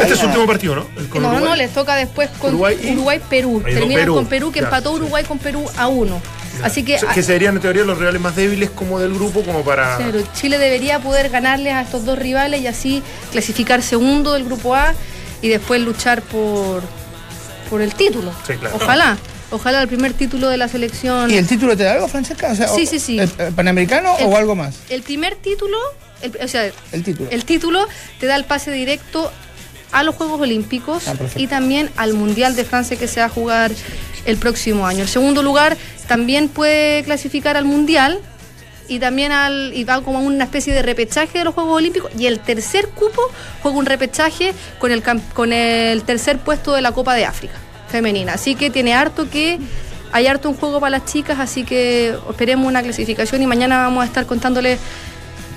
Este 0.00 0.12
es 0.14 0.18
su 0.20 0.26
último 0.26 0.46
partido, 0.46 0.76
¿no? 0.76 0.84
Con 1.10 1.22
No, 1.22 1.28
Uruguay. 1.30 1.44
no, 1.50 1.56
les 1.56 1.72
toca 1.74 1.96
después 1.96 2.30
con 2.38 2.54
Uruguay-Perú. 2.54 3.62
Terminan 3.64 3.94
Perú, 3.94 4.14
con 4.14 4.26
Perú, 4.26 4.52
que 4.52 4.60
ya. 4.60 4.66
empató 4.66 4.92
Uruguay 4.92 5.24
con 5.24 5.38
Perú 5.38 5.68
a 5.76 5.88
uno. 5.88 6.20
Así 6.62 6.82
que 6.82 6.96
O 6.96 6.98
sea, 6.98 7.10
que 7.10 7.22
serían 7.22 7.54
en 7.56 7.62
teoría 7.62 7.84
los 7.84 7.98
rivales 7.98 8.20
más 8.20 8.34
débiles 8.34 8.70
como 8.70 8.98
del 8.98 9.14
grupo, 9.14 9.42
como 9.42 9.62
para. 9.62 9.96
Claro, 9.96 10.20
Chile 10.34 10.58
debería 10.58 10.98
poder 11.00 11.30
ganarles 11.30 11.72
a 11.74 11.82
estos 11.82 12.04
dos 12.04 12.18
rivales 12.18 12.60
y 12.62 12.66
así 12.66 13.02
clasificar 13.30 13.80
segundo 13.82 14.32
del 14.34 14.44
grupo 14.44 14.74
A 14.74 14.92
y 15.40 15.48
después 15.48 15.80
luchar 15.80 16.20
por, 16.22 16.82
por 17.70 17.80
el 17.80 17.94
título. 17.94 18.32
Sí, 18.46 18.54
claro. 18.54 18.74
Ojalá, 18.74 19.16
ojalá 19.52 19.82
el 19.82 19.88
primer 19.88 20.14
título 20.14 20.48
de 20.48 20.56
la 20.56 20.66
selección. 20.68 21.30
¿Y 21.30 21.36
el 21.36 21.46
título 21.46 21.76
te 21.76 21.84
da 21.84 21.92
algo, 21.92 22.08
Francesca? 22.08 22.50
O 22.50 22.54
sea, 22.56 22.66
Sí, 22.68 22.84
o- 22.84 22.86
sí, 22.90 22.98
sí. 22.98 23.18
¿el- 23.20 23.30
el 23.38 23.52
¿Panamericano 23.52 24.16
El- 24.18 24.26
o 24.26 24.36
algo 24.36 24.56
más? 24.56 24.76
El 24.88 25.02
primer 25.02 25.36
título, 25.36 25.76
el- 26.22 26.38
o 26.42 26.48
sea, 26.48 26.70
El 26.92 27.04
título. 27.04 27.30
el 27.30 27.44
título 27.44 27.86
te 28.20 28.26
da 28.26 28.36
el 28.36 28.44
pase 28.44 28.70
directo 28.70 29.30
a 29.92 30.02
los 30.02 30.14
Juegos 30.14 30.40
Olímpicos 30.40 31.08
Ah, 31.08 31.14
y 31.36 31.46
también 31.46 31.90
al 31.96 32.12
Mundial 32.14 32.54
de 32.56 32.64
Francia 32.64 32.96
que 32.96 33.08
se 33.08 33.20
va 33.20 33.26
a 33.26 33.30
jugar 33.30 33.70
el 34.26 34.36
próximo 34.36 34.86
año. 34.86 35.02
El 35.02 35.08
segundo 35.08 35.42
lugar 35.42 35.76
también 36.06 36.48
puede 36.48 37.02
clasificar 37.04 37.56
al 37.56 37.64
Mundial 37.64 38.18
y 38.86 38.98
también 38.98 39.32
al 39.32 39.72
y 39.74 39.84
va 39.84 40.00
como 40.02 40.20
una 40.20 40.44
especie 40.44 40.72
de 40.74 40.82
repechaje 40.82 41.38
de 41.38 41.44
los 41.44 41.54
Juegos 41.54 41.76
Olímpicos 41.76 42.10
y 42.18 42.26
el 42.26 42.40
tercer 42.40 42.88
cupo 42.88 43.20
juega 43.62 43.76
un 43.78 43.86
repechaje 43.86 44.52
con 44.78 44.92
el 44.92 45.02
con 45.34 45.52
el 45.52 46.02
tercer 46.04 46.38
puesto 46.38 46.72
de 46.74 46.82
la 46.82 46.92
Copa 46.92 47.14
de 47.14 47.24
África 47.24 47.54
femenina. 47.90 48.34
Así 48.34 48.54
que 48.54 48.68
tiene 48.70 48.92
harto 48.94 49.30
que 49.30 49.58
hay 50.12 50.26
harto 50.26 50.48
un 50.50 50.56
juego 50.56 50.80
para 50.80 50.90
las 50.98 51.04
chicas, 51.06 51.38
así 51.38 51.64
que 51.64 52.14
esperemos 52.30 52.66
una 52.66 52.82
clasificación 52.82 53.40
y 53.42 53.46
mañana 53.46 53.78
vamos 53.78 54.02
a 54.02 54.06
estar 54.06 54.26
contándoles 54.26 54.78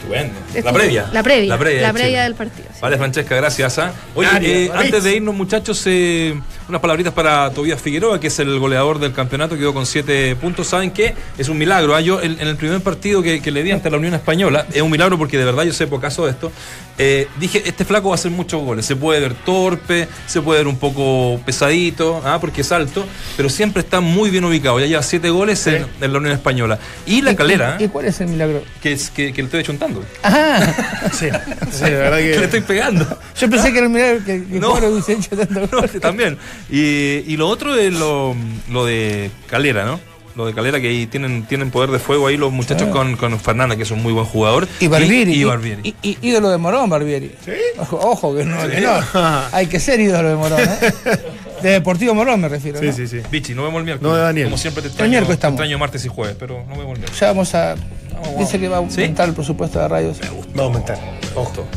Estupendo. 0.01 0.39
Esto- 0.53 0.61
La 0.63 0.73
previa. 0.73 1.09
La 1.13 1.23
previa. 1.23 1.49
La 1.49 1.57
previa, 1.57 1.87
de 1.93 1.99
Chile. 1.99 2.23
del 2.23 2.35
partido. 2.35 2.69
Vale, 2.81 2.97
Francesca, 2.97 3.35
gracias. 3.35 3.77
¿ah? 3.77 3.93
Oye, 4.15 4.27
eh, 4.41 4.71
antes 4.73 5.03
de 5.03 5.15
irnos, 5.15 5.35
muchachos, 5.35 5.83
eh, 5.85 6.33
unas 6.67 6.81
palabritas 6.81 7.13
para 7.13 7.51
Tobías 7.51 7.79
Figueroa, 7.79 8.19
que 8.19 8.27
es 8.27 8.39
el 8.39 8.57
goleador 8.57 8.97
del 8.99 9.13
campeonato, 9.13 9.55
quedó 9.55 9.71
con 9.73 9.85
siete 9.85 10.35
puntos. 10.35 10.67
¿Saben 10.67 10.89
qué? 10.91 11.13
Es 11.37 11.47
un 11.47 11.59
milagro. 11.59 11.95
¿ah? 11.95 12.01
Yo, 12.01 12.19
en, 12.21 12.39
en 12.41 12.47
el 12.47 12.55
primer 12.55 12.81
partido 12.81 13.21
que, 13.21 13.39
que 13.39 13.51
le 13.51 13.61
di 13.61 13.69
ante 13.71 13.89
la 13.91 13.97
Unión 13.97 14.15
Española, 14.15 14.65
es 14.73 14.81
un 14.81 14.89
milagro 14.89 15.17
porque 15.19 15.37
de 15.37 15.45
verdad 15.45 15.63
yo 15.63 15.73
sé 15.73 15.85
pocaso 15.85 16.25
de 16.25 16.31
esto. 16.31 16.51
eh, 16.97 17.27
dije, 17.39 17.61
este 17.65 17.85
flaco 17.85 18.09
va 18.09 18.15
a 18.15 18.17
hacer 18.17 18.31
muchos 18.31 18.63
goles. 18.63 18.83
Se 18.85 18.95
puede 18.95 19.19
ver 19.19 19.35
torpe, 19.35 20.07
se 20.25 20.41
puede 20.41 20.61
ver 20.61 20.67
un 20.67 20.77
poco 20.77 21.39
pesadito, 21.45 22.21
¿ah? 22.25 22.39
porque 22.41 22.61
es 22.61 22.71
alto, 22.71 23.05
pero 23.37 23.47
siempre 23.49 23.81
está 23.83 23.99
muy 24.01 24.31
bien 24.31 24.43
ubicado. 24.43 24.79
Ya 24.79 24.87
lleva 24.87 25.03
siete 25.03 25.29
goles 25.29 25.67
en, 25.67 25.85
en 26.01 26.11
la 26.13 26.17
Unión 26.17 26.33
Española. 26.33 26.79
Y 27.05 27.21
la 27.21 27.33
¿Y- 27.33 27.35
calera, 27.35 27.77
¿Y, 27.79 27.87
cuál 27.89 28.05
es 28.05 28.19
el 28.21 28.27
milagro? 28.27 28.63
que, 28.81 28.93
es, 28.93 29.11
que, 29.11 29.33
que 29.33 29.41
le 29.43 29.45
estoy 29.45 29.63
chuntando. 29.63 30.03
Ajá. 30.23 31.09
Sí, 31.11 31.27
sí, 31.71 31.83
de 31.85 31.91
verdad 31.91 32.17
Que 32.17 32.23
le 32.39 32.45
estoy 32.45 32.61
pegando. 32.73 33.05
Yo 33.39 33.49
pensé 33.49 33.71
que 33.73 33.79
era 33.79 34.11
el 34.11 34.23
que, 34.23 34.43
que 34.45 34.59
No. 34.59 34.71
Cuadro 34.71 34.89
hubiese 34.91 35.13
hecho 35.13 35.35
tanto. 35.37 35.61
No, 35.81 35.99
también. 35.99 36.37
Y, 36.69 36.79
y 37.27 37.37
lo 37.37 37.47
otro 37.47 37.75
es 37.75 37.93
lo, 37.93 38.35
lo 38.69 38.85
de 38.85 39.29
Calera, 39.47 39.85
¿no? 39.85 39.99
Lo 40.35 40.45
de 40.45 40.53
Calera, 40.53 40.79
que 40.79 40.87
ahí 40.87 41.07
tienen, 41.07 41.43
tienen 41.43 41.71
poder 41.71 41.91
de 41.91 41.99
fuego 41.99 42.27
ahí 42.27 42.37
los 42.37 42.53
muchachos 42.53 42.87
Sí. 42.87 42.93
con, 42.93 43.17
con 43.17 43.37
Fernanda, 43.37 43.75
que 43.75 43.83
es 43.83 43.91
un 43.91 44.01
muy 44.01 44.13
buen 44.13 44.25
jugador. 44.25 44.65
Y 44.79 44.87
Barbieri. 44.87 45.33
Y, 45.33 45.41
y 45.41 45.43
Barbieri. 45.43 45.81
y- 45.83 45.95
y- 46.09 46.17
ídolo 46.21 46.49
de 46.49 46.57
Morón, 46.57 46.89
Barbieri. 46.89 47.35
¿Sí? 47.43 47.51
Ojo, 47.77 47.97
ojo, 48.01 48.35
que 48.35 48.45
no, 48.45 48.61
Sí. 48.63 48.69
que 48.71 48.81
no. 48.81 48.93
Hay 49.51 49.67
que 49.67 49.79
ser 49.81 49.99
ídolo 49.99 50.29
de 50.29 50.35
Morón, 50.35 50.61
¿eh? 50.61 50.93
De 51.61 51.69
Deportivo 51.71 52.15
Morón 52.15 52.39
me 52.41 52.47
refiero. 52.49 52.79
Sí, 52.79 52.85
¿no? 52.87 52.93
sí, 52.93 53.07
sí. 53.07 53.19
Bichi, 53.29 53.53
nos 53.53 53.65
vemos 53.65 53.79
el 53.79 53.85
miércoles. 53.85 54.09
No, 54.09 54.15
de 54.17 54.23
Daniel. 54.23 54.45
Como 54.45 54.57
siempre 54.57 54.81
te 54.81 54.87
El 54.87 54.91
extraño, 54.93 55.09
miércoles 55.11 55.29
te 55.29 55.33
estamos. 55.33 55.59
extraño 55.59 55.77
martes 55.77 56.05
y 56.05 56.07
jueves, 56.07 56.35
pero 56.39 56.63
no 56.67 56.77
vemos 56.77 56.93
el 56.93 56.99
miércoles. 56.99 57.19
Ya 57.19 57.27
vamos 57.27 57.53
a. 57.53 57.75
Dice 58.39 58.57
que 58.59 58.67
va 58.69 58.77
a 58.77 58.79
vamos. 58.79 58.95
¿Sí? 58.95 59.01
aumentar 59.01 59.27
el 59.27 59.35
presupuesto 59.35 59.79
de 59.79 59.87
radios. 59.89 60.17
Va 60.57 60.61
a 60.63 60.65
aumentar. 60.65 60.97
Ojo. 61.35 61.67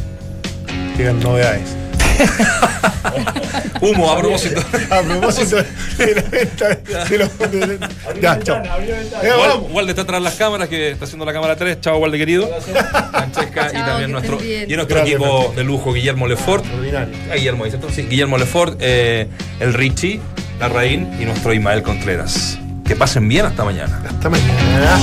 Llegan 0.96 1.20
novedades. 1.20 1.76
Humo, 3.80 4.10
a 4.10 4.18
propósito. 4.18 4.62
A 4.90 5.00
propósito 5.02 5.56
de 5.98 6.14
la 6.14 6.22
venta 6.22 6.68
de 7.08 7.18
los. 7.18 7.38
de- 7.38 7.78
Ya, 8.20 8.38
chao. 8.40 8.62
Eh. 9.22 9.30
Walde 9.70 9.90
está 9.90 10.02
atrás 10.02 10.20
de 10.20 10.24
las 10.24 10.34
cámaras, 10.34 10.68
que 10.68 10.92
está 10.92 11.04
haciendo 11.04 11.24
la 11.24 11.32
cámara 11.32 11.56
3. 11.56 11.80
Chao, 11.80 11.98
Walde 11.98 12.16
querido. 12.18 12.48
Francesca 13.10 13.70
y 13.72 13.76
también 13.76 14.12
nuestro, 14.12 14.38
y 14.42 14.66
nuestro 14.74 14.96
Gracias, 14.96 15.08
equipo 15.16 15.24
Francesca. 15.26 15.56
de 15.56 15.64
lujo, 15.64 15.92
Guillermo 15.92 16.26
Lefort. 16.28 16.64
Ah, 17.30 17.34
Guillermo 17.34 17.64
sí, 17.94 18.02
Guillermo 18.08 18.38
Lefort, 18.38 18.78
eh, 18.80 19.28
el 19.60 19.74
Richie, 19.74 20.20
la 20.60 20.68
Raín 20.68 21.10
y 21.20 21.24
nuestro 21.24 21.52
Ismael 21.52 21.82
Contreras. 21.82 22.58
Que 22.86 22.94
pasen 22.94 23.28
bien 23.28 23.46
hasta 23.46 23.64
mañana. 23.64 24.00
Hasta 24.08 24.28
mañana. 24.30 24.98